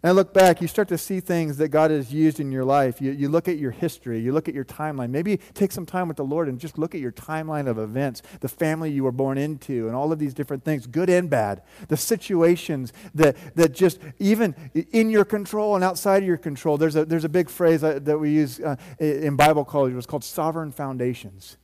and 0.04 0.10
I 0.10 0.12
look 0.12 0.34
back, 0.34 0.60
you 0.60 0.68
start 0.68 0.88
to 0.88 0.98
see 0.98 1.18
things 1.20 1.56
that 1.56 1.68
God 1.68 1.90
has 1.90 2.12
used 2.12 2.38
in 2.38 2.52
your 2.52 2.62
life. 2.62 3.00
You, 3.00 3.12
you 3.12 3.30
look 3.30 3.48
at 3.48 3.56
your 3.56 3.70
history, 3.70 4.20
you 4.20 4.32
look 4.32 4.50
at 4.50 4.54
your 4.54 4.66
timeline. 4.66 5.08
Maybe 5.08 5.38
take 5.54 5.72
some 5.72 5.86
time 5.86 6.08
with 6.08 6.18
the 6.18 6.24
Lord 6.26 6.46
and 6.46 6.60
just 6.60 6.76
look 6.76 6.94
at 6.94 7.00
your 7.00 7.10
timeline 7.10 7.66
of 7.66 7.78
events, 7.78 8.20
the 8.40 8.48
family 8.50 8.90
you 8.90 9.02
were 9.02 9.12
born 9.12 9.38
into, 9.38 9.86
and 9.86 9.96
all 9.96 10.12
of 10.12 10.18
these 10.18 10.34
different 10.34 10.62
things, 10.62 10.86
good 10.86 11.08
and 11.08 11.30
bad. 11.30 11.62
The 11.88 11.96
situations 11.96 12.92
that, 13.14 13.56
that 13.56 13.72
just, 13.72 13.98
even 14.18 14.54
in 14.92 15.08
your 15.08 15.24
control 15.24 15.74
and 15.74 15.82
outside 15.82 16.22
of 16.22 16.26
your 16.26 16.36
control. 16.36 16.76
There's 16.76 16.96
a, 16.96 17.06
there's 17.06 17.24
a 17.24 17.30
big 17.30 17.48
phrase 17.48 17.80
that 17.80 18.20
we 18.20 18.28
use 18.28 18.60
uh, 18.60 18.76
in 18.98 19.36
Bible 19.36 19.64
college, 19.64 19.94
it 19.94 19.96
was 19.96 20.04
called 20.04 20.22
sovereign 20.22 20.70
foundations. 20.70 21.56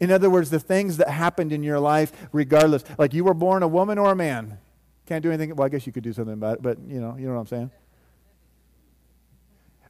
In 0.00 0.10
other 0.10 0.30
words, 0.30 0.48
the 0.48 0.60
things 0.60 0.96
that 0.96 1.10
happened 1.10 1.52
in 1.52 1.62
your 1.62 1.78
life, 1.78 2.10
regardless, 2.32 2.84
like 2.96 3.12
you 3.12 3.22
were 3.22 3.34
born 3.34 3.62
a 3.62 3.68
woman 3.68 3.98
or 3.98 4.12
a 4.12 4.16
man. 4.16 4.56
Can't 5.04 5.22
do 5.22 5.30
anything. 5.30 5.54
Well, 5.54 5.66
I 5.66 5.68
guess 5.68 5.86
you 5.86 5.92
could 5.92 6.04
do 6.04 6.14
something 6.14 6.32
about 6.32 6.54
it, 6.54 6.62
but 6.62 6.78
you 6.88 6.98
know, 6.98 7.16
you 7.18 7.26
know 7.26 7.34
what 7.34 7.40
I'm 7.40 7.46
saying 7.48 7.70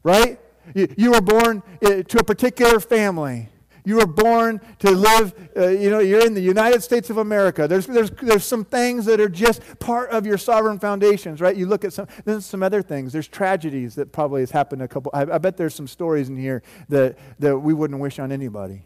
right? 0.02 0.38
You, 0.74 0.94
you 0.96 1.10
were 1.12 1.20
born 1.20 1.62
uh, 1.82 2.02
to 2.02 2.18
a 2.18 2.24
particular 2.24 2.80
family. 2.80 3.48
You 3.84 3.96
were 3.96 4.06
born 4.06 4.60
to 4.78 4.90
live, 4.92 5.34
uh, 5.56 5.68
you 5.68 5.90
know, 5.90 5.98
you're 5.98 6.24
in 6.24 6.34
the 6.34 6.40
United 6.40 6.82
States 6.84 7.10
of 7.10 7.16
America. 7.16 7.66
There's, 7.66 7.86
there's, 7.86 8.10
there's 8.10 8.44
some 8.44 8.64
things 8.64 9.06
that 9.06 9.20
are 9.20 9.28
just 9.28 9.60
part 9.80 10.10
of 10.10 10.24
your 10.24 10.38
sovereign 10.38 10.78
foundations, 10.78 11.40
right? 11.40 11.56
You 11.56 11.66
look 11.66 11.84
at 11.84 11.92
some, 11.92 12.06
there's 12.24 12.46
some 12.46 12.62
other 12.62 12.80
things. 12.80 13.12
There's 13.12 13.26
tragedies 13.26 13.96
that 13.96 14.12
probably 14.12 14.42
has 14.42 14.52
happened 14.52 14.82
a 14.82 14.88
couple, 14.88 15.10
I, 15.12 15.22
I 15.22 15.38
bet 15.38 15.56
there's 15.56 15.74
some 15.74 15.88
stories 15.88 16.28
in 16.28 16.36
here 16.36 16.62
that, 16.90 17.18
that 17.40 17.58
we 17.58 17.74
wouldn't 17.74 17.98
wish 17.98 18.20
on 18.20 18.30
anybody. 18.30 18.84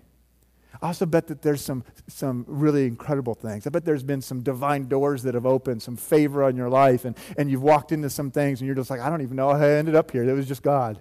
I 0.83 0.89
also 0.89 1.07
bet 1.07 1.27
that 1.29 1.43
there's 1.43 1.61
some, 1.61 1.85
some 2.07 2.45
really 2.47 2.87
incredible 2.87 3.35
things. 3.35 3.67
I 3.67 3.71
bet 3.71 3.85
there's 3.85 4.03
been 4.03 4.23
some 4.23 4.43
divine 4.43 4.89
doors 4.89 5.23
that 5.23 5.35
have 5.35 5.47
opened, 5.47 5.83
some 5.83 5.97
favor 5.97 6.45
on 6.45 6.57
your 6.57 6.69
life, 6.69 7.05
and, 7.05 7.17
and 7.37 7.51
you've 7.51 7.63
walked 7.63 7.93
into 7.93 8.11
some 8.11 8.31
things 8.31 8.61
and 8.61 8.67
you're 8.67 8.77
just 8.77 8.91
like, 8.91 9.01
I 9.01 9.09
don't 9.09 9.23
even 9.23 9.37
know 9.37 9.49
how 9.49 9.65
I 9.65 9.71
ended 9.71 9.95
up 9.95 10.11
here. 10.11 10.29
It 10.29 10.33
was 10.33 10.47
just 10.47 10.63
God. 10.63 10.99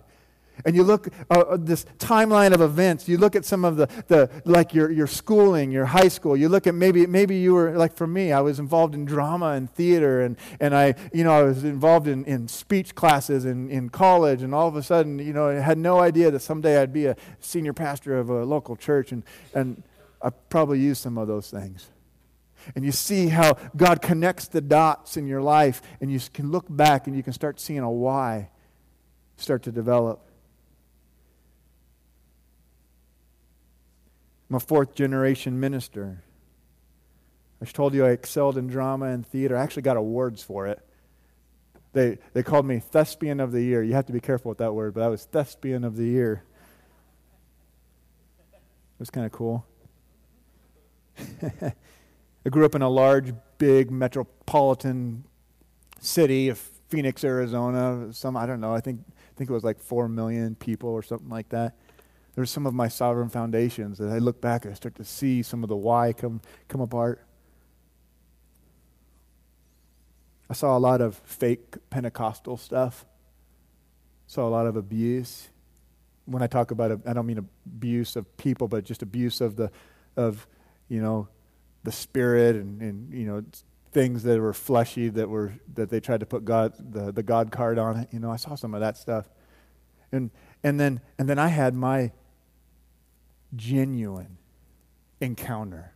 And 0.63 0.75
you 0.75 0.83
look 0.83 1.09
uh, 1.29 1.39
uh 1.39 1.57
this 1.59 1.85
timeline 1.97 2.53
of 2.53 2.61
events. 2.61 3.07
You 3.07 3.17
look 3.17 3.35
at 3.35 3.43
some 3.45 3.65
of 3.65 3.75
the, 3.77 3.87
the 4.07 4.29
like 4.45 4.73
your, 4.73 4.91
your 4.91 5.07
schooling, 5.07 5.71
your 5.71 5.85
high 5.85 6.07
school. 6.07 6.37
You 6.37 6.47
look 6.47 6.67
at 6.67 6.75
maybe 6.75 7.05
maybe 7.07 7.37
you 7.37 7.53
were 7.53 7.71
like 7.77 7.93
for 7.93 8.07
me. 8.07 8.31
I 8.31 8.41
was 8.41 8.59
involved 8.59 8.95
in 8.95 9.05
drama 9.05 9.51
and 9.51 9.69
theater, 9.69 10.21
and, 10.21 10.37
and 10.59 10.75
I 10.75 10.95
you 11.13 11.23
know 11.23 11.31
I 11.31 11.43
was 11.43 11.63
involved 11.63 12.07
in, 12.07 12.23
in 12.25 12.47
speech 12.47 12.95
classes 12.95 13.45
in, 13.45 13.69
in 13.69 13.89
college. 13.89 14.41
And 14.41 14.55
all 14.55 14.67
of 14.67 14.75
a 14.75 14.83
sudden, 14.83 15.19
you 15.19 15.33
know, 15.33 15.47
I 15.47 15.55
had 15.55 15.77
no 15.77 15.99
idea 15.99 16.31
that 16.31 16.41
someday 16.41 16.81
I'd 16.81 16.93
be 16.93 17.07
a 17.07 17.15
senior 17.39 17.73
pastor 17.73 18.17
of 18.17 18.29
a 18.29 18.45
local 18.45 18.75
church, 18.75 19.11
and 19.11 19.23
and 19.53 19.83
I 20.21 20.29
probably 20.29 20.79
used 20.79 21.01
some 21.01 21.17
of 21.17 21.27
those 21.27 21.49
things. 21.49 21.89
And 22.75 22.83
you 22.83 22.91
see 22.91 23.27
how 23.27 23.57
God 23.75 24.01
connects 24.01 24.47
the 24.47 24.61
dots 24.61 25.17
in 25.17 25.27
your 25.27 25.41
life, 25.41 25.81
and 26.01 26.11
you 26.11 26.19
can 26.33 26.51
look 26.51 26.65
back 26.67 27.05
and 27.05 27.15
you 27.15 27.21
can 27.21 27.33
start 27.33 27.59
seeing 27.59 27.79
a 27.79 27.91
why 27.91 28.49
start 29.37 29.63
to 29.63 29.71
develop. 29.71 30.24
I'm 34.49 34.55
a 34.55 34.59
fourth 34.59 34.93
generation 34.95 35.59
minister. 35.59 36.23
I 37.61 37.65
told 37.65 37.93
you 37.93 38.05
I 38.05 38.09
excelled 38.09 38.57
in 38.57 38.67
drama 38.67 39.07
and 39.07 39.25
theater. 39.25 39.57
I 39.57 39.63
actually 39.63 39.81
got 39.83 39.97
awards 39.97 40.43
for 40.43 40.67
it. 40.67 40.79
They, 41.93 42.19
they 42.33 42.43
called 42.43 42.65
me 42.65 42.79
Thespian 42.79 43.39
of 43.39 43.51
the 43.51 43.61
Year. 43.61 43.81
You 43.81 43.93
have 43.93 44.05
to 44.07 44.13
be 44.13 44.19
careful 44.19 44.49
with 44.49 44.57
that 44.57 44.73
word, 44.73 44.93
but 44.93 45.01
I 45.01 45.07
was 45.07 45.25
Thespian 45.25 45.83
of 45.83 45.95
the 45.95 46.05
Year. 46.05 46.43
It 48.53 48.99
was 48.99 49.09
kind 49.09 49.25
of 49.25 49.31
cool. 49.31 49.65
I 51.41 52.49
grew 52.49 52.65
up 52.65 52.75
in 52.75 52.81
a 52.81 52.89
large, 52.89 53.33
big 53.57 53.89
metropolitan 53.91 55.23
city 55.99 56.49
of 56.49 56.59
Phoenix, 56.89 57.23
Arizona. 57.23 58.13
Some 58.13 58.37
I 58.37 58.45
don't 58.45 58.59
know. 58.59 58.73
I 58.73 58.81
think 58.81 58.99
I 59.07 59.37
think 59.37 59.49
it 59.49 59.53
was 59.53 59.63
like 59.63 59.79
four 59.79 60.07
million 60.07 60.55
people 60.55 60.89
or 60.89 61.01
something 61.01 61.29
like 61.29 61.49
that. 61.49 61.75
There's 62.35 62.51
some 62.51 62.65
of 62.65 62.73
my 62.73 62.87
sovereign 62.87 63.29
foundations 63.29 63.97
that 63.97 64.09
I 64.09 64.17
look 64.17 64.41
back 64.41 64.65
and 64.65 64.73
I 64.73 64.75
start 64.75 64.95
to 64.95 65.05
see 65.05 65.41
some 65.41 65.63
of 65.63 65.69
the 65.69 65.75
why 65.75 66.13
come 66.13 66.41
come 66.67 66.81
apart. 66.81 67.25
I 70.49 70.53
saw 70.53 70.77
a 70.77 70.79
lot 70.79 71.01
of 71.01 71.15
fake 71.23 71.75
Pentecostal 71.89 72.57
stuff. 72.57 73.05
Saw 74.27 74.47
a 74.47 74.49
lot 74.49 74.67
of 74.67 74.75
abuse. 74.75 75.49
When 76.25 76.41
I 76.43 76.47
talk 76.47 76.71
about, 76.71 77.01
I 77.05 77.13
don't 77.13 77.25
mean 77.25 77.47
abuse 77.65 78.15
of 78.15 78.37
people, 78.37 78.67
but 78.67 78.83
just 78.83 79.01
abuse 79.01 79.41
of 79.41 79.55
the, 79.55 79.71
of, 80.15 80.47
you 80.87 81.01
know, 81.01 81.29
the 81.85 81.91
spirit 81.91 82.55
and, 82.55 82.81
and 82.81 83.13
you 83.13 83.25
know 83.25 83.43
things 83.93 84.23
that 84.23 84.41
were 84.41 84.53
fleshy 84.53 85.07
that 85.07 85.29
were 85.29 85.53
that 85.75 85.89
they 85.89 86.01
tried 86.01 86.19
to 86.19 86.25
put 86.25 86.43
God 86.43 86.73
the, 86.77 87.13
the 87.13 87.23
God 87.23 87.51
card 87.51 87.79
on 87.79 87.97
it. 87.97 88.09
You 88.11 88.19
know, 88.19 88.29
I 88.29 88.35
saw 88.35 88.55
some 88.55 88.73
of 88.73 88.81
that 88.81 88.97
stuff. 88.97 89.29
And 90.11 90.31
and 90.63 90.79
then 90.79 90.99
and 91.17 91.29
then 91.29 91.39
I 91.39 91.47
had 91.47 91.73
my 91.73 92.11
genuine 93.55 94.37
encounter 95.21 95.93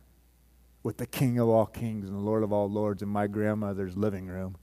with 0.82 0.96
the 0.96 1.06
King 1.06 1.38
of 1.38 1.48
all 1.48 1.66
kings 1.66 2.08
and 2.08 2.16
the 2.16 2.22
Lord 2.22 2.42
of 2.42 2.52
all 2.52 2.70
lords 2.70 3.02
in 3.02 3.08
my 3.08 3.26
grandmother's 3.26 3.96
living 3.96 4.26
room. 4.26 4.56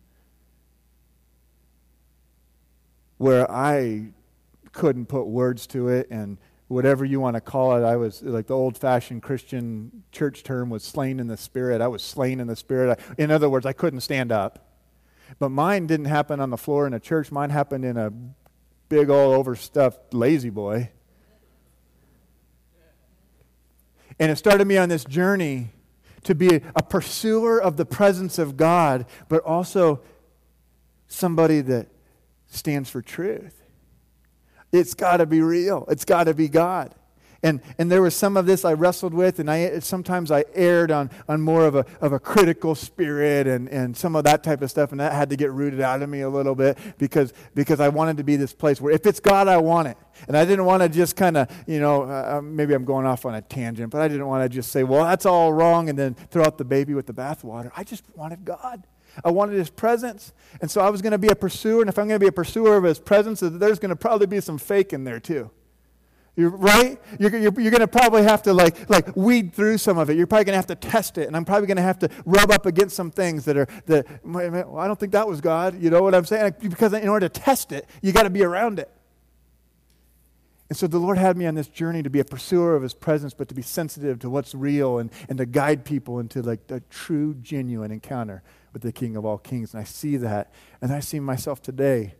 Where 3.18 3.50
I 3.50 4.10
couldn't 4.72 5.08
put 5.08 5.26
words 5.26 5.68
to 5.68 5.88
it 5.90 6.08
and 6.12 6.38
whatever 6.68 7.06
you 7.06 7.20
want 7.20 7.36
to 7.36 7.42
call 7.42 7.76
it. 7.78 7.86
I 7.86 7.96
was 7.96 8.22
like 8.22 8.48
the 8.48 8.56
old 8.56 8.78
fashioned 8.78 9.24
Christian 9.24 10.04
church 10.12 10.44
term 10.44 10.70
was 10.70 10.84
slain 10.84 11.20
in 11.20 11.28
the 11.28 11.38
spirit. 11.38 11.82
I 11.82 11.88
was 11.88 12.04
slain 12.04 12.40
in 12.40 12.48
the 12.48 12.56
spirit. 12.56 13.00
I, 13.00 13.22
in 13.22 13.32
other 13.32 13.50
words, 13.50 13.66
I 13.66 13.74
couldn't 13.74 14.02
stand 14.02 14.32
up. 14.32 14.66
But 15.40 15.50
mine 15.50 15.88
didn't 15.88 16.06
happen 16.06 16.40
on 16.40 16.50
the 16.50 16.58
floor 16.58 16.88
in 16.88 16.94
a 16.94 17.00
church. 17.00 17.32
Mine 17.32 17.50
happened 17.50 17.86
in 17.86 17.98
a 17.98 18.12
big 18.90 19.10
old 19.10 19.36
overstuffed 19.36 20.14
La-Z-Boy. 20.14 20.92
And 24.20 24.32
it 24.32 24.38
started 24.38 24.68
me 24.68 24.78
on 24.78 24.90
this 24.90 25.04
journey 25.04 25.70
to 26.24 26.36
be 26.36 26.62
a 26.76 26.84
pursuer 26.84 27.62
of 27.62 27.78
the 27.78 27.86
presence 27.86 28.38
of 28.40 28.58
God, 28.58 29.06
but 29.30 29.44
also 29.44 30.02
somebody 31.08 31.62
that 31.62 31.88
stands 32.48 32.90
for 32.90 33.02
truth. 33.02 33.64
It's 34.72 34.94
got 34.94 35.18
to 35.18 35.26
be 35.26 35.42
real. 35.42 35.86
It's 35.90 36.06
got 36.06 36.26
to 36.26 36.34
be 36.34 36.50
God. 36.50 36.94
And, 37.48 37.62
and 37.78 37.90
there 37.90 38.02
was 38.02 38.14
some 38.14 38.36
of 38.36 38.46
this 38.46 38.66
I 38.66 38.74
wrestled 38.74 39.14
with, 39.14 39.40
and 39.40 39.50
I, 39.50 39.80
sometimes 39.80 40.32
I 40.32 40.44
erred 40.54 40.92
on, 40.92 41.10
on 41.30 41.42
more 41.42 41.66
of 41.66 41.76
a, 41.76 41.86
of 42.02 42.12
a 42.12 42.20
critical 42.20 42.76
spirit 42.76 43.48
and, 43.48 43.70
and 43.70 43.96
some 43.96 44.18
of 44.18 44.26
that 44.26 44.44
type 44.44 44.62
of 44.62 44.70
stuff, 44.70 44.92
and 44.92 45.00
that 45.00 45.14
had 45.14 45.30
to 45.30 45.38
get 45.38 45.54
rooted 45.54 45.80
out 45.80 46.02
of 46.02 46.10
me 46.10 46.22
a 46.22 46.30
little 46.30 46.56
bit 46.56 46.78
because, 46.98 47.32
because 47.56 47.80
I 47.80 47.88
wanted 47.88 48.18
to 48.18 48.26
be 48.26 48.36
this 48.36 48.54
place 48.54 48.82
where 48.82 48.92
if 48.92 49.06
it's 49.06 49.22
God, 49.22 49.48
I 49.48 49.58
want 49.60 49.88
it. 49.88 49.98
And 50.28 50.36
I 50.36 50.44
didn't 50.44 50.66
want 50.66 50.84
to 50.84 50.90
just 50.90 51.16
kind 51.16 51.38
of, 51.38 51.50
you 51.68 51.80
know, 51.80 52.04
uh, 52.04 52.38
uh, 52.38 52.42
maybe 52.42 52.74
I'm 52.74 52.84
going 52.84 53.06
off 53.06 53.26
on 53.26 53.34
a 53.34 53.42
tangent, 53.42 53.92
but 53.92 54.02
I 54.02 54.10
didn't 54.10 54.28
want 54.28 54.44
to 54.44 54.50
just 54.50 54.70
say, 54.70 54.84
well, 54.84 55.06
that's 55.06 55.26
all 55.26 55.54
wrong, 55.54 55.88
and 55.88 55.98
then 55.98 56.16
throw 56.16 56.44
out 56.44 56.58
the 56.58 56.66
baby 56.66 56.96
with 56.96 57.06
the 57.06 57.14
bathwater. 57.14 57.72
I 57.78 57.86
just 57.86 58.04
wanted 58.14 58.44
God. 58.44 58.84
I 59.24 59.32
wanted 59.32 59.58
his 59.58 59.70
presence. 59.70 60.34
And 60.60 60.70
so 60.70 60.82
I 60.82 60.90
was 60.90 61.02
going 61.02 61.12
to 61.12 61.18
be 61.18 61.30
a 61.30 61.36
pursuer. 61.36 61.80
And 61.80 61.90
if 61.90 61.98
I'm 61.98 62.10
going 62.10 62.20
to 62.20 62.24
be 62.24 62.28
a 62.28 62.32
pursuer 62.32 62.76
of 62.76 62.84
his 62.84 63.00
presence, 63.00 63.40
there's 63.42 63.80
going 63.80 63.90
to 63.90 63.96
probably 63.96 64.28
be 64.28 64.42
some 64.42 64.58
fake 64.58 64.92
in 64.92 65.06
there 65.06 65.22
too. 65.22 65.50
You're, 66.38 66.52
right? 66.52 67.02
You're, 67.20 67.32
you're, 67.32 67.60
you're 67.60 67.72
going 67.72 67.80
to 67.82 67.88
probably 67.88 68.22
have 68.22 68.44
to 68.44 68.54
like, 68.54 68.88
like 68.92 69.16
weed 69.16 69.56
through 69.56 69.80
some 69.80 69.98
of 69.98 70.12
it. 70.12 70.18
You're 70.18 70.28
probably 70.28 70.46
going 70.46 70.54
to 70.54 70.58
have 70.58 70.68
to 70.68 70.76
test 70.76 71.18
it. 71.18 71.26
And 71.26 71.36
I'm 71.36 71.44
probably 71.44 71.66
going 71.66 71.78
to 71.78 71.84
have 71.84 71.98
to 72.00 72.10
rub 72.26 72.52
up 72.52 72.68
against 72.68 72.96
some 72.96 73.10
things 73.10 73.44
that 73.46 73.58
are, 73.58 73.68
that, 73.88 74.24
well, 74.24 74.78
I 74.78 74.86
don't 74.86 75.00
think 75.00 75.14
that 75.14 75.28
was 75.28 75.42
God. 75.42 75.82
You 75.82 75.90
know 75.90 76.04
what 76.04 76.14
I'm 76.14 76.26
saying? 76.26 76.54
Because 76.62 76.94
in 76.94 77.10
order 77.10 77.28
to 77.28 77.40
test 77.42 77.72
it, 77.72 77.90
you 78.04 78.12
got 78.12 78.24
to 78.24 78.30
be 78.30 78.44
around 78.44 78.78
it. 78.78 78.92
And 80.70 80.78
so 80.78 80.86
the 80.86 81.00
Lord 81.00 81.18
had 81.18 81.38
me 81.38 81.48
on 81.48 81.56
this 81.56 81.70
journey 81.70 82.04
to 82.04 82.10
be 82.10 82.20
a 82.20 82.26
pursuer 82.26 82.76
of 82.76 82.84
His 82.84 82.94
presence, 82.94 83.34
but 83.34 83.48
to 83.48 83.56
be 83.56 83.64
sensitive 83.64 84.20
to 84.20 84.30
what's 84.30 84.54
real 84.54 85.00
and, 85.00 85.10
and 85.28 85.40
to 85.40 85.46
guide 85.48 85.86
people 85.86 86.20
into 86.20 86.44
like 86.44 86.60
a 86.70 86.82
true, 86.82 87.34
genuine 87.36 87.90
encounter 87.90 88.44
with 88.74 88.84
the 88.84 88.92
King 88.92 89.16
of 89.16 89.26
all 89.26 89.40
kings. 89.40 89.74
And 89.74 89.82
I 89.82 89.86
see 89.86 90.18
that. 90.18 90.54
And 90.82 90.94
I 90.94 91.00
see 91.00 91.20
myself 91.20 91.64
today. 91.64 92.14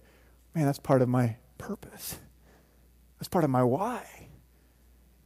Man, 0.56 0.66
that's 0.66 0.80
part 0.80 1.04
of 1.04 1.10
my 1.10 1.36
purpose. 1.60 2.18
That's 3.20 3.28
part 3.28 3.44
of 3.44 3.50
my 3.50 3.64
why. 3.64 4.30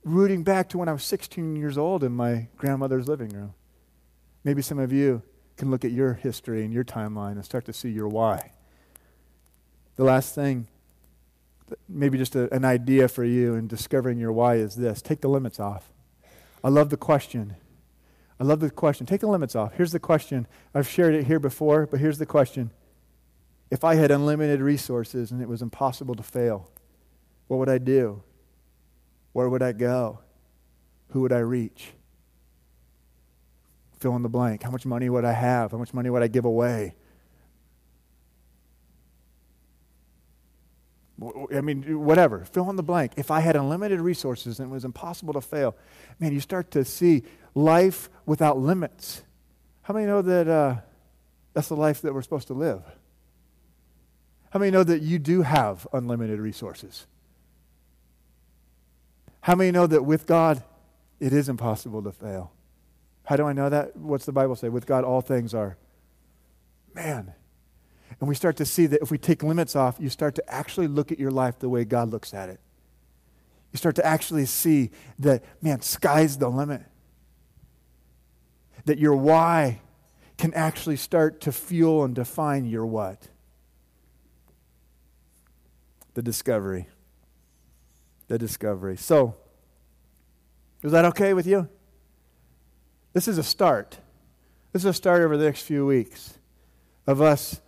Rooting 0.04 0.44
back 0.44 0.70
to 0.70 0.78
when 0.78 0.90
I 0.90 0.94
was 0.94 1.04
16 1.04 1.56
years 1.56 1.78
old 1.78 2.04
in 2.04 2.12
my 2.12 2.48
grandmother's 2.58 3.08
living 3.08 3.30
room. 3.30 3.54
Maybe 4.44 4.62
some 4.62 4.80
of 4.80 4.92
you 4.92 5.22
can 5.58 5.70
look 5.70 5.86
at 5.86 5.92
your 5.92 6.14
history 6.14 6.64
and 6.64 6.74
your 6.74 6.84
timeline 6.84 7.34
and 7.34 7.46
start 7.46 7.66
to 7.66 7.74
see 7.74 7.90
your 7.90 8.08
why. 8.08 8.52
The 9.96 10.04
last 10.04 10.34
thing, 10.34 10.68
maybe 11.88 12.18
just 12.18 12.36
a, 12.36 12.52
an 12.54 12.66
idea 12.66 13.08
for 13.08 13.24
you 13.24 13.54
in 13.54 13.68
discovering 13.68 14.18
your 14.18 14.32
why 14.32 14.56
is 14.56 14.76
this 14.76 15.02
take 15.02 15.22
the 15.22 15.28
limits 15.28 15.60
off. 15.60 15.92
I 16.64 16.70
love 16.70 16.90
the 16.90 16.98
question 16.98 17.56
I 18.42 18.44
love 18.44 18.60
the 18.60 18.72
question. 18.72 19.06
Take 19.06 19.22
the 19.22 19.28
limits 19.28 19.56
off. 19.56 19.76
Here's 19.76 19.92
the 19.92 20.00
question. 20.00 20.48
I've 20.74 20.90
shared 20.90 21.14
it 21.14 21.28
here 21.28 21.40
before, 21.40 21.86
but 21.86 22.00
here's 22.00 22.18
the 22.18 22.26
question. 22.26 22.72
If 23.70 23.84
I 23.84 23.94
had 23.94 24.10
unlimited 24.10 24.62
resources 24.62 25.30
and 25.30 25.44
it 25.44 25.48
was 25.48 25.62
impossible 25.62 26.16
to 26.16 26.24
fail, 26.24 26.72
what 27.52 27.58
would 27.58 27.68
I 27.68 27.80
do? 27.80 28.24
Where 29.34 29.50
would 29.50 29.62
I 29.62 29.74
go? 29.74 30.20
Who 31.10 31.20
would 31.20 31.34
I 31.34 31.40
reach? 31.40 31.90
Fill 34.00 34.16
in 34.16 34.22
the 34.22 34.30
blank. 34.30 34.64
How 34.64 34.72
much 34.72 34.86
money 34.86 35.10
would 35.10 35.26
I 35.26 35.34
have? 35.34 35.72
How 35.72 35.78
much 35.78 35.94
money 35.94 36.10
would 36.10 36.24
I 36.24 36.30
give 36.30 36.46
away? 36.46 36.96
I 41.54 41.60
mean, 41.60 42.06
whatever. 42.06 42.46
Fill 42.46 42.70
in 42.70 42.78
the 42.78 42.84
blank. 42.84 43.12
If 43.18 43.30
I 43.30 43.42
had 43.42 43.58
unlimited 43.58 44.00
resources 44.00 44.62
and 44.62 44.72
it 44.72 44.74
was 44.74 44.86
impossible 44.86 45.34
to 45.34 45.42
fail, 45.42 45.76
man, 46.22 46.32
you 46.32 46.40
start 46.40 46.72
to 46.72 46.86
see 46.86 47.24
life 47.54 48.10
without 48.26 48.60
limits. 48.60 49.24
How 49.82 49.94
many 49.94 50.06
know 50.06 50.22
that 50.22 50.48
uh, 50.48 50.76
that's 51.54 51.68
the 51.68 51.76
life 51.76 52.02
that 52.04 52.14
we're 52.14 52.22
supposed 52.22 52.48
to 52.48 52.54
live? 52.54 52.82
How 54.52 54.60
many 54.62 54.72
know 54.72 54.86
that 54.86 55.02
you 55.02 55.20
do 55.20 55.42
have 55.42 55.86
unlimited 55.92 56.40
resources? 56.40 57.08
How 59.42 59.56
many 59.56 59.72
know 59.72 59.88
that 59.88 60.04
with 60.04 60.26
God, 60.28 60.64
it 61.20 61.34
is 61.34 61.50
impossible 61.50 62.02
to 62.04 62.12
fail? 62.12 62.52
How 63.26 63.36
do 63.36 63.46
I 63.46 63.54
know 63.54 63.70
that? 63.70 63.96
What's 63.96 64.26
the 64.26 64.32
Bible 64.32 64.56
say? 64.56 64.70
With 64.70 64.86
God, 64.86 65.04
all 65.04 65.22
things 65.22 65.54
are. 65.54 65.78
Man. 66.94 67.34
And 68.20 68.28
we 68.28 68.36
start 68.36 68.58
to 68.58 68.66
see 68.66 68.86
that 68.88 69.02
if 69.02 69.10
we 69.10 69.18
take 69.18 69.42
limits 69.42 69.76
off, 69.76 69.96
you 70.00 70.10
start 70.10 70.36
to 70.36 70.54
actually 70.54 70.88
look 70.88 71.12
at 71.12 71.20
your 71.20 71.32
life 71.32 71.60
the 71.60 71.70
way 71.70 71.86
God 71.86 72.12
looks 72.12 72.34
at 72.34 72.50
it. 72.50 72.60
You 73.72 73.78
start 73.78 73.96
to 73.96 74.06
actually 74.06 74.46
see 74.46 74.92
that, 75.20 75.44
man, 75.62 75.82
sky's 75.82 76.38
the 76.38 76.50
limit 76.50 76.84
that 78.86 78.98
your 78.98 79.16
why 79.16 79.80
can 80.38 80.54
actually 80.54 80.96
start 80.96 81.42
to 81.42 81.52
fuel 81.52 82.04
and 82.04 82.16
define 82.16 82.66
your 82.66 82.86
what? 82.86 83.28
The 86.14 86.22
discovery. 86.22 86.88
The 88.32 88.38
discovery. 88.38 88.96
So, 88.96 89.36
is 90.84 90.94
that 90.94 91.04
okay 91.04 91.34
with 91.34 91.46
you? 91.46 91.68
This 93.12 93.28
is 93.28 93.38
a 93.38 93.44
start. 93.44 93.98
This 94.72 94.84
is 94.84 94.86
a 94.86 94.94
start 94.94 95.22
over 95.22 95.36
the 95.36 95.44
next 95.44 95.64
few 95.64 95.86
weeks 95.86 96.40
of 97.06 97.22
us 97.22 97.60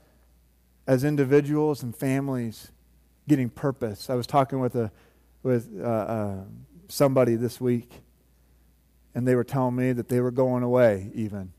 as 0.88 1.04
individuals 1.04 1.84
and 1.84 1.94
families 1.94 2.72
getting 3.28 3.50
purpose. 3.50 4.10
I 4.10 4.16
was 4.16 4.26
talking 4.26 4.62
with 4.62 4.74
a 4.76 4.90
with 5.44 5.70
uh, 5.82 5.86
uh, 5.86 6.44
somebody 6.88 7.36
this 7.36 7.60
week, 7.60 8.02
and 9.14 9.28
they 9.28 9.36
were 9.36 9.44
telling 9.44 9.76
me 9.76 9.92
that 9.92 10.08
they 10.08 10.22
were 10.22 10.32
going 10.32 10.64
away 10.64 11.12
even 11.14 11.52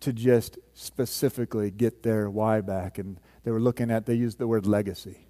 to 0.00 0.12
just 0.12 0.58
specifically 0.74 1.70
get 1.70 2.02
their 2.02 2.28
why 2.28 2.60
back. 2.60 2.98
And 2.98 3.20
they 3.44 3.52
were 3.52 3.60
looking 3.60 3.88
at, 3.92 4.04
they 4.04 4.14
used 4.14 4.38
the 4.38 4.48
word 4.48 4.66
legacy. 4.66 5.28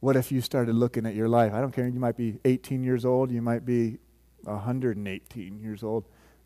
What 0.00 0.16
if 0.16 0.30
you 0.30 0.40
started 0.40 0.74
looking 0.74 1.06
at 1.06 1.14
your 1.14 1.28
life? 1.28 1.52
I 1.52 1.60
don't 1.60 1.72
care, 1.72 1.88
you 1.88 1.98
might 1.98 2.16
be 2.16 2.38
18 2.44 2.84
years 2.84 3.04
old, 3.04 3.30
you 3.30 3.42
might 3.42 3.64
be 3.64 3.98
118 4.42 5.58
years 5.58 5.82
old. 5.82 6.04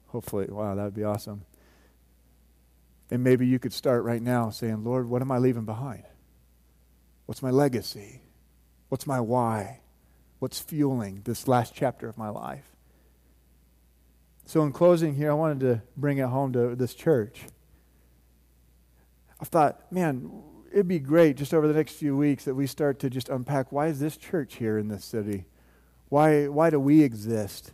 Hopefully, 0.08 0.46
wow, 0.48 0.74
that 0.74 0.84
would 0.84 0.94
be 0.94 1.04
awesome. 1.04 1.44
And 3.10 3.22
maybe 3.22 3.46
you 3.46 3.58
could 3.58 3.72
start 3.72 4.04
right 4.04 4.22
now 4.22 4.50
saying, 4.50 4.84
Lord, 4.84 5.08
what 5.08 5.20
am 5.22 5.30
I 5.30 5.38
leaving 5.38 5.64
behind? 5.64 6.04
What's 7.26 7.42
my 7.42 7.50
legacy? 7.50 8.22
What's 8.88 9.06
my 9.06 9.20
why? 9.20 9.82
what's 10.42 10.58
fueling 10.58 11.20
this 11.22 11.46
last 11.46 11.72
chapter 11.72 12.08
of 12.08 12.18
my 12.18 12.28
life. 12.28 12.74
So, 14.44 14.64
in 14.64 14.72
closing 14.72 15.14
here, 15.14 15.30
I 15.30 15.34
wanted 15.34 15.60
to 15.60 15.82
bring 15.96 16.18
it 16.18 16.26
home 16.26 16.52
to 16.54 16.74
this 16.74 16.94
church. 16.94 17.42
I 19.40 19.44
thought, 19.44 19.92
man, 19.92 20.42
it'd 20.72 20.88
be 20.88 20.98
great 20.98 21.36
just 21.36 21.54
over 21.54 21.68
the 21.68 21.74
next 21.74 21.92
few 21.92 22.16
weeks 22.16 22.44
that 22.44 22.54
we 22.54 22.66
start 22.66 22.98
to 23.00 23.10
just 23.10 23.28
unpack 23.28 23.70
why 23.70 23.86
is 23.86 24.00
this 24.00 24.16
church 24.16 24.56
here 24.56 24.78
in 24.78 24.88
this 24.88 25.04
city? 25.04 25.44
Why, 26.08 26.48
why 26.48 26.70
do 26.70 26.80
we 26.80 27.02
exist? 27.02 27.72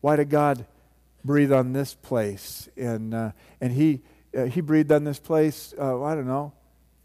Why 0.00 0.16
did 0.16 0.30
God 0.30 0.66
breathe 1.24 1.52
on 1.52 1.72
this 1.72 1.94
place. 1.94 2.68
And, 2.76 3.14
uh, 3.14 3.32
and 3.60 3.72
he, 3.72 4.00
uh, 4.36 4.44
he 4.44 4.60
breathed 4.60 4.92
on 4.92 5.04
this 5.04 5.18
place, 5.18 5.74
uh, 5.78 6.02
I 6.02 6.14
don't 6.14 6.26
know, 6.26 6.52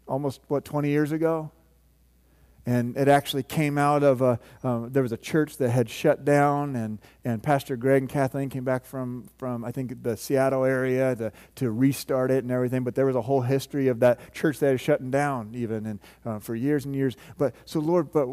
almost, 0.06 0.40
what, 0.48 0.64
20 0.64 0.88
years 0.88 1.12
ago? 1.12 1.50
And 2.66 2.96
it 2.96 3.08
actually 3.08 3.42
came 3.42 3.76
out 3.76 4.02
of 4.02 4.22
a 4.22 4.38
um, 4.62 4.90
there 4.92 5.02
was 5.02 5.12
a 5.12 5.16
church 5.16 5.58
that 5.58 5.70
had 5.70 5.90
shut 5.90 6.24
down 6.24 6.76
and, 6.76 6.98
and 7.24 7.42
pastor 7.42 7.76
greg 7.76 8.02
and 8.02 8.10
kathleen 8.10 8.48
came 8.48 8.64
back 8.64 8.84
from, 8.84 9.28
from 9.38 9.64
i 9.64 9.70
think 9.70 10.02
the 10.02 10.16
seattle 10.16 10.64
area 10.64 11.14
to, 11.14 11.32
to 11.56 11.70
restart 11.70 12.30
it 12.30 12.44
and 12.44 12.50
everything. 12.50 12.84
But 12.84 12.94
there 12.94 13.06
was 13.06 13.16
a 13.16 13.22
whole 13.22 13.42
history 13.42 13.88
of 13.88 14.00
that 14.00 14.32
church 14.32 14.58
that 14.60 14.70
had 14.70 14.80
shut 14.80 15.10
down 15.10 15.52
even 15.54 15.86
and 15.86 16.00
uh, 16.24 16.38
for 16.38 16.54
years 16.54 16.84
and 16.84 16.94
years. 16.94 17.16
But 17.36 17.54
so 17.64 17.80
lord 17.80 18.12
but 18.12 18.26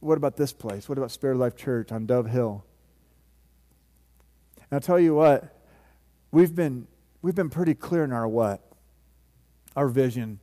what 0.00 0.18
about 0.18 0.36
this 0.36 0.52
place? 0.52 0.88
What 0.88 0.98
about 0.98 1.12
spirit 1.12 1.36
life 1.36 1.56
church 1.56 1.92
on 1.92 2.06
dove 2.06 2.26
hill? 2.26 2.64
And 4.58 4.72
i'll 4.72 4.80
tell 4.80 5.00
you 5.00 5.14
what 5.14 5.56
we've 6.30 6.54
been 6.54 6.86
we've 7.22 7.34
been 7.34 7.50
pretty 7.50 7.74
clear 7.74 8.04
in 8.04 8.12
our 8.12 8.28
what 8.28 8.62
our 9.76 9.88
vision 9.88 10.40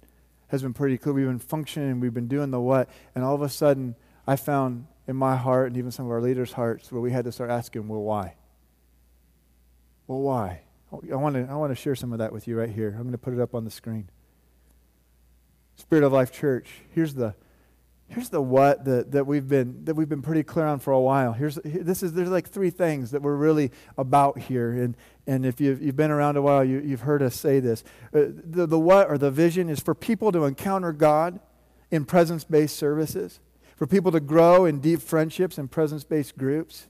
has 0.49 0.61
been 0.61 0.73
pretty 0.73 0.97
clear. 0.97 1.13
We've 1.13 1.25
been 1.25 1.39
functioning, 1.39 1.99
we've 1.99 2.13
been 2.13 2.27
doing 2.27 2.51
the 2.51 2.59
what, 2.59 2.89
and 3.15 3.23
all 3.23 3.35
of 3.35 3.41
a 3.41 3.49
sudden, 3.49 3.95
I 4.27 4.35
found 4.35 4.87
in 5.07 5.15
my 5.15 5.35
heart 5.35 5.67
and 5.67 5.77
even 5.77 5.91
some 5.91 6.05
of 6.05 6.11
our 6.11 6.21
leaders' 6.21 6.51
hearts 6.51 6.91
where 6.91 7.01
we 7.01 7.11
had 7.11 7.25
to 7.25 7.31
start 7.31 7.49
asking, 7.49 7.87
well, 7.87 8.01
why? 8.01 8.35
Well, 10.07 10.21
why? 10.21 10.61
I 10.91 11.15
want 11.15 11.35
to 11.35 11.47
I 11.49 11.55
want 11.55 11.71
to 11.71 11.75
share 11.75 11.95
some 11.95 12.13
of 12.13 12.19
that 12.19 12.33
with 12.33 12.47
you 12.47 12.57
right 12.57 12.69
here. 12.69 12.89
I'm 12.89 13.03
going 13.03 13.11
to 13.11 13.17
put 13.19 13.33
it 13.33 13.39
up 13.39 13.53
on 13.53 13.63
the 13.63 13.71
screen. 13.71 14.09
Spirit 15.75 16.03
of 16.03 16.11
Life 16.11 16.31
Church. 16.31 16.67
Here's 16.89 17.13
the 17.13 17.35
here's 18.10 18.30
the 18.30 18.41
what 18.41 18.86
that, 18.86 19.12
that 19.12 19.26
we've 19.26 19.47
been 19.47 19.86
that 19.86 19.95
we've 19.95 20.10
been 20.10 20.22
pretty 20.22 20.43
clear 20.43 20.66
on 20.66 20.80
for 20.80 20.91
a 20.91 20.99
while. 20.99 21.32
Here's 21.32 21.55
this 21.64 22.03
is 22.03 22.14
there's 22.14 22.30
like 22.30 22.49
three 22.49 22.72
things 22.72 23.12
that 23.12 23.22
we're 23.22 23.36
really 23.36 23.72
about 23.97 24.39
here, 24.39 24.72
and 24.72 24.97
and 25.28 25.45
if 25.45 25.62
you've, 25.62 25.82
you've 25.82 25.95
been 25.95 26.12
around 26.12 26.38
a 26.38 26.41
while, 26.41 26.64
you, 26.64 26.80
you've 26.80 27.01
heard 27.01 27.22
us 27.22 27.36
say 27.36 27.60
this. 27.60 27.84
Uh, 28.14 28.34
the, 28.43 28.66
the 28.66 28.80
what 28.80 29.10
or 29.10 29.18
the 29.18 29.30
vision 29.30 29.70
is 29.70 29.80
for 29.80 29.93
people 29.93 30.32
to 30.32 30.45
encounter 30.45 30.91
God 30.91 31.39
in 31.91 32.03
presence-based 32.03 32.76
services, 32.76 33.39
for 33.76 33.86
people 33.86 34.12
to 34.12 34.20
grow 34.20 34.66
in 34.66 34.80
deep 34.80 35.01
friendships 35.01 35.60
and 35.60 35.70
presence-based 35.70 36.36
groups, 36.36 36.88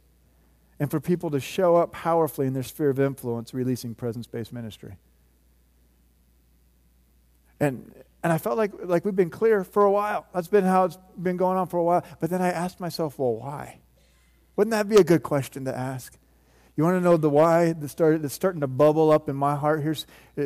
and 0.79 0.89
for 0.89 1.01
people 1.01 1.29
to 1.31 1.39
show 1.41 1.75
up 1.75 1.91
powerfully 1.91 2.47
in 2.47 2.53
their 2.53 2.63
sphere 2.63 2.89
of 2.89 2.99
influence, 2.99 3.53
releasing 3.53 3.93
presence-based 3.93 4.53
ministry. 4.53 4.95
And 7.59 7.93
and 8.23 8.33
I 8.33 8.37
felt 8.37 8.57
like, 8.57 8.71
like 8.83 9.05
we've 9.05 9.15
been 9.15 9.29
clear 9.29 9.63
for 9.63 9.83
a 9.83 9.91
while. 9.91 10.25
That's 10.33 10.47
been 10.47 10.65
how 10.65 10.85
it's 10.85 10.97
been 11.21 11.37
going 11.37 11.57
on 11.57 11.67
for 11.67 11.77
a 11.77 11.83
while. 11.83 12.03
But 12.19 12.29
then 12.29 12.41
I 12.41 12.49
asked 12.49 12.79
myself, 12.79 13.17
well, 13.17 13.35
why? 13.35 13.79
Wouldn't 14.55 14.71
that 14.71 14.89
be 14.89 14.97
a 14.97 15.03
good 15.03 15.23
question 15.23 15.65
to 15.65 15.75
ask? 15.75 16.17
You 16.75 16.83
want 16.83 16.97
to 16.97 17.01
know 17.01 17.17
the 17.17 17.29
why 17.29 17.73
that 17.73 17.89
started, 17.89 18.21
that's 18.21 18.33
starting 18.33 18.61
to 18.61 18.67
bubble 18.67 19.11
up 19.11 19.29
in 19.29 19.35
my 19.35 19.55
heart? 19.55 19.81
Here's, 19.81 20.05
uh, 20.37 20.43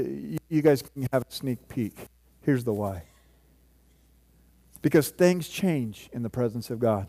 you 0.50 0.62
guys 0.62 0.82
can 0.82 1.08
have 1.12 1.24
a 1.24 1.32
sneak 1.32 1.68
peek. 1.68 1.96
Here's 2.42 2.64
the 2.64 2.74
why. 2.74 3.04
Because 4.82 5.10
things 5.10 5.48
change 5.48 6.10
in 6.12 6.24
the 6.24 6.30
presence 6.30 6.70
of 6.70 6.80
God. 6.80 7.08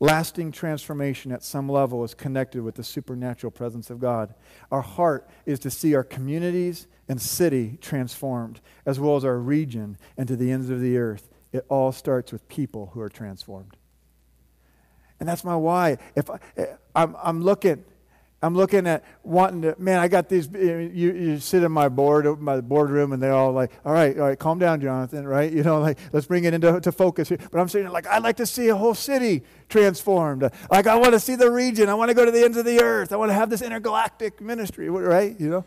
Lasting 0.00 0.52
transformation 0.52 1.32
at 1.32 1.42
some 1.42 1.68
level 1.68 2.04
is 2.04 2.14
connected 2.14 2.62
with 2.62 2.76
the 2.76 2.84
supernatural 2.84 3.50
presence 3.50 3.90
of 3.90 3.98
God. 3.98 4.34
Our 4.70 4.80
heart 4.80 5.28
is 5.44 5.58
to 5.60 5.70
see 5.70 5.94
our 5.94 6.04
communities 6.04 6.86
and 7.08 7.20
city 7.20 7.78
transformed, 7.80 8.60
as 8.86 9.00
well 9.00 9.16
as 9.16 9.24
our 9.24 9.38
region 9.38 9.98
and 10.16 10.28
to 10.28 10.36
the 10.36 10.52
ends 10.52 10.70
of 10.70 10.80
the 10.80 10.98
earth. 10.98 11.28
It 11.52 11.66
all 11.68 11.90
starts 11.90 12.30
with 12.30 12.46
people 12.48 12.90
who 12.92 13.00
are 13.00 13.08
transformed. 13.08 13.76
And 15.18 15.28
that's 15.28 15.42
my 15.42 15.56
why. 15.56 15.98
If 16.14 16.30
I, 16.30 16.38
eh, 16.56 16.66
I'm, 16.94 17.16
I'm 17.20 17.42
looking 17.42 17.84
I'm 18.40 18.54
looking 18.54 18.86
at 18.86 19.04
wanting 19.24 19.62
to, 19.62 19.74
man, 19.78 19.98
I 19.98 20.06
got 20.06 20.28
these, 20.28 20.48
you, 20.52 20.88
you 20.88 21.40
sit 21.40 21.64
in 21.64 21.72
my 21.72 21.88
board, 21.88 22.40
my 22.40 22.60
boardroom, 22.60 23.12
and 23.12 23.20
they're 23.20 23.32
all 23.32 23.50
like, 23.50 23.72
all 23.84 23.92
right, 23.92 24.16
all 24.16 24.26
right, 24.26 24.38
calm 24.38 24.60
down, 24.60 24.80
Jonathan, 24.80 25.26
right? 25.26 25.52
You 25.52 25.64
know, 25.64 25.80
like, 25.82 25.98
let's 26.12 26.26
bring 26.26 26.44
it 26.44 26.54
into 26.54 26.80
to 26.80 26.92
focus 26.92 27.28
here. 27.30 27.38
But 27.50 27.60
I'm 27.60 27.68
saying, 27.68 27.88
like, 27.88 28.06
I'd 28.06 28.22
like 28.22 28.36
to 28.36 28.46
see 28.46 28.68
a 28.68 28.76
whole 28.76 28.94
city 28.94 29.42
transformed. 29.68 30.48
Like, 30.70 30.86
I 30.86 30.94
want 30.94 31.14
to 31.14 31.20
see 31.20 31.34
the 31.34 31.50
region. 31.50 31.88
I 31.88 31.94
want 31.94 32.10
to 32.10 32.14
go 32.14 32.24
to 32.24 32.30
the 32.30 32.44
ends 32.44 32.56
of 32.56 32.64
the 32.64 32.80
earth. 32.80 33.12
I 33.12 33.16
want 33.16 33.30
to 33.30 33.34
have 33.34 33.50
this 33.50 33.60
intergalactic 33.60 34.40
ministry, 34.40 34.88
right? 34.88 35.38
You 35.40 35.50
know? 35.50 35.64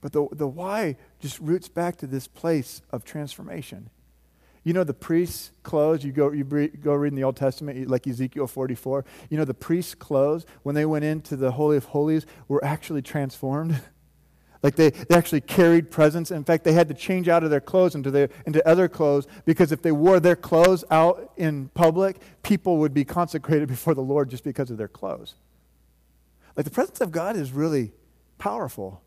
But 0.00 0.12
the, 0.12 0.26
the 0.32 0.46
why 0.48 0.96
just 1.20 1.38
roots 1.38 1.68
back 1.68 1.96
to 1.98 2.06
this 2.08 2.26
place 2.26 2.82
of 2.90 3.04
transformation. 3.04 3.90
You 4.68 4.74
know 4.74 4.84
the 4.84 4.92
priest's 4.92 5.50
clothes, 5.62 6.04
you 6.04 6.12
go, 6.12 6.30
you 6.30 6.44
go 6.44 6.92
read 6.92 7.08
in 7.08 7.14
the 7.14 7.24
Old 7.24 7.36
Testament, 7.36 7.88
like 7.88 8.06
Ezekiel 8.06 8.46
44. 8.46 9.02
You 9.30 9.38
know 9.38 9.46
the 9.46 9.54
priest's 9.54 9.94
clothes, 9.94 10.44
when 10.62 10.74
they 10.74 10.84
went 10.84 11.06
into 11.06 11.36
the 11.36 11.52
Holy 11.52 11.78
of 11.78 11.86
Holies, 11.86 12.26
were 12.48 12.62
actually 12.62 13.00
transformed. 13.00 13.80
like 14.62 14.76
they, 14.76 14.90
they 14.90 15.16
actually 15.16 15.40
carried 15.40 15.90
presence. 15.90 16.30
In 16.30 16.44
fact, 16.44 16.64
they 16.64 16.74
had 16.74 16.86
to 16.88 16.92
change 16.92 17.30
out 17.30 17.44
of 17.44 17.48
their 17.48 17.62
clothes 17.62 17.94
into, 17.94 18.10
their, 18.10 18.28
into 18.44 18.68
other 18.68 18.88
clothes 18.90 19.26
because 19.46 19.72
if 19.72 19.80
they 19.80 19.90
wore 19.90 20.20
their 20.20 20.36
clothes 20.36 20.84
out 20.90 21.32
in 21.38 21.68
public, 21.68 22.18
people 22.42 22.76
would 22.76 22.92
be 22.92 23.06
consecrated 23.06 23.68
before 23.74 23.94
the 23.94 24.02
Lord 24.02 24.28
just 24.28 24.44
because 24.44 24.70
of 24.70 24.76
their 24.76 24.86
clothes. 24.86 25.34
Like 26.56 26.64
the 26.64 26.70
presence 26.70 27.00
of 27.00 27.10
God 27.10 27.36
is 27.36 27.52
really 27.52 27.92
powerful. 28.36 29.00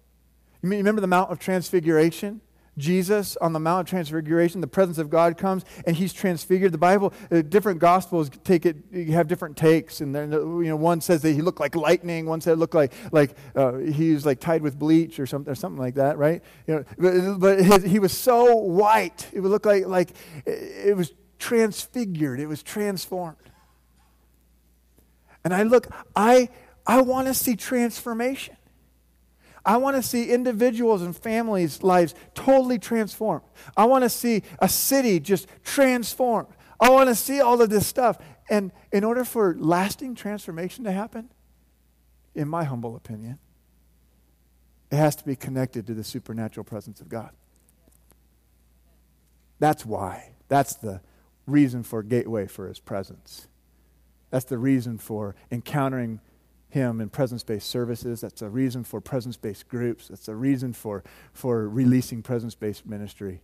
You 0.64 0.72
remember 0.72 1.01
the 1.01 1.07
Mount 1.07 1.32
of 1.32 1.38
Transfiguration? 1.38 2.41
Jesus 2.78 3.36
on 3.38 3.53
the 3.53 3.59
Mount 3.59 3.82
of 3.82 3.89
Transfiguration, 3.89 4.61
the 4.61 4.67
presence 4.67 4.97
of 4.97 5.09
God 5.09 5.38
comes 5.38 5.65
and 5.86 5.95
he's 5.95 6.13
transfigured. 6.13 6.72
The 6.72 6.78
Bible, 6.78 7.13
uh, 7.30 7.41
different 7.41 7.80
gospels 7.80 8.30
take 8.43 8.65
it, 8.65 8.78
have 9.09 9.28
different 9.28 9.57
takes. 9.57 10.01
And 10.01 10.15
then, 10.15 10.32
you 10.32 10.63
know, 10.63 10.78
one 10.78 11.01
says 11.01 11.22
that 11.24 11.34
he 11.34 11.41
looked 11.41 11.59
like 11.59 11.76
lightning, 11.76 12.26
one 12.26 12.39
said 12.41 12.57
looked 12.57 12.74
like, 12.74 12.93
like 13.11 13.36
uh, 13.55 13.78
he 13.78 14.13
was 14.13 14.26
like 14.26 14.39
tied 14.39 14.61
with 14.61 14.80
bleach 14.80 15.19
or 15.19 15.26
something, 15.26 15.51
or 15.51 15.55
something 15.55 15.82
like 15.82 15.95
that, 15.95 16.17
right? 16.17 16.41
You 16.65 16.76
know, 16.76 16.86
but, 16.97 17.39
but 17.39 17.61
his, 17.61 17.84
he 17.84 17.99
was 17.99 18.17
so 18.17 18.55
white, 18.55 19.28
it 19.34 19.41
would 19.41 19.51
look 19.51 19.65
like, 19.65 19.86
like 19.88 20.11
it 20.45 20.95
was 20.95 21.11
transfigured, 21.39 22.39
it 22.39 22.47
was 22.47 22.63
transformed. 22.63 23.38
And 25.43 25.53
I 25.53 25.63
look, 25.63 25.88
I, 26.15 26.49
I 26.86 27.01
want 27.01 27.28
to 27.28 27.34
see 27.34 27.55
transformation. 27.55 28.55
I 29.66 29.78
want 29.78 29.95
to 29.95 30.03
see 30.03 30.32
individuals 30.32 31.01
and 31.01 31.16
families' 31.16 31.84
lives 31.84 32.16
totally 32.34 32.80
transformed. 32.80 33.43
I 33.78 33.86
want 33.86 34.03
to 34.03 34.09
see 34.09 34.43
a 34.59 34.68
city 34.68 35.20
just 35.20 35.47
transformed. 35.64 36.49
I 36.80 36.89
want 36.89 37.09
to 37.09 37.16
see 37.16 37.41
all 37.41 37.62
of 37.62 37.70
this 37.70 37.86
stuff. 37.86 38.18
And 38.49 38.72
in 38.91 39.03
order 39.03 39.24
for 39.24 39.55
lasting 39.57 40.16
transformation 40.16 40.84
to 40.86 40.91
happen, 40.91 41.30
in 42.34 42.47
my 42.47 42.64
humble 42.64 42.95
opinion, 42.95 43.38
it 44.89 44.95
has 44.95 45.16
to 45.18 45.24
be 45.24 45.36
connected 45.36 45.86
to 45.88 45.93
the 45.93 46.03
supernatural 46.03 46.64
presence 46.64 46.99
of 46.99 47.07
God. 47.07 47.32
That's 49.59 49.86
why. 49.86 50.32
That's 50.47 50.76
the 50.76 51.01
reason 51.45 51.84
for 51.84 52.03
Gateway 52.03 52.47
for 52.47 52.68
his 52.68 52.80
presence. 52.80 53.47
That's 54.32 54.45
the 54.45 54.57
reason 54.57 54.97
for 54.97 55.36
encountering 55.51 56.20
him 56.72 56.99
in 56.99 57.09
presence 57.09 57.43
based 57.43 57.69
services. 57.69 58.22
That's 58.22 58.41
a 58.41 58.49
reason 58.49 58.84
for 58.84 58.99
presence 58.99 59.38
based 59.38 59.67
groups. 59.67 60.07
That's 60.07 60.28
a 60.28 60.36
reason 60.36 60.74
for, 60.74 61.03
for 61.34 61.69
releasing 61.69 62.22
presence 62.22 62.55
based 62.55 62.86
ministry, 62.86 63.41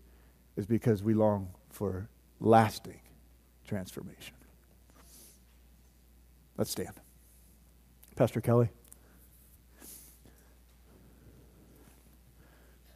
is 0.55 0.65
because 0.65 1.03
we 1.03 1.13
long 1.13 1.49
for 1.69 2.09
lasting 2.39 2.99
transformation. 3.65 4.33
Let's 6.57 6.71
stand. 6.71 6.93
Pastor 8.15 8.41
Kelly. 8.41 8.69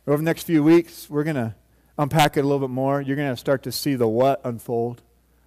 Over 0.08 0.18
the 0.18 0.24
next 0.24 0.44
few 0.44 0.64
weeks, 0.64 1.10
we're 1.10 1.24
going 1.24 1.36
to 1.36 1.54
unpack 1.98 2.36
it 2.36 2.40
a 2.40 2.44
little 2.44 2.60
bit 2.60 2.74
more. 2.74 3.02
You're 3.02 3.16
going 3.16 3.30
to 3.30 3.38
start 3.38 3.62
to 3.64 3.72
see 3.72 3.94
the 3.94 4.08
what 4.08 4.42
unfold. 4.44 5.04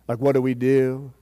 Like, 0.06 0.20
what 0.20 0.32
do 0.32 0.42
we 0.42 0.54
do? 0.54 1.12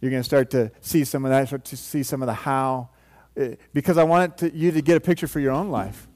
You're 0.00 0.10
going 0.10 0.22
to 0.22 0.24
start 0.24 0.50
to 0.50 0.70
see 0.80 1.04
some 1.04 1.24
of 1.24 1.30
that, 1.30 1.48
start 1.48 1.64
to 1.66 1.76
see 1.76 2.02
some 2.02 2.22
of 2.22 2.26
the 2.26 2.34
how, 2.34 2.90
eh, 3.36 3.56
because 3.72 3.98
I 3.98 4.04
want 4.04 4.38
to, 4.38 4.54
you 4.54 4.70
to 4.70 4.80
get 4.80 4.96
a 4.96 5.00
picture 5.00 5.26
for 5.26 5.40
your 5.40 5.52
own 5.52 5.70
life. 5.70 6.06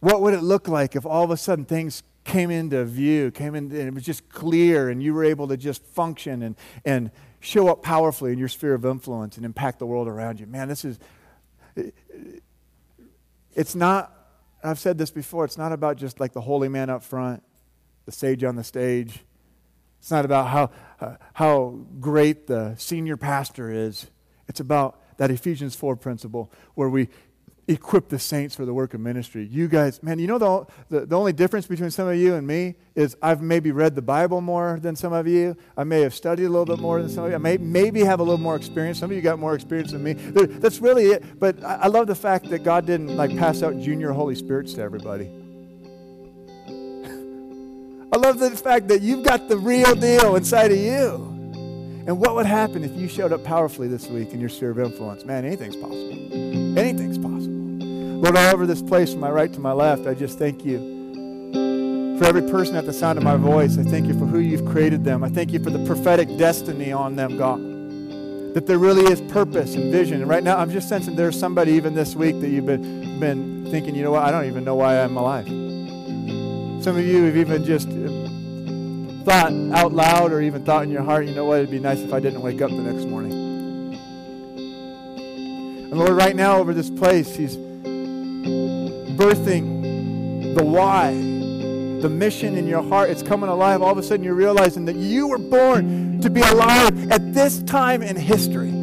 What 0.00 0.22
would 0.22 0.34
it 0.34 0.42
look 0.42 0.68
like 0.68 0.94
if 0.94 1.04
all 1.04 1.24
of 1.24 1.30
a 1.30 1.36
sudden 1.36 1.64
things 1.64 2.02
came 2.22 2.50
into 2.50 2.84
view, 2.84 3.30
came 3.30 3.54
in, 3.54 3.64
and 3.64 3.88
it 3.88 3.94
was 3.94 4.04
just 4.04 4.28
clear, 4.28 4.90
and 4.90 5.02
you 5.02 5.12
were 5.14 5.24
able 5.24 5.48
to 5.48 5.56
just 5.56 5.84
function 5.84 6.42
and, 6.42 6.56
and 6.84 7.10
show 7.40 7.68
up 7.68 7.82
powerfully 7.82 8.32
in 8.32 8.38
your 8.38 8.48
sphere 8.48 8.74
of 8.74 8.84
influence 8.84 9.36
and 9.36 9.44
impact 9.44 9.78
the 9.78 9.86
world 9.86 10.06
around 10.06 10.38
you? 10.38 10.46
Man, 10.46 10.68
this 10.68 10.84
is, 10.84 11.00
it's 13.54 13.74
not, 13.74 14.12
I've 14.62 14.78
said 14.78 14.98
this 14.98 15.10
before, 15.10 15.44
it's 15.44 15.58
not 15.58 15.72
about 15.72 15.96
just 15.96 16.20
like 16.20 16.32
the 16.32 16.40
holy 16.40 16.68
man 16.68 16.90
up 16.90 17.02
front, 17.02 17.42
the 18.04 18.12
sage 18.12 18.44
on 18.44 18.54
the 18.54 18.64
stage 18.64 19.24
it's 20.06 20.12
not 20.12 20.24
about 20.24 20.46
how, 20.46 20.70
uh, 21.00 21.16
how 21.32 21.80
great 21.98 22.46
the 22.46 22.76
senior 22.78 23.16
pastor 23.16 23.72
is. 23.72 24.06
It's 24.46 24.60
about 24.60 25.02
that 25.16 25.32
Ephesians 25.32 25.74
4 25.74 25.96
principle 25.96 26.52
where 26.76 26.88
we 26.88 27.08
equip 27.66 28.08
the 28.08 28.20
saints 28.20 28.54
for 28.54 28.64
the 28.64 28.72
work 28.72 28.94
of 28.94 29.00
ministry. 29.00 29.48
You 29.50 29.66
guys, 29.66 30.00
man, 30.04 30.20
you 30.20 30.28
know 30.28 30.38
the, 30.38 30.66
the, 30.90 31.06
the, 31.06 31.18
only 31.18 31.32
difference 31.32 31.66
between 31.66 31.90
some 31.90 32.06
of 32.06 32.14
you 32.14 32.36
and 32.36 32.46
me 32.46 32.76
is 32.94 33.16
I've 33.20 33.42
maybe 33.42 33.72
read 33.72 33.96
the 33.96 34.02
Bible 34.02 34.40
more 34.40 34.78
than 34.80 34.94
some 34.94 35.12
of 35.12 35.26
you. 35.26 35.56
I 35.76 35.82
may 35.82 36.02
have 36.02 36.14
studied 36.14 36.44
a 36.44 36.50
little 36.50 36.66
bit 36.66 36.78
more 36.78 37.02
than 37.02 37.10
some 37.10 37.24
of 37.24 37.30
you. 37.30 37.34
I 37.34 37.40
may 37.40 37.56
maybe 37.56 38.04
have 38.04 38.20
a 38.20 38.22
little 38.22 38.38
more 38.38 38.54
experience. 38.54 39.00
Some 39.00 39.10
of 39.10 39.16
you 39.16 39.22
got 39.22 39.40
more 39.40 39.56
experience 39.56 39.90
than 39.90 40.04
me. 40.04 40.12
That's 40.12 40.78
really 40.80 41.06
it. 41.06 41.40
But 41.40 41.64
I, 41.64 41.74
I 41.74 41.86
love 41.88 42.06
the 42.06 42.14
fact 42.14 42.48
that 42.50 42.60
God 42.60 42.86
didn't 42.86 43.16
like 43.16 43.36
pass 43.36 43.60
out 43.64 43.76
junior 43.80 44.12
Holy 44.12 44.36
Spirits 44.36 44.74
to 44.74 44.82
everybody. 44.82 45.45
I 48.16 48.18
love 48.18 48.38
the 48.38 48.50
fact 48.52 48.88
that 48.88 49.02
you've 49.02 49.22
got 49.22 49.46
the 49.46 49.58
real 49.58 49.94
deal 49.94 50.36
inside 50.36 50.72
of 50.72 50.78
you. 50.78 51.16
And 52.06 52.18
what 52.18 52.34
would 52.34 52.46
happen 52.46 52.82
if 52.82 52.96
you 52.96 53.08
showed 53.08 53.30
up 53.30 53.44
powerfully 53.44 53.88
this 53.88 54.06
week 54.06 54.32
in 54.32 54.40
your 54.40 54.48
sphere 54.48 54.70
of 54.70 54.78
influence? 54.78 55.26
Man, 55.26 55.44
anything's 55.44 55.76
possible. 55.76 56.78
Anything's 56.78 57.18
possible. 57.18 57.52
Lord, 58.22 58.34
all 58.34 58.54
over 58.54 58.64
this 58.64 58.80
place, 58.80 59.10
from 59.12 59.20
my 59.20 59.28
right 59.28 59.52
to 59.52 59.60
my 59.60 59.72
left, 59.72 60.06
I 60.06 60.14
just 60.14 60.38
thank 60.38 60.64
you 60.64 60.78
for 62.18 62.24
every 62.24 62.40
person 62.40 62.74
at 62.74 62.86
the 62.86 62.92
sound 62.94 63.18
of 63.18 63.22
my 63.22 63.36
voice. 63.36 63.76
I 63.76 63.82
thank 63.82 64.06
you 64.06 64.18
for 64.18 64.24
who 64.24 64.38
you've 64.38 64.64
created 64.64 65.04
them. 65.04 65.22
I 65.22 65.28
thank 65.28 65.52
you 65.52 65.62
for 65.62 65.68
the 65.68 65.84
prophetic 65.84 66.38
destiny 66.38 66.92
on 66.92 67.16
them, 67.16 67.36
God. 67.36 67.60
That 68.54 68.66
there 68.66 68.78
really 68.78 69.12
is 69.12 69.20
purpose 69.30 69.74
and 69.74 69.92
vision. 69.92 70.22
And 70.22 70.30
right 70.30 70.42
now, 70.42 70.56
I'm 70.56 70.70
just 70.70 70.88
sensing 70.88 71.16
there's 71.16 71.38
somebody 71.38 71.72
even 71.72 71.92
this 71.92 72.16
week 72.16 72.40
that 72.40 72.48
you've 72.48 72.64
been, 72.64 73.20
been 73.20 73.70
thinking, 73.70 73.94
you 73.94 74.02
know 74.02 74.12
what, 74.12 74.22
I 74.22 74.30
don't 74.30 74.46
even 74.46 74.64
know 74.64 74.76
why 74.76 75.02
I'm 75.02 75.18
alive. 75.18 75.65
Some 76.86 76.96
of 76.98 77.04
you 77.04 77.24
have 77.24 77.36
even 77.36 77.64
just 77.64 77.88
uh, 77.88 79.24
thought 79.24 79.52
out 79.76 79.92
loud 79.92 80.30
or 80.30 80.40
even 80.40 80.64
thought 80.64 80.84
in 80.84 80.90
your 80.90 81.02
heart, 81.02 81.26
you 81.26 81.34
know 81.34 81.44
what, 81.44 81.58
it'd 81.58 81.68
be 81.68 81.80
nice 81.80 81.98
if 81.98 82.12
I 82.12 82.20
didn't 82.20 82.40
wake 82.40 82.62
up 82.62 82.70
the 82.70 82.76
next 82.76 83.06
morning. 83.06 83.32
And 85.90 85.98
Lord, 85.98 86.12
right 86.12 86.36
now 86.36 86.58
over 86.58 86.72
this 86.72 86.88
place, 86.88 87.34
He's 87.34 87.56
birthing 89.16 90.54
the 90.54 90.64
why, 90.64 91.10
the 91.12 92.08
mission 92.08 92.56
in 92.56 92.68
your 92.68 92.84
heart. 92.84 93.10
It's 93.10 93.20
coming 93.20 93.50
alive. 93.50 93.82
All 93.82 93.90
of 93.90 93.98
a 93.98 94.02
sudden, 94.04 94.22
you're 94.22 94.34
realizing 94.34 94.84
that 94.84 94.94
you 94.94 95.26
were 95.26 95.38
born 95.38 96.20
to 96.20 96.30
be 96.30 96.42
alive 96.42 97.10
at 97.10 97.34
this 97.34 97.64
time 97.64 98.00
in 98.00 98.14
history. 98.14 98.75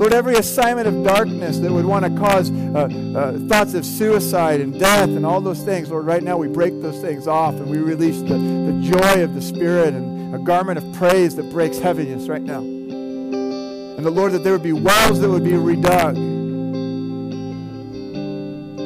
Lord, 0.00 0.14
every 0.14 0.36
assignment 0.36 0.88
of 0.88 1.04
darkness 1.04 1.58
that 1.58 1.70
would 1.70 1.84
want 1.84 2.06
to 2.06 2.18
cause 2.18 2.50
uh, 2.50 2.88
uh, 3.14 3.38
thoughts 3.48 3.74
of 3.74 3.84
suicide 3.84 4.62
and 4.62 4.80
death 4.80 5.10
and 5.10 5.26
all 5.26 5.42
those 5.42 5.62
things, 5.62 5.90
Lord, 5.90 6.06
right 6.06 6.22
now 6.22 6.38
we 6.38 6.48
break 6.48 6.80
those 6.80 6.98
things 7.02 7.26
off 7.26 7.52
and 7.56 7.68
we 7.68 7.76
release 7.76 8.22
the, 8.22 8.38
the 8.38 8.80
joy 8.80 9.22
of 9.22 9.34
the 9.34 9.42
Spirit 9.42 9.92
and 9.92 10.34
a 10.34 10.38
garment 10.38 10.78
of 10.78 10.90
praise 10.94 11.36
that 11.36 11.50
breaks 11.50 11.78
heaviness 11.78 12.28
right 12.28 12.40
now. 12.40 12.60
And 12.60 13.98
the 14.02 14.10
Lord, 14.10 14.32
that 14.32 14.42
there 14.42 14.54
would 14.54 14.62
be 14.62 14.72
wells 14.72 15.20
that 15.20 15.28
would 15.28 15.44
be 15.44 15.50
redug. 15.50 16.16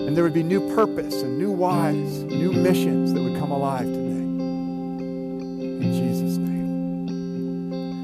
And 0.08 0.16
there 0.16 0.24
would 0.24 0.34
be 0.34 0.42
new 0.42 0.74
purpose 0.74 1.22
and 1.22 1.38
new 1.38 1.52
whys, 1.52 2.24
new 2.24 2.50
missions 2.50 3.12
that 3.12 3.22
would 3.22 3.38
come 3.38 3.52
alive. 3.52 4.03